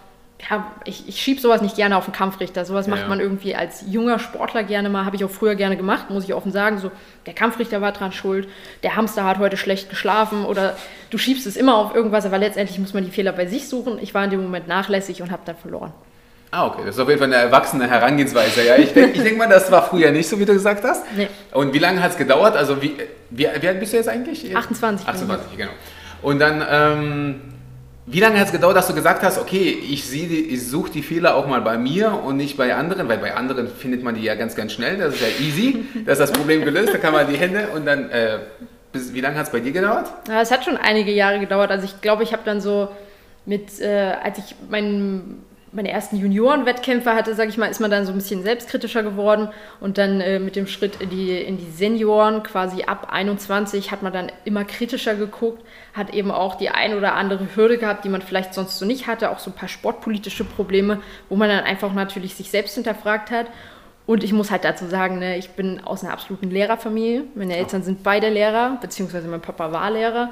ja, 0.51 0.73
ich, 0.85 1.09
ich 1.09 1.23
schiebe 1.23 1.41
sowas 1.41 1.63
nicht 1.63 1.77
gerne 1.77 1.97
auf 1.97 2.05
den 2.05 2.13
Kampfrichter. 2.13 2.65
Sowas 2.65 2.87
macht 2.87 3.03
ja. 3.03 3.09
man 3.09 3.21
irgendwie 3.21 3.55
als 3.55 3.85
junger 3.89 4.19
Sportler 4.19 4.63
gerne 4.63 4.91
mal, 4.91 5.05
habe 5.05 5.17
ich 5.17 5.25
auch 5.25 5.31
früher 5.31 5.55
gerne 5.55 5.77
gemacht, 5.77 6.11
muss 6.11 6.25
ich 6.25 6.35
offen 6.35 6.53
sagen. 6.53 6.79
So, 6.79 6.91
der 7.27 7.35
Kampfrichter 7.35 7.81
war 7.81 7.93
dran 7.93 8.13
schuld, 8.13 8.49
der 8.83 8.97
Hamster 8.97 9.25
hat 9.25 9.39
heute 9.39 9.57
schlecht 9.57 9.89
geschlafen 9.89 10.45
oder 10.45 10.77
du 11.11 11.19
schiebst 11.19 11.47
es 11.47 11.57
immer 11.57 11.77
auf 11.77 11.95
irgendwas, 11.95 12.27
aber 12.27 12.39
letztendlich 12.39 12.79
muss 12.79 12.95
man 12.95 13.05
die 13.05 13.11
Fehler 13.11 13.33
bei 13.33 13.47
sich 13.47 13.69
suchen. 13.69 13.99
Ich 14.01 14.13
war 14.13 14.25
in 14.25 14.31
dem 14.31 14.43
Moment 14.43 14.69
nachlässig 14.69 15.23
und 15.23 15.31
habe 15.31 15.43
dann 15.45 15.57
verloren. 15.57 15.93
Ah, 16.51 16.67
okay. 16.67 16.83
Das 16.87 16.95
ist 16.95 17.01
auf 17.01 17.09
jeden 17.09 17.19
Fall 17.19 17.33
eine 17.33 17.43
erwachsene 17.43 17.89
Herangehensweise. 17.89 18.65
Ja, 18.65 18.77
ich 18.77 18.93
denke 18.93 19.23
denk 19.23 19.39
mal, 19.39 19.49
das 19.49 19.73
war 19.73 19.89
früher 19.89 20.13
nicht 20.13 20.29
so, 20.29 20.39
wie 20.39 20.45
du 20.45 20.53
gesagt 20.53 20.85
hast. 20.85 21.05
Nee. 21.17 21.29
Und 21.53 21.75
wie 21.75 21.81
lange 21.81 22.01
hat 22.01 22.13
es 22.13 22.17
gedauert? 22.17 22.57
Also, 22.57 22.81
wie, 22.81 22.97
wie, 23.31 23.49
wie 23.61 23.69
alt 23.69 23.81
bist 23.81 23.93
du 23.93 23.97
jetzt 23.97 24.09
eigentlich? 24.09 24.57
28. 24.57 25.09
28, 25.09 25.57
genau. 25.57 25.73
Und 26.23 26.39
dann, 26.39 26.65
ähm, 26.71 27.41
wie 28.07 28.21
lange 28.21 28.39
hat 28.39 28.47
es 28.47 28.53
gedauert, 28.53 28.77
dass 28.77 28.87
du 28.87 28.95
gesagt 28.95 29.23
hast, 29.23 29.39
okay, 29.39 29.71
ich, 29.71 30.13
ich 30.13 30.67
suche 30.69 30.91
die 30.91 31.03
Fehler 31.03 31.37
auch 31.37 31.47
mal 31.47 31.63
bei 31.63 31.79
mir 31.79 32.13
und 32.13 32.37
nicht 32.37 32.57
bei 32.57 32.75
anderen, 32.75 33.09
weil 33.09 33.19
bei 33.19 33.35
anderen 33.35 33.69
findet 33.69 34.03
man 34.03 34.15
die 34.15 34.23
ja 34.23 34.35
ganz, 34.35 34.55
ganz 34.55 34.73
schnell, 34.73 34.99
das 34.99 35.15
ist 35.15 35.23
ja 35.23 35.29
easy, 35.45 35.85
da 36.05 36.13
ist 36.13 36.19
das 36.19 36.33
Problem 36.33 36.65
gelöst, 36.65 36.93
da 36.93 36.99
kann 36.99 37.13
man 37.13 37.27
die 37.27 37.39
Hände 37.39 37.69
und 37.75 37.87
dann, 37.87 38.11
äh, 38.11 38.41
bis, 38.93 39.15
wie 39.15 39.21
lange 39.21 39.39
hat 39.39 39.47
es 39.47 39.53
bei 39.53 39.61
dir 39.61 39.73
gedauert? 39.73 40.13
Es 40.29 40.51
hat 40.51 40.65
schon 40.65 40.77
einige 40.77 41.13
Jahre 41.13 41.41
gedauert, 41.41 41.71
also 41.71 41.85
ich 41.87 42.01
glaube, 42.03 42.23
ich 42.25 42.33
habe 42.33 42.43
dann 42.45 42.61
so 42.61 42.89
mit, 43.47 43.81
äh, 43.81 44.13
als 44.23 44.39
ich 44.39 44.55
meinen 44.69 45.43
meine 45.75 45.91
ersten 45.91 46.17
Juniorenwettkämpfe 46.17 47.15
hatte, 47.15 47.35
sage 47.35 47.51
ich 47.51 47.59
mal, 47.59 47.67
ist 47.67 47.81
man 47.81 47.91
dann 47.91 48.07
so 48.07 48.13
ein 48.13 48.19
bisschen 48.19 48.45
selbstkritischer 48.45 49.03
geworden 49.03 49.49
und 49.81 49.99
dann 49.99 50.21
äh, 50.21 50.39
mit 50.39 50.57
dem 50.57 50.67
Schritt 50.67 51.01
in 51.01 51.11
die, 51.11 51.33
in 51.33 51.59
die 51.59 51.71
Senioren, 51.71 52.43
quasi 52.45 52.85
ab 52.85 53.09
21, 53.11 53.91
hat 53.91 54.03
man 54.03 54.13
dann 54.13 54.31
immer 54.45 54.65
kritischer 54.65 55.15
geguckt, 55.15 55.65
hat 55.93 56.15
eben 56.15 56.31
auch 56.31 56.55
die 56.55 56.71
ein 56.71 56.95
oder 56.95 57.15
andere 57.15 57.49
Hürde 57.55 57.77
gehabt, 57.77 58.05
die 58.05 58.09
man 58.09 58.23
vielleicht 58.23 58.55
sonst 58.55 58.79
so 58.79 58.87
nicht 58.87 59.09
hatte, 59.09 59.31
auch 59.31 59.41
so 59.41 59.51
ein 59.51 59.57
paar 59.57 59.69
sportpolitische 59.69 60.45
Probleme, 60.45 61.03
wo 61.29 61.37
man 61.37 61.49
dann 61.49 61.65
einfach 61.65 61.93
natürlich 61.93 62.37
sich 62.37 62.51
selbst 62.51 62.75
hinterfragt 62.75 63.31
hat. 63.31 63.47
Und 64.07 64.23
ich 64.23 64.33
muss 64.33 64.51
halt 64.51 64.65
dazu 64.65 64.87
sagen, 64.87 65.19
ne, 65.19 65.39
ich 65.39 65.51
bin 65.51 65.81
aus 65.83 66.05
einer 66.05 66.13
absoluten 66.13 66.51
Lehrerfamilie. 66.51 67.25
Meine 67.35 67.57
Eltern 67.57 67.83
sind 67.83 68.03
beide 68.03 68.29
Lehrer, 68.29 68.79
beziehungsweise 68.81 69.29
mein 69.29 69.41
Papa 69.41 69.73
war 69.73 69.91
Lehrer. 69.91 70.31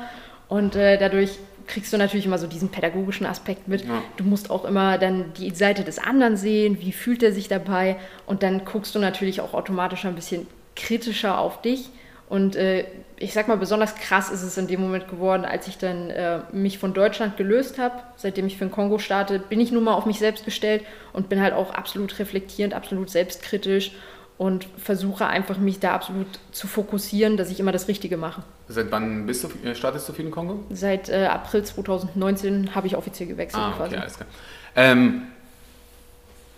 Und 0.49 0.77
äh, 0.77 0.99
dadurch 0.99 1.39
kriegst 1.73 1.91
du 1.91 1.97
natürlich 1.97 2.27
immer 2.27 2.37
so 2.37 2.47
diesen 2.47 2.69
pädagogischen 2.69 3.25
Aspekt 3.25 3.67
mit. 3.67 3.87
Ja. 3.87 4.03
Du 4.19 4.25
musst 4.25 4.51
auch 4.51 4.67
immer 4.67 4.99
dann 4.99 5.33
die 5.39 5.51
Seite 5.55 5.85
des 5.85 5.99
anderen 5.99 6.37
sehen, 6.37 6.79
wie 6.81 6.93
fühlt 6.93 7.23
er 7.23 7.33
sich 7.33 7.49
dabei 7.49 7.97
und 8.27 8.43
dann 8.43 8.67
guckst 8.67 8.95
du 8.95 8.99
natürlich 8.99 9.41
auch 9.41 9.55
automatisch 9.55 10.05
ein 10.05 10.15
bisschen 10.15 10.47
kritischer 10.77 11.39
auf 11.39 11.63
dich. 11.63 11.89
Und 12.29 12.57
äh, 12.57 12.85
ich 13.19 13.33
sag 13.33 13.49
mal, 13.49 13.57
besonders 13.57 13.95
krass 13.95 14.31
ist 14.31 14.43
es 14.43 14.57
in 14.57 14.67
dem 14.67 14.81
Moment 14.81 15.09
geworden, 15.09 15.45
als 15.45 15.67
ich 15.67 15.79
dann 15.79 16.11
äh, 16.11 16.41
mich 16.53 16.79
von 16.79 16.93
Deutschland 16.93 17.37
gelöst 17.37 17.79
habe. 17.79 17.95
Seitdem 18.17 18.47
ich 18.47 18.59
für 18.59 18.65
den 18.65 18.71
Kongo 18.71 18.99
starte, 18.99 19.39
bin 19.39 19.61
ich 19.61 19.73
nun 19.73 19.85
mal 19.85 19.95
auf 19.95 20.07
mich 20.07 20.19
selbst 20.19 20.45
gestellt 20.45 20.83
und 21.13 21.29
bin 21.29 21.41
halt 21.41 21.55
auch 21.55 21.73
absolut 21.73 22.19
reflektierend, 22.19 22.75
absolut 22.75 23.11
selbstkritisch 23.11 23.93
und 24.39 24.67
versuche 24.77 25.27
einfach 25.27 25.59
mich 25.59 25.79
da 25.79 25.95
absolut 25.95 26.27
zu 26.51 26.67
fokussieren, 26.67 27.37
dass 27.37 27.51
ich 27.51 27.61
immer 27.61 27.73
das 27.73 27.89
Richtige 27.89 28.17
mache. 28.17 28.43
Seit 28.69 28.91
wann 28.91 29.27
bist 29.27 29.45
du, 29.45 29.69
äh, 29.69 29.75
startest 29.75 30.09
du 30.09 30.13
für 30.13 30.23
den 30.23 30.31
Kongo? 30.31 30.65
Seit 30.71 31.09
äh, 31.09 31.27
April 31.27 31.63
2019 31.63 32.75
habe 32.75 32.87
ich 32.87 32.97
offiziell 32.97 33.29
gewechselt 33.29 33.63
ah, 33.63 33.75
quasi. 33.77 33.95
Okay, 33.95 34.03
alles 34.03 34.17
klar. 34.17 34.29
Ähm, 34.75 35.23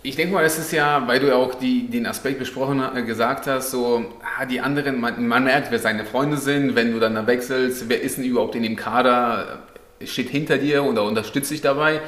ich 0.05 0.15
denke 0.15 0.33
mal, 0.33 0.43
das 0.43 0.59
ist 0.59 0.71
ja, 0.71 1.07
weil 1.07 1.19
du 1.19 1.27
ja 1.27 1.35
auch 1.35 1.55
die, 1.55 1.87
den 1.87 2.05
Aspekt 2.05 2.39
besprochen 2.39 2.81
äh, 2.95 3.03
gesagt 3.03 3.47
hast, 3.47 3.71
so 3.71 4.05
ah, 4.39 4.45
die 4.45 4.61
anderen, 4.61 4.99
man, 4.99 5.27
man, 5.27 5.43
merkt, 5.43 5.71
wer 5.71 5.79
seine 5.79 6.05
Freunde 6.05 6.37
sind, 6.37 6.75
wenn 6.75 6.91
du 6.91 6.99
dann 6.99 7.15
da 7.15 7.27
wechselst, 7.27 7.89
wer 7.89 8.01
ist 8.01 8.17
denn 8.17 8.23
überhaupt 8.23 8.55
in 8.55 8.63
dem 8.63 8.75
Kader, 8.75 9.63
steht 10.03 10.29
hinter 10.29 10.57
dir 10.57 10.83
oder 10.83 11.03
unterstützt 11.03 11.51
dich 11.51 11.61
dabei, 11.61 12.01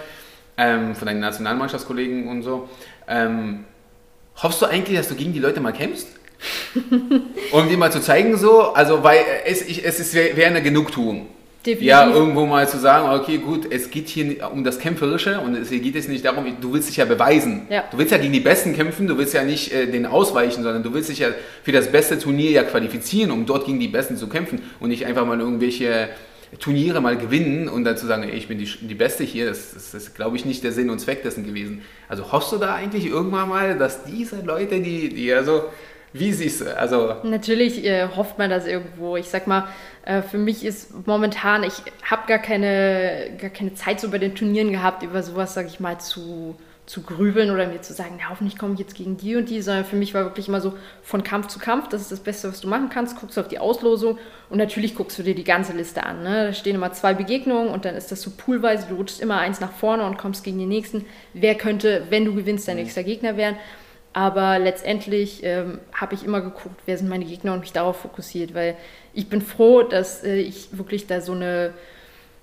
ähm, 0.58 0.96
von 0.96 1.08
deinen 1.08 1.20
Nationalmannschaftskollegen 1.20 2.28
und 2.28 2.44
so. 2.44 2.70
Ähm, 3.08 3.66
Hoffst 4.44 4.62
du 4.62 4.66
eigentlich, 4.66 4.98
dass 4.98 5.08
du 5.08 5.16
gegen 5.16 5.34
die 5.34 5.40
Leute 5.40 5.60
mal 5.60 5.72
kämpfst? 5.72 6.08
um 7.52 7.68
dir 7.68 7.78
mal 7.78 7.92
zu 7.92 8.00
zeigen, 8.00 8.38
so, 8.38 8.74
also, 8.74 9.04
weil 9.04 9.20
es, 9.46 9.64
ich, 9.64 9.84
es 9.84 10.14
wäre 10.14 10.46
eine 10.46 10.62
Genugtuung. 10.62 11.28
Definitiv. 11.66 11.88
Ja, 11.88 12.10
irgendwo 12.10 12.46
mal 12.46 12.70
zu 12.70 12.78
sagen, 12.78 13.20
okay, 13.20 13.40
gut, 13.40 13.70
es 13.70 13.90
geht 13.90 14.08
hier 14.08 14.50
um 14.54 14.64
das 14.64 14.80
Kämpferische 14.80 15.42
und 15.42 15.56
es 15.56 15.70
geht 15.70 15.96
jetzt 15.96 16.08
nicht 16.08 16.24
darum, 16.24 16.46
du 16.62 16.72
willst 16.72 16.88
dich 16.88 16.96
ja 16.96 17.04
beweisen. 17.04 17.68
Ja. 17.70 17.84
Du 17.92 17.98
willst 17.98 18.14
ja 18.14 18.20
gegen 18.20 18.32
die 18.32 18.40
Besten 18.40 18.74
kämpfen, 18.74 19.06
du 19.06 19.18
willst 19.18 19.34
ja 19.34 19.44
nicht 19.44 19.74
äh, 19.74 19.88
den 19.88 20.06
ausweichen, 20.06 20.64
sondern 20.64 20.82
du 20.82 20.94
willst 20.94 21.10
dich 21.10 21.20
ja 21.20 21.30
für 21.64 21.74
das 21.74 21.92
beste 21.92 22.20
Turnier 22.20 22.52
ja 22.52 22.64
qualifizieren, 22.64 23.32
um 23.32 23.46
dort 23.46 23.66
gegen 23.66 23.82
die 23.82 23.90
Besten 23.90 24.16
zu 24.16 24.28
kämpfen 24.28 24.62
und 24.80 24.90
nicht 24.90 25.06
einfach 25.06 25.26
mal 25.26 25.40
irgendwelche 25.40 26.08
Turniere 26.60 27.02
mal 27.02 27.18
gewinnen 27.18 27.68
und 27.68 27.84
dann 27.84 27.98
zu 27.98 28.06
sagen, 28.06 28.24
ey, 28.24 28.32
ich 28.32 28.48
bin 28.48 28.58
die, 28.58 28.66
die 28.66 28.96
Beste 28.96 29.24
hier, 29.24 29.48
das, 29.48 29.74
das 29.74 29.94
ist, 29.94 30.16
glaube 30.16 30.38
ich, 30.38 30.46
nicht 30.46 30.64
der 30.64 30.72
Sinn 30.72 30.90
und 30.90 31.00
Zweck 31.00 31.24
dessen 31.24 31.46
gewesen. 31.46 31.82
Also 32.08 32.32
hoffst 32.32 32.52
du 32.52 32.58
da 32.58 32.76
eigentlich 32.76 33.06
irgendwann 33.06 33.50
mal, 33.50 33.78
dass 33.78 34.06
diese 34.06 34.42
Leute, 34.42 34.80
die, 34.80 35.10
die 35.10 35.34
also, 35.34 35.66
wie 36.14 36.32
siehst 36.32 36.62
du? 36.62 36.78
Also 36.78 37.16
Natürlich 37.24 37.84
äh, 37.86 38.08
hofft 38.16 38.38
man 38.38 38.50
das 38.50 38.66
irgendwo. 38.66 39.18
Ich 39.18 39.28
sag 39.28 39.46
mal, 39.46 39.68
äh, 40.06 40.22
für 40.22 40.38
mich 40.38 40.66
ist 40.66 41.06
momentan, 41.06 41.64
ich 41.64 41.84
habe 42.10 42.28
gar 42.28 42.40
keine, 42.40 43.36
gar 43.40 43.50
keine 43.50 43.74
Zeit 43.74 44.00
so 44.00 44.10
bei 44.10 44.18
den 44.18 44.34
Turnieren 44.34 44.72
gehabt, 44.72 45.04
über 45.04 45.22
sowas, 45.24 45.54
sag 45.54 45.68
ich 45.68 45.82
mal, 45.82 46.00
zu 46.00 46.56
zu 46.88 47.02
grübeln 47.02 47.52
oder 47.52 47.68
mir 47.68 47.82
zu 47.82 47.94
sagen, 47.94 48.18
ja, 48.18 48.30
hoffentlich 48.30 48.58
komme 48.58 48.74
ich 48.74 48.80
jetzt 48.80 48.96
gegen 48.96 49.18
die 49.18 49.36
und 49.36 49.50
die, 49.50 49.62
sondern 49.62 49.84
für 49.84 49.98
mich 49.98 50.14
war 50.14 50.24
wirklich 50.24 50.48
immer 50.48 50.62
so 50.62 50.74
von 51.04 51.22
Kampf 51.22 51.48
zu 51.48 51.60
Kampf, 51.60 51.90
das 51.90 52.02
ist 52.02 52.14
das 52.14 52.22
Beste, 52.22 52.48
was 52.48 52.62
du 52.62 52.70
machen 52.70 52.88
kannst, 52.90 53.20
guckst 53.20 53.36
du 53.36 53.42
auf 53.42 53.50
die 53.50 53.60
Auslosung 53.60 54.18
und 54.50 54.58
natürlich 54.58 54.96
guckst 54.96 55.20
du 55.20 55.24
dir 55.24 55.36
die 55.36 55.44
ganze 55.44 55.74
Liste 55.74 56.04
an. 56.04 56.24
Ne? 56.24 56.48
Da 56.48 56.54
stehen 56.54 56.76
immer 56.76 56.94
zwei 56.94 57.14
Begegnungen 57.14 57.68
und 57.68 57.84
dann 57.84 57.96
ist 57.96 58.10
das 58.14 58.22
so 58.22 58.32
poolweise, 58.32 58.88
du 58.88 58.96
rutschst 58.96 59.20
immer 59.20 59.38
eins 59.38 59.60
nach 59.60 59.74
vorne 59.74 60.06
und 60.06 60.18
kommst 60.18 60.46
gegen 60.46 60.60
den 60.60 60.70
nächsten. 60.70 61.04
Wer 61.34 61.56
könnte, 61.56 62.04
wenn 62.10 62.24
du 62.24 62.34
gewinnst, 62.34 62.70
dein 62.70 62.78
mhm. 62.78 62.84
nächster 62.84 63.04
Gegner 63.04 63.36
werden? 63.36 63.58
Aber 64.14 64.58
letztendlich 64.58 65.42
ähm, 65.44 65.80
habe 65.94 66.16
ich 66.16 66.24
immer 66.24 66.40
geguckt, 66.40 66.80
wer 66.86 66.98
sind 66.98 67.10
meine 67.10 67.26
Gegner 67.26 67.54
und 67.54 67.60
mich 67.60 67.74
darauf 67.74 67.98
fokussiert, 67.98 68.54
weil 68.56 68.78
ich 69.14 69.28
bin 69.28 69.42
froh, 69.42 69.84
dass 69.84 70.24
äh, 70.24 70.38
ich 70.38 70.70
wirklich 70.72 71.06
da 71.06 71.20
so 71.20 71.34
eine 71.34 71.74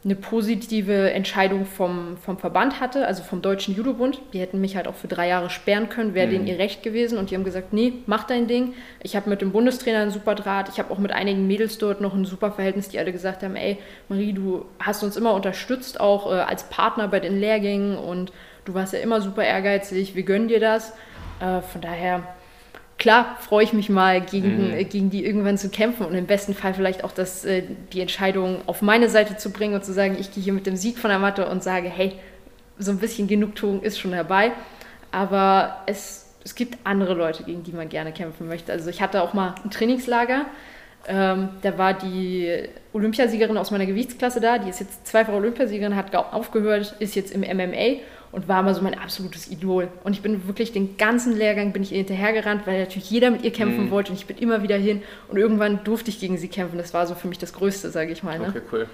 eine 0.04 0.16
positive 0.16 1.12
Entscheidung 1.12 1.64
vom, 1.64 2.18
vom 2.18 2.36
Verband 2.36 2.78
hatte, 2.78 3.06
also 3.06 3.22
vom 3.22 3.40
Deutschen 3.40 3.74
Judobund. 3.74 4.20
Die 4.34 4.38
hätten 4.38 4.60
mich 4.60 4.76
halt 4.76 4.86
auch 4.86 4.94
für 4.94 5.08
drei 5.08 5.28
Jahre 5.28 5.48
sperren 5.48 5.88
können, 5.88 6.12
wäre 6.12 6.26
mhm. 6.26 6.32
denen 6.32 6.46
ihr 6.46 6.58
Recht 6.58 6.82
gewesen. 6.82 7.16
Und 7.16 7.30
die 7.30 7.34
haben 7.34 7.44
gesagt, 7.44 7.72
nee, 7.72 7.94
mach 8.04 8.24
dein 8.24 8.46
Ding. 8.46 8.74
Ich 9.02 9.16
habe 9.16 9.30
mit 9.30 9.40
dem 9.40 9.52
Bundestrainer 9.52 10.00
einen 10.00 10.10
super 10.10 10.34
Draht. 10.34 10.68
Ich 10.68 10.78
habe 10.78 10.92
auch 10.92 10.98
mit 10.98 11.12
einigen 11.12 11.46
Mädels 11.46 11.78
dort 11.78 12.02
noch 12.02 12.12
ein 12.12 12.26
super 12.26 12.52
Verhältnis, 12.52 12.90
die 12.90 12.98
alle 12.98 13.12
gesagt 13.12 13.42
haben, 13.42 13.56
ey, 13.56 13.78
Marie, 14.10 14.34
du 14.34 14.66
hast 14.78 15.02
uns 15.02 15.16
immer 15.16 15.32
unterstützt, 15.32 15.98
auch 16.00 16.30
äh, 16.30 16.34
als 16.34 16.64
Partner 16.64 17.08
bei 17.08 17.20
den 17.20 17.40
Lehrgängen. 17.40 17.96
Und 17.96 18.30
du 18.66 18.74
warst 18.74 18.92
ja 18.92 18.98
immer 18.98 19.22
super 19.22 19.42
ehrgeizig. 19.42 20.14
Wir 20.14 20.24
gönnen 20.24 20.48
dir 20.48 20.60
das. 20.60 20.92
Äh, 21.40 21.62
von 21.62 21.80
daher 21.80 22.22
klar 23.04 23.36
freue 23.38 23.64
ich 23.64 23.74
mich 23.74 23.90
mal, 23.90 24.22
gegen, 24.22 24.70
mhm. 24.70 24.88
gegen 24.88 25.10
die 25.10 25.26
irgendwann 25.26 25.58
zu 25.58 25.68
kämpfen 25.68 26.06
und 26.06 26.14
im 26.14 26.24
besten 26.24 26.54
Fall 26.54 26.72
vielleicht 26.72 27.04
auch 27.04 27.12
das, 27.12 27.44
äh, 27.44 27.62
die 27.92 28.00
Entscheidung 28.00 28.62
auf 28.64 28.80
meine 28.80 29.10
Seite 29.10 29.36
zu 29.36 29.50
bringen 29.50 29.74
und 29.74 29.84
zu 29.84 29.92
sagen, 29.92 30.16
ich 30.18 30.32
gehe 30.32 30.42
hier 30.42 30.54
mit 30.54 30.64
dem 30.64 30.74
Sieg 30.74 30.96
von 30.96 31.10
der 31.10 31.18
Matte 31.18 31.46
und 31.46 31.62
sage, 31.62 31.90
hey, 31.90 32.14
so 32.78 32.92
ein 32.92 32.98
bisschen 32.98 33.28
Genugtuung 33.28 33.82
ist 33.82 33.98
schon 33.98 34.12
dabei. 34.12 34.52
Aber 35.12 35.82
es, 35.84 36.32
es 36.44 36.54
gibt 36.54 36.78
andere 36.84 37.12
Leute, 37.12 37.42
gegen 37.42 37.62
die 37.62 37.72
man 37.72 37.90
gerne 37.90 38.10
kämpfen 38.10 38.48
möchte. 38.48 38.72
Also 38.72 38.88
ich 38.88 39.02
hatte 39.02 39.20
auch 39.20 39.34
mal 39.34 39.54
ein 39.62 39.70
Trainingslager. 39.70 40.46
Ähm, 41.06 41.50
da 41.60 41.76
war 41.76 41.92
die 41.92 42.58
Olympiasiegerin 42.94 43.58
aus 43.58 43.70
meiner 43.70 43.84
Gewichtsklasse 43.84 44.40
da, 44.40 44.56
die 44.56 44.70
ist 44.70 44.80
jetzt 44.80 45.06
zweifache 45.06 45.36
Olympiasiegerin, 45.36 45.94
hat 45.94 46.16
aufgehört, 46.16 46.96
ist 47.00 47.14
jetzt 47.16 47.32
im 47.32 47.42
MMA 47.42 48.00
und 48.34 48.48
war 48.48 48.62
mal 48.62 48.74
so 48.74 48.82
mein 48.82 48.98
absolutes 48.98 49.50
Idol. 49.50 49.88
Und 50.02 50.12
ich 50.12 50.22
bin 50.22 50.46
wirklich 50.46 50.72
den 50.72 50.96
ganzen 50.96 51.36
Lehrgang 51.36 51.72
bin 51.72 51.82
ich 51.82 51.92
ihr 51.92 51.98
hinterhergerannt, 51.98 52.66
weil 52.66 52.80
natürlich 52.80 53.10
jeder 53.10 53.30
mit 53.30 53.42
ihr 53.42 53.52
kämpfen 53.52 53.86
mhm. 53.86 53.90
wollte 53.90 54.10
und 54.10 54.18
ich 54.18 54.26
bin 54.26 54.36
immer 54.36 54.62
wieder 54.62 54.76
hin 54.76 55.02
und 55.28 55.38
irgendwann 55.38 55.84
durfte 55.84 56.10
ich 56.10 56.18
gegen 56.18 56.36
sie 56.36 56.48
kämpfen. 56.48 56.76
Das 56.76 56.92
war 56.92 57.06
so 57.06 57.14
für 57.14 57.28
mich 57.28 57.38
das 57.38 57.52
Größte, 57.52 57.90
sage 57.90 58.12
ich 58.12 58.22
mal. 58.22 58.38
Ne? 58.38 58.48
Okay, 58.48 58.62
cool. 58.72 58.86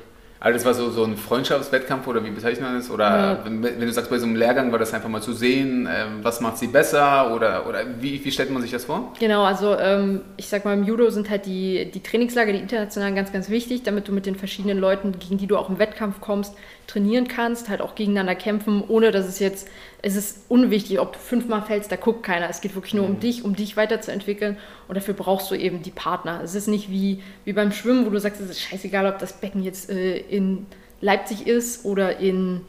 Also 0.42 0.56
das 0.56 0.64
war 0.64 0.72
so, 0.72 0.90
so 0.90 1.04
ein 1.04 1.18
Freundschaftswettkampf 1.18 2.06
oder 2.06 2.24
wie 2.24 2.30
bezeichnet 2.30 2.62
man 2.62 2.74
das? 2.74 2.90
Oder 2.90 3.04
ja. 3.04 3.44
wenn, 3.44 3.62
wenn, 3.62 3.78
du 3.78 3.92
sagst, 3.92 4.10
bei 4.10 4.18
so 4.18 4.24
einem 4.24 4.36
Lehrgang 4.36 4.72
war 4.72 4.78
das 4.78 4.94
einfach 4.94 5.10
mal 5.10 5.20
zu 5.20 5.34
sehen, 5.34 5.86
äh, 5.86 6.06
was 6.22 6.40
macht 6.40 6.56
sie 6.56 6.66
besser 6.66 7.34
oder, 7.34 7.68
oder 7.68 7.80
wie, 8.00 8.24
wie 8.24 8.30
stellt 8.30 8.50
man 8.50 8.62
sich 8.62 8.70
das 8.70 8.86
vor? 8.86 9.12
Genau, 9.20 9.44
also 9.44 9.76
ähm, 9.78 10.22
ich 10.38 10.48
sag 10.48 10.64
mal, 10.64 10.72
im 10.72 10.84
Judo 10.84 11.10
sind 11.10 11.28
halt 11.28 11.44
die, 11.44 11.90
die 11.90 12.02
Trainingslager, 12.02 12.52
die 12.52 12.58
internationalen, 12.58 13.14
ganz, 13.14 13.32
ganz 13.32 13.50
wichtig, 13.50 13.82
damit 13.82 14.08
du 14.08 14.12
mit 14.12 14.24
den 14.24 14.34
verschiedenen 14.34 14.78
Leuten, 14.78 15.18
gegen 15.18 15.36
die 15.36 15.46
du 15.46 15.58
auch 15.58 15.68
im 15.68 15.78
Wettkampf 15.78 16.22
kommst, 16.22 16.54
trainieren 16.86 17.28
kannst, 17.28 17.68
halt 17.68 17.82
auch 17.82 17.94
gegeneinander 17.94 18.34
kämpfen, 18.34 18.82
ohne 18.88 19.10
dass 19.10 19.26
es 19.26 19.40
jetzt, 19.40 19.68
es 20.02 20.16
ist 20.16 20.44
unwichtig, 20.48 20.98
ob 21.00 21.12
du 21.12 21.18
fünfmal 21.18 21.62
fällst, 21.62 21.92
da 21.92 21.96
guckt 21.96 22.22
keiner. 22.22 22.48
Es 22.48 22.60
geht 22.60 22.74
wirklich 22.74 22.94
nur 22.94 23.06
mhm. 23.06 23.14
um 23.14 23.20
dich, 23.20 23.44
um 23.44 23.54
dich 23.54 23.76
weiterzuentwickeln 23.76 24.56
und 24.88 24.94
dafür 24.96 25.14
brauchst 25.14 25.50
du 25.50 25.54
eben 25.54 25.82
die 25.82 25.90
Partner. 25.90 26.40
Es 26.42 26.54
ist 26.54 26.68
nicht 26.68 26.90
wie, 26.90 27.22
wie 27.44 27.52
beim 27.52 27.72
Schwimmen, 27.72 28.06
wo 28.06 28.10
du 28.10 28.18
sagst, 28.18 28.40
es 28.40 28.50
ist 28.50 28.60
scheißegal, 28.60 29.06
ob 29.06 29.18
das 29.18 29.34
Becken 29.34 29.62
jetzt 29.62 29.90
äh, 29.90 30.18
in 30.18 30.66
Leipzig 31.00 31.46
ist 31.46 31.84
oder 31.84 32.18
in 32.18 32.62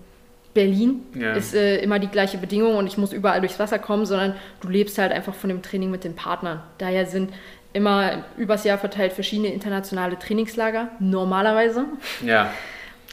Berlin 0.54 1.04
ja. 1.16 1.34
ist 1.34 1.54
äh, 1.54 1.78
immer 1.78 2.00
die 2.00 2.08
gleiche 2.08 2.38
Bedingung 2.38 2.76
und 2.76 2.88
ich 2.88 2.98
muss 2.98 3.14
überall 3.14 3.40
durchs 3.40 3.60
Wasser 3.60 3.80
kommen, 3.80 4.06
sondern 4.06 4.36
du 4.60 4.68
lebst 4.68 4.98
halt 4.98 5.12
einfach 5.12 5.34
von 5.34 5.50
dem 5.50 5.62
Training 5.62 5.92
mit 5.92 6.04
den 6.04 6.16
Partnern. 6.16 6.62
Daher 6.78 7.06
sind 7.06 7.32
immer 7.74 8.26
übers 8.38 8.66
Jahr 8.66 8.78
verteilt 8.78 9.14
verschiedene 9.14 9.48
internationale 9.48 10.20
Trainingslager, 10.20 10.90
normalerweise. 11.00 11.86
Ja. 12.26 12.52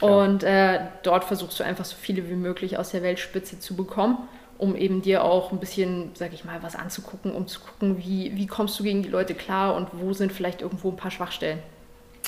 Und 0.01 0.45
äh, 0.45 0.81
dort 1.03 1.25
versuchst 1.25 1.59
du 1.59 1.65
einfach 1.65 1.85
so 1.85 1.97
viele 2.01 2.29
wie 2.29 2.35
möglich 2.35 2.79
aus 2.79 2.91
der 2.91 3.03
Weltspitze 3.03 3.59
zu 3.59 3.75
bekommen, 3.75 4.19
um 4.57 4.77
eben 4.77 5.03
dir 5.03 5.25
auch 5.25 5.53
ein 5.53 5.59
bisschen, 5.59 6.11
sag 6.15 6.33
ich 6.33 6.45
mal, 6.45 6.63
was 6.63 6.77
anzugucken, 6.77 7.33
um 7.33 7.47
zu 7.49 7.61
gucken, 7.61 7.99
wie, 7.99 8.33
wie 8.35 8.47
kommst 8.47 8.79
du 8.79 8.85
gegen 8.85 9.03
die 9.03 9.09
Leute 9.09 9.35
klar 9.35 9.75
und 9.75 9.89
wo 9.93 10.13
sind 10.13 10.33
vielleicht 10.33 10.63
irgendwo 10.63 10.91
ein 10.91 10.97
paar 10.97 11.11
Schwachstellen. 11.11 11.59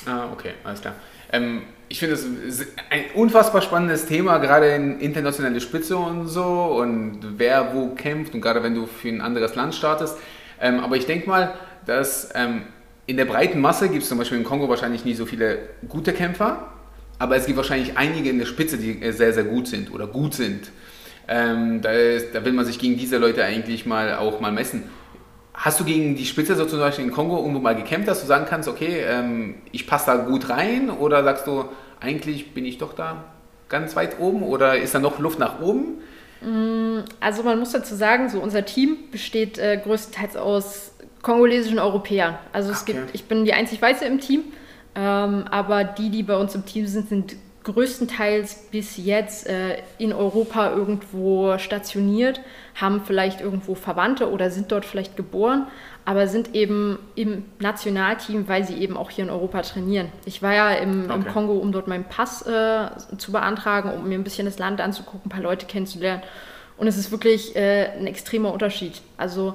Ah, 0.06 0.28
okay, 0.32 0.52
alles 0.64 0.80
klar. 0.80 0.94
Ähm, 1.32 1.62
ich 1.88 1.98
finde 1.98 2.14
es 2.14 2.66
ein 2.90 3.04
unfassbar 3.14 3.62
spannendes 3.62 4.06
Thema, 4.06 4.38
gerade 4.38 4.74
in 4.74 5.00
internationale 5.00 5.60
Spitze 5.60 5.96
und 5.96 6.28
so 6.28 6.44
und 6.44 7.20
wer 7.38 7.74
wo 7.74 7.94
kämpft 7.94 8.34
und 8.34 8.40
gerade 8.40 8.62
wenn 8.62 8.74
du 8.74 8.86
für 8.86 9.08
ein 9.08 9.20
anderes 9.20 9.54
Land 9.54 9.74
startest. 9.74 10.16
Ähm, 10.60 10.80
aber 10.80 10.96
ich 10.96 11.06
denke 11.06 11.28
mal, 11.28 11.54
dass 11.86 12.30
ähm, 12.34 12.62
in 13.06 13.16
der 13.16 13.24
breiten 13.24 13.60
Masse 13.60 13.88
gibt 13.88 14.02
es 14.02 14.08
zum 14.08 14.18
Beispiel 14.18 14.38
im 14.38 14.44
Kongo 14.44 14.68
wahrscheinlich 14.68 15.04
nie 15.04 15.14
so 15.14 15.26
viele 15.26 15.58
gute 15.88 16.12
Kämpfer 16.12 16.72
aber 17.20 17.36
es 17.36 17.44
gibt 17.44 17.58
wahrscheinlich 17.58 17.96
einige 17.98 18.30
in 18.30 18.38
der 18.38 18.46
Spitze, 18.46 18.78
die 18.78 19.00
äh, 19.02 19.12
sehr, 19.12 19.32
sehr 19.32 19.44
gut 19.44 19.68
sind 19.68 19.92
oder 19.92 20.06
gut 20.06 20.34
sind. 20.34 20.70
Ähm, 21.28 21.82
da, 21.82 21.92
ist, 21.92 22.34
da 22.34 22.44
will 22.44 22.52
man 22.52 22.64
sich 22.64 22.78
gegen 22.78 22.96
diese 22.96 23.18
Leute 23.18 23.44
eigentlich 23.44 23.86
mal 23.86 24.16
auch 24.16 24.40
mal 24.40 24.50
messen. 24.50 24.84
Hast 25.52 25.78
du 25.78 25.84
gegen 25.84 26.16
die 26.16 26.24
Spitze 26.24 26.56
so 26.56 26.64
zum 26.64 26.78
Beispiel 26.78 27.04
in 27.04 27.12
Kongo 27.12 27.36
irgendwo 27.36 27.60
mal 27.60 27.76
gekämpft, 27.76 28.08
dass 28.08 28.22
du 28.22 28.26
sagen 28.26 28.46
kannst, 28.48 28.68
okay, 28.68 29.04
ähm, 29.06 29.56
ich 29.70 29.86
passe 29.86 30.06
da 30.06 30.16
gut 30.16 30.48
rein 30.48 30.88
oder 30.88 31.22
sagst 31.22 31.46
du, 31.46 31.66
eigentlich 32.00 32.54
bin 32.54 32.64
ich 32.64 32.78
doch 32.78 32.94
da 32.94 33.24
ganz 33.68 33.94
weit 33.96 34.18
oben 34.18 34.42
oder 34.42 34.78
ist 34.78 34.94
da 34.94 34.98
noch 34.98 35.18
Luft 35.18 35.38
nach 35.38 35.60
oben? 35.60 35.98
Mm, 36.40 37.00
also 37.20 37.42
man 37.42 37.58
muss 37.58 37.72
dazu 37.72 37.94
sagen, 37.94 38.30
so 38.30 38.40
unser 38.40 38.64
Team 38.64 38.96
besteht 39.12 39.58
äh, 39.58 39.76
größtenteils 39.76 40.36
aus 40.36 40.92
kongolesischen 41.20 41.78
Europäern. 41.78 42.38
Also 42.54 42.72
es 42.72 42.80
okay. 42.80 42.94
gibt, 42.94 43.14
ich 43.14 43.24
bin 43.24 43.44
die 43.44 43.52
einzig 43.52 43.82
Weiße 43.82 44.06
im 44.06 44.20
Team. 44.20 44.44
Ähm, 44.94 45.44
aber 45.50 45.84
die, 45.84 46.10
die 46.10 46.22
bei 46.22 46.36
uns 46.36 46.54
im 46.54 46.66
Team 46.66 46.86
sind, 46.86 47.08
sind 47.08 47.36
größtenteils 47.64 48.68
bis 48.70 48.96
jetzt 48.96 49.46
äh, 49.46 49.78
in 49.98 50.12
Europa 50.12 50.70
irgendwo 50.70 51.58
stationiert, 51.58 52.40
haben 52.74 53.02
vielleicht 53.04 53.40
irgendwo 53.40 53.74
Verwandte 53.74 54.30
oder 54.30 54.50
sind 54.50 54.72
dort 54.72 54.86
vielleicht 54.86 55.16
geboren, 55.16 55.66
aber 56.06 56.26
sind 56.26 56.54
eben 56.54 56.98
im 57.14 57.44
Nationalteam, 57.58 58.48
weil 58.48 58.64
sie 58.64 58.78
eben 58.78 58.96
auch 58.96 59.10
hier 59.10 59.24
in 59.24 59.30
Europa 59.30 59.60
trainieren. 59.62 60.10
Ich 60.24 60.42
war 60.42 60.54
ja 60.54 60.70
im, 60.72 61.04
okay. 61.04 61.14
im 61.14 61.26
Kongo, 61.26 61.52
um 61.52 61.70
dort 61.70 61.86
meinen 61.86 62.04
Pass 62.04 62.46
äh, 62.46 62.88
zu 63.18 63.32
beantragen, 63.32 63.92
um 63.92 64.08
mir 64.08 64.18
ein 64.18 64.24
bisschen 64.24 64.46
das 64.46 64.58
Land 64.58 64.80
anzugucken, 64.80 65.26
ein 65.26 65.30
paar 65.30 65.42
Leute 65.42 65.66
kennenzulernen. 65.66 66.22
Und 66.78 66.86
es 66.86 66.96
ist 66.96 67.10
wirklich 67.10 67.54
äh, 67.56 67.90
ein 67.98 68.06
extremer 68.06 68.52
Unterschied. 68.52 69.02
Also 69.18 69.54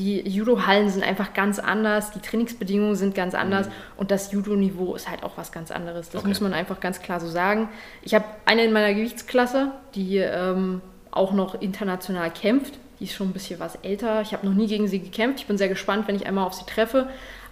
die 0.00 0.26
Judo-Hallen 0.26 0.88
sind 0.88 1.04
einfach 1.04 1.34
ganz 1.34 1.58
anders, 1.58 2.10
die 2.10 2.20
Trainingsbedingungen 2.20 2.96
sind 2.96 3.14
ganz 3.14 3.34
anders 3.34 3.68
mhm. 3.68 3.72
und 3.98 4.10
das 4.10 4.32
Judo-Niveau 4.32 4.94
ist 4.94 5.10
halt 5.10 5.22
auch 5.22 5.36
was 5.36 5.52
ganz 5.52 5.70
anderes. 5.70 6.08
Das 6.08 6.20
okay. 6.20 6.28
muss 6.28 6.40
man 6.40 6.54
einfach 6.54 6.80
ganz 6.80 7.02
klar 7.02 7.20
so 7.20 7.28
sagen. 7.28 7.68
Ich 8.00 8.14
habe 8.14 8.24
eine 8.46 8.64
in 8.64 8.72
meiner 8.72 8.94
Gewichtsklasse, 8.94 9.72
die 9.94 10.16
ähm, 10.16 10.80
auch 11.10 11.32
noch 11.32 11.60
international 11.60 12.30
kämpft. 12.30 12.78
Die 12.98 13.04
ist 13.04 13.14
schon 13.14 13.28
ein 13.28 13.32
bisschen 13.34 13.60
was 13.60 13.76
älter. 13.76 14.22
Ich 14.22 14.32
habe 14.32 14.46
noch 14.46 14.54
nie 14.54 14.66
gegen 14.66 14.88
sie 14.88 15.00
gekämpft. 15.00 15.40
Ich 15.40 15.46
bin 15.46 15.58
sehr 15.58 15.68
gespannt, 15.68 16.08
wenn 16.08 16.16
ich 16.16 16.26
einmal 16.26 16.46
auf 16.46 16.54
sie 16.54 16.64
treffe. 16.64 17.08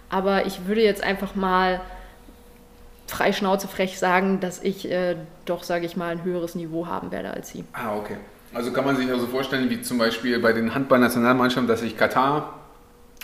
Aber 0.09 0.47
ich 0.47 0.65
würde 0.65 0.81
jetzt 0.81 1.03
einfach 1.03 1.35
mal 1.35 1.81
frei 3.05 3.31
Schnauze 3.31 3.67
frech 3.67 3.99
sagen, 3.99 4.39
dass 4.39 4.63
ich 4.63 4.89
äh, 4.89 5.17
doch, 5.45 5.61
sage 5.61 5.85
ich 5.85 5.95
mal, 5.95 6.09
ein 6.09 6.23
höheres 6.23 6.55
Niveau 6.55 6.87
haben 6.87 7.11
werde 7.11 7.31
als 7.31 7.49
sie. 7.49 7.63
Ah, 7.73 7.95
okay. 7.95 8.17
Also 8.53 8.71
kann 8.71 8.85
man 8.85 8.97
sich 8.97 9.09
also 9.11 9.27
vorstellen, 9.27 9.69
wie 9.69 9.81
zum 9.81 9.97
Beispiel 9.97 10.39
bei 10.39 10.53
den 10.53 10.73
Handballnationalmannschaften, 10.73 11.67
dass 11.67 11.81
sich 11.81 11.95
Katar, 11.95 12.55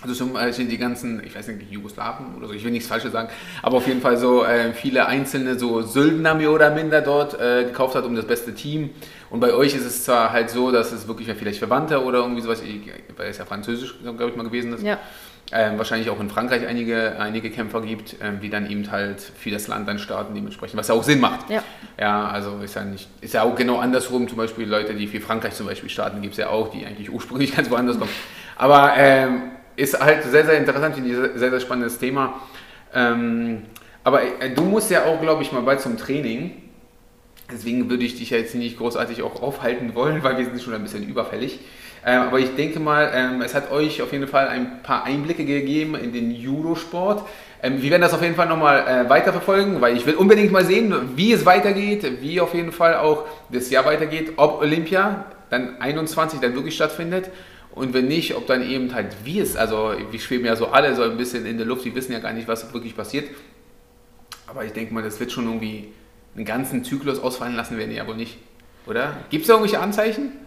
also 0.02 0.14
zum 0.14 0.34
Beispiel 0.34 0.68
die 0.68 0.78
ganzen, 0.78 1.24
ich 1.26 1.36
weiß 1.36 1.48
nicht, 1.48 1.72
Jugoslawen 1.72 2.36
oder 2.38 2.48
so, 2.48 2.54
ich 2.54 2.64
will 2.64 2.72
nichts 2.72 2.88
Falsches 2.88 3.12
sagen, 3.12 3.30
aber 3.64 3.78
auf 3.78 3.88
jeden 3.88 4.02
Fall 4.02 4.18
so 4.18 4.44
äh, 4.44 4.74
viele 4.74 5.08
einzelne 5.08 5.58
so 5.58 5.82
Söldner 5.82 6.36
mehr 6.36 6.52
oder 6.52 6.70
minder 6.70 7.02
dort 7.02 7.40
äh, 7.40 7.64
gekauft 7.64 7.96
hat, 7.96 8.06
um 8.06 8.16
das 8.16 8.26
beste 8.26 8.54
Team. 8.54 8.92
Und 9.32 9.40
bei 9.40 9.54
euch 9.54 9.74
ist 9.74 9.86
es 9.86 10.04
zwar 10.04 10.32
halt 10.32 10.52
so, 10.52 10.72
dass 10.72 10.92
es 10.92 11.08
wirklich 11.08 11.28
vielleicht 11.34 11.60
Verwandte 11.60 12.04
oder 12.04 12.20
irgendwie 12.20 12.42
sowas, 12.42 12.62
weil 13.18 13.28
es 13.28 13.38
ja 13.40 13.46
französisch, 13.46 13.96
glaube 14.02 14.30
ich, 14.30 14.36
mal 14.36 14.44
gewesen 14.44 14.74
ist. 14.74 14.84
Ja 14.84 15.00
ähm, 15.52 15.78
wahrscheinlich 15.78 16.10
auch 16.10 16.20
in 16.20 16.30
Frankreich 16.30 16.66
einige, 16.68 17.20
einige 17.20 17.52
Kämpfer 17.52 17.82
gibt, 17.82 18.16
ähm, 18.22 18.40
die 18.42 18.50
dann 18.50 18.70
eben 18.70 18.90
halt 18.92 19.22
für 19.22 19.52
das 19.52 19.68
Land 19.68 19.88
dann 19.88 20.00
starten 20.00 20.34
dementsprechend, 20.34 20.78
was 20.78 20.88
ja 20.88 20.96
auch 20.96 21.04
Sinn 21.04 21.20
macht. 21.20 21.50
Ja. 21.50 21.64
ja, 22.00 22.28
also 22.28 22.60
ist 22.64 22.76
ja 22.76 22.84
nicht, 22.84 23.08
ist 23.22 23.34
ja 23.36 23.44
auch 23.44 23.56
genau 23.56 23.78
andersrum, 23.78 24.28
zum 24.28 24.38
Beispiel 24.38 24.68
Leute, 24.68 24.96
die 24.96 25.08
für 25.08 25.22
Frankreich 25.22 25.54
zum 25.54 25.68
Beispiel 25.68 25.90
starten, 25.90 26.22
gibt 26.22 26.34
es 26.34 26.40
ja 26.40 26.50
auch, 26.50 26.72
die 26.72 26.86
eigentlich 26.86 27.12
ursprünglich 27.12 27.56
ganz 27.56 27.70
woanders 27.70 28.00
kommen. 28.00 28.12
Aber 28.58 28.94
ähm, 28.98 29.52
ist 29.76 30.00
halt 30.00 30.24
sehr, 30.24 30.46
sehr 30.46 30.58
interessant, 30.58 30.96
finde 30.96 31.10
ich, 31.10 31.40
sehr, 31.40 31.52
sehr 31.52 31.60
spannendes 31.60 32.00
Thema. 32.00 32.42
Ähm, 32.94 33.64
aber 34.04 34.24
äh, 34.42 34.54
du 34.54 34.64
musst 34.64 34.90
ja 34.90 35.06
auch, 35.06 35.22
glaube 35.22 35.44
ich, 35.44 35.52
mal 35.52 35.62
bald 35.62 35.82
zum 35.82 35.98
Training. 35.98 36.62
Deswegen 37.52 37.90
würde 37.90 38.04
ich 38.04 38.18
dich 38.18 38.32
ja 38.32 38.38
jetzt 38.38 38.56
nicht 38.56 38.78
großartig 38.78 39.22
auch 39.22 39.44
aufhalten 39.44 39.94
wollen, 39.94 40.24
weil 40.24 40.38
wir 40.38 40.46
sind 40.46 40.62
schon 40.62 40.74
ein 40.74 40.82
bisschen 40.82 41.08
überfällig. 41.08 41.60
Ähm, 42.06 42.22
aber 42.22 42.40
ich 42.40 42.54
denke 42.56 42.80
mal, 42.80 43.12
ähm, 43.16 43.42
es 43.42 43.56
hat 43.56 43.72
euch 43.72 44.02
auf 44.02 44.12
jeden 44.14 44.28
Fall 44.28 44.48
ein 44.48 44.84
paar 44.84 45.06
Einblicke 45.06 45.44
gegeben 45.44 45.96
in 45.96 46.14
den 46.14 46.30
Judosport. 46.30 47.28
Ähm, 47.64 47.82
wir 47.82 47.90
werden 47.90 48.04
das 48.04 48.14
auf 48.14 48.22
jeden 48.22 48.36
Fall 48.36 48.48
nochmal 48.48 48.86
äh, 48.88 49.10
weiterverfolgen, 49.10 49.82
weil 49.82 49.98
ich 49.98 50.06
will 50.06 50.14
unbedingt 50.14 50.52
mal 50.52 50.64
sehen, 50.64 50.94
wie 51.16 51.34
es 51.34 51.48
weitergeht, 51.48 52.22
wie 52.22 52.40
auf 52.40 52.54
jeden 52.54 52.72
Fall 52.72 52.98
auch 52.98 53.26
das 53.50 53.72
Jahr 53.72 53.86
weitergeht, 53.86 54.34
ob 54.36 54.62
Olympia 54.62 55.26
dann 55.50 55.82
21 55.82 56.40
dann 56.40 56.54
wirklich 56.54 56.76
stattfindet. 56.76 57.32
Und 57.74 57.94
wenn 57.96 58.08
nicht, 58.08 58.36
ob 58.36 58.46
dann 58.46 58.62
eben 58.62 58.94
halt 58.94 59.08
wie 59.24 59.40
es, 59.40 59.58
also 59.58 59.94
wir 60.12 60.20
schweben 60.20 60.46
ja 60.46 60.56
so 60.56 60.68
alle 60.68 60.96
so 60.96 61.02
ein 61.02 61.18
bisschen 61.18 61.46
in 61.48 61.58
der 61.58 61.66
Luft, 61.66 61.86
die 61.86 61.96
wissen 61.96 62.14
ja 62.14 62.20
gar 62.20 62.34
nicht, 62.34 62.48
was 62.48 62.72
wirklich 62.72 62.96
passiert. 62.96 63.30
Aber 64.48 64.64
ich 64.64 64.74
denke 64.74 64.94
mal, 64.94 65.04
das 65.04 65.20
wird 65.20 65.32
schon 65.32 65.46
irgendwie 65.46 65.92
einen 66.36 66.46
ganzen 66.46 66.84
Zyklus 66.84 67.20
ausfallen 67.20 67.56
lassen 67.56 67.78
werden, 67.78 67.92
ja 67.92 68.06
wohl 68.06 68.16
nicht. 68.16 68.38
Oder? 68.86 69.18
Gibt 69.30 69.42
es 69.42 69.48
da 69.48 69.56
irgendwelche 69.56 69.82
Anzeichen? 69.82 70.45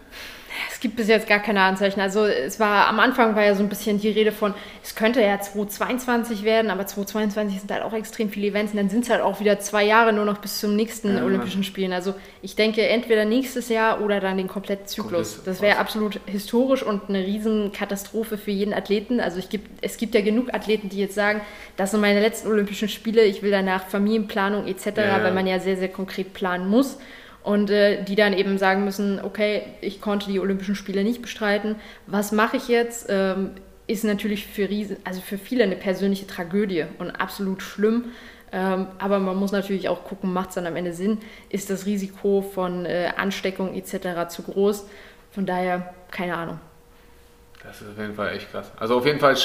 Es 0.71 0.81
gibt 0.81 0.97
bis 0.97 1.09
jetzt 1.09 1.29
gar 1.29 1.39
keine 1.41 1.63
Anzeichen. 1.63 2.01
Also 2.01 2.25
es 2.25 2.59
war 2.61 2.89
am 2.89 3.01
Anfang 3.01 3.35
war 3.37 3.45
ja 3.45 3.55
so 3.55 3.63
ein 3.63 3.69
bisschen 3.69 4.01
die 4.01 4.09
Rede 4.09 4.33
von, 4.33 4.55
es 4.83 4.95
könnte 4.95 5.21
ja 5.21 5.41
2022 5.41 6.45
werden, 6.45 6.71
aber 6.71 6.87
2022 6.87 7.61
sind 7.61 7.71
halt 7.71 7.83
auch 7.83 7.93
extrem 7.93 8.31
viele 8.31 8.49
Events 8.49 8.73
und 8.73 8.79
dann 8.79 8.91
sind 8.91 9.05
es 9.05 9.11
halt 9.11 9.21
auch 9.21 9.41
wieder 9.41 9.59
zwei 9.59 9.85
Jahre 9.85 10.13
nur 10.13 10.25
noch 10.25 10.39
bis 10.39 10.61
zum 10.61 10.77
nächsten 10.77 11.17
ja. 11.17 11.25
Olympischen 11.25 11.65
Spielen. 11.65 11.93
Also 11.93 12.15
ich 12.43 12.57
denke 12.57 12.87
entweder 12.87 13.25
nächstes 13.25 13.69
Jahr 13.69 14.01
oder 14.01 14.21
dann 14.21 14.37
den 14.37 14.49
kompletten 14.49 14.87
Zyklus. 14.87 15.43
Das 15.45 15.61
wäre 15.61 15.79
absolut 15.79 16.21
historisch 16.27 16.83
und 16.83 17.09
eine 17.09 17.25
Riesenkatastrophe 17.25 18.39
für 18.39 18.51
jeden 18.51 18.75
Athleten. 18.75 19.21
Also 19.21 19.39
ich 19.39 19.49
gibt, 19.49 19.69
es 19.83 19.97
gibt 19.97 20.15
ja 20.15 20.21
genug 20.21 20.55
Athleten, 20.55 20.89
die 20.89 20.99
jetzt 20.99 21.15
sagen, 21.15 21.41
das 21.77 21.91
sind 21.91 22.01
meine 22.01 22.21
letzten 22.21 22.49
Olympischen 22.49 22.89
Spiele, 22.89 23.25
ich 23.25 23.43
will 23.43 23.51
danach 23.51 23.87
Familienplanung 23.87 24.67
etc., 24.67 24.87
ja. 24.97 25.23
weil 25.23 25.33
man 25.33 25.47
ja 25.47 25.59
sehr, 25.61 25.77
sehr 25.77 25.89
konkret 25.89 26.33
planen 26.33 26.69
muss 26.69 26.99
und 27.49 27.71
äh, 27.71 28.05
die 28.05 28.15
dann 28.15 28.35
eben 28.35 28.59
sagen 28.59 28.85
müssen, 28.85 29.21
okay, 29.23 29.63
ich 29.81 30.03
konnte 30.03 30.31
die 30.31 30.39
Olympischen 30.39 30.75
Spiele 30.75 31.03
nicht 31.03 31.23
bestreiten, 31.23 31.77
was 32.07 32.31
mache 32.31 32.59
ich 32.59 32.69
jetzt? 32.69 33.07
Ähm, 33.09 33.53
ist 33.87 34.05
natürlich 34.05 34.47
für, 34.47 34.69
Riesen, 34.69 34.99
also 35.05 35.23
für 35.23 35.39
viele 35.39 35.65
eine 35.65 35.77
persönliche 35.77 36.27
Tragödie 36.27 36.85
und 36.99 37.11
absolut 37.11 37.63
schlimm. 37.63 38.13
Ähm, 38.53 38.89
aber 38.99 39.19
man 39.19 39.37
muss 39.37 39.51
natürlich 39.51 39.89
auch 39.89 40.05
gucken, 40.05 40.31
macht 40.31 40.51
es 40.51 40.57
dann 40.57 40.67
am 40.67 40.77
Ende 40.77 40.93
Sinn? 40.93 41.21
Ist 41.49 41.71
das 41.71 41.87
Risiko 41.87 42.43
von 42.43 42.85
äh, 42.85 43.13
Ansteckung 43.17 43.75
etc. 43.75 44.29
zu 44.29 44.43
groß? 44.43 44.87
Von 45.33 45.47
daher, 45.47 45.95
keine 46.11 46.37
Ahnung. 46.37 46.61
Das 47.63 47.81
ist 47.81 47.89
auf 47.91 47.99
jeden 47.99 48.15
Fall 48.15 48.35
echt 48.35 48.51
krass. 48.51 48.71
Also 48.79 48.99
auf 48.99 49.07
jeden 49.07 49.21
Fall 49.21 49.37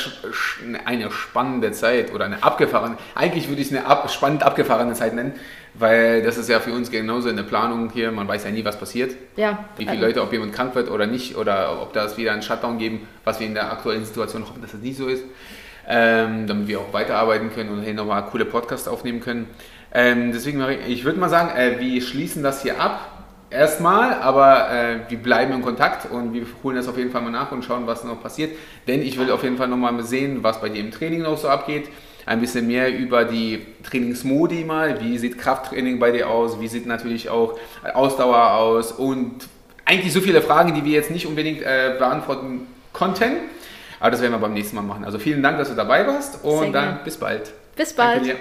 eine 0.86 1.10
spannende 1.10 1.72
Zeit 1.72 2.14
oder 2.14 2.26
eine 2.26 2.44
abgefahrene, 2.44 2.98
eigentlich 3.16 3.48
würde 3.48 3.62
ich 3.62 3.72
es 3.72 3.78
eine 3.78 3.88
ab, 3.88 4.12
spannend 4.12 4.44
abgefahrene 4.44 4.94
Zeit 4.94 5.14
nennen, 5.16 5.34
weil 5.76 6.22
das 6.22 6.38
ist 6.38 6.50
ja 6.50 6.60
für 6.60 6.72
uns 6.74 6.92
genauso 6.92 7.30
in 7.30 7.36
der 7.36 7.44
Planung 7.44 7.90
hier, 7.92 8.12
man 8.12 8.28
weiß 8.28 8.44
ja 8.46 8.52
nie, 8.52 8.64
was 8.66 8.78
passiert. 8.80 9.16
Ja. 9.36 9.66
Wie 9.78 9.86
viele 9.88 10.02
Leute, 10.06 10.22
ob 10.22 10.32
jemand 10.32 10.54
krank 10.54 10.76
wird 10.76 10.90
oder 10.90 11.08
nicht 11.08 11.36
oder 11.38 11.82
ob 11.82 11.94
das 11.94 12.18
wieder 12.18 12.32
einen 12.32 12.42
Shutdown 12.44 12.78
geben, 12.78 13.08
was 13.24 13.40
wir 13.40 13.48
in 13.48 13.54
der 13.54 13.72
aktuellen 13.72 14.06
Situation 14.06 14.44
hoffen, 14.44 14.62
dass 14.62 14.72
das 14.72 14.82
nicht 14.82 14.98
so 14.98 15.08
ist. 15.08 15.24
ähm, 15.88 16.48
damit 16.48 16.68
wir 16.68 16.80
auch 16.80 16.94
weiterarbeiten 16.94 17.52
können 17.54 17.70
und 17.70 17.84
hier 17.84 17.94
nochmal 17.94 18.24
coole 18.26 18.46
Podcasts 18.46 18.88
aufnehmen 18.88 19.20
können. 19.20 19.48
Ähm, 19.94 20.32
deswegen, 20.32 20.64
ich 20.88 21.04
würde 21.04 21.20
mal 21.20 21.30
sagen, 21.30 21.56
äh, 21.56 21.80
wir 21.80 22.02
schließen 22.02 22.42
das 22.44 22.62
hier 22.64 22.80
ab 22.80 23.10
erstmal, 23.50 24.14
aber 24.16 24.72
äh, 24.72 25.00
wir 25.10 25.18
bleiben 25.18 25.54
in 25.54 25.62
Kontakt 25.62 26.10
und 26.10 26.34
wir 26.34 26.46
holen 26.64 26.76
das 26.76 26.88
auf 26.88 26.98
jeden 26.98 27.12
Fall 27.12 27.22
mal 27.22 27.32
nach 27.32 27.52
und 27.52 27.64
schauen, 27.64 27.86
was 27.86 28.04
noch 28.04 28.22
passiert. 28.22 28.52
Denn 28.88 29.02
ich 29.02 29.20
will 29.20 29.30
auf 29.32 29.44
jeden 29.44 29.58
Fall 29.58 29.68
nochmal 29.68 30.02
sehen, 30.04 30.42
was 30.42 30.62
bei 30.62 30.70
dir 30.70 30.80
im 30.80 30.92
Training 30.92 31.22
noch 31.22 31.38
so 31.38 31.50
abgeht. 31.50 31.90
Ein 32.26 32.40
bisschen 32.40 32.68
mehr 32.68 32.96
über 32.96 33.26
die 33.26 33.66
Trainingsmodi 33.84 34.64
mal. 34.64 35.02
Wie 35.02 35.18
sieht 35.18 35.38
Krafttraining 35.38 36.00
bei 36.00 36.12
dir 36.12 36.30
aus? 36.30 36.60
Wie 36.60 36.68
sieht 36.68 36.86
natürlich 36.86 37.30
auch 37.30 37.58
Ausdauer 37.94 38.54
aus? 38.54 38.92
Und 38.92 39.48
eigentlich 39.86 40.14
so 40.14 40.22
viele 40.22 40.42
Fragen, 40.42 40.74
die 40.74 40.86
wir 40.86 40.94
jetzt 40.94 41.12
nicht 41.12 41.28
unbedingt 41.28 41.62
äh, 41.62 41.96
beantworten 41.98 42.68
konnten. 42.94 43.34
Aber 44.00 44.12
das 44.12 44.22
werden 44.22 44.34
wir 44.34 44.40
beim 44.40 44.54
nächsten 44.54 44.76
Mal 44.76 44.82
machen. 44.82 45.06
Also 45.06 45.20
vielen 45.20 45.42
Dank, 45.42 45.58
dass 45.58 45.70
du 45.70 45.76
dabei 45.76 46.06
warst 46.08 46.44
und 46.44 46.74
dann 46.74 47.00
bis 47.04 47.18
bald. 47.18 47.52
Bis 47.76 47.94
bald. 47.94 48.36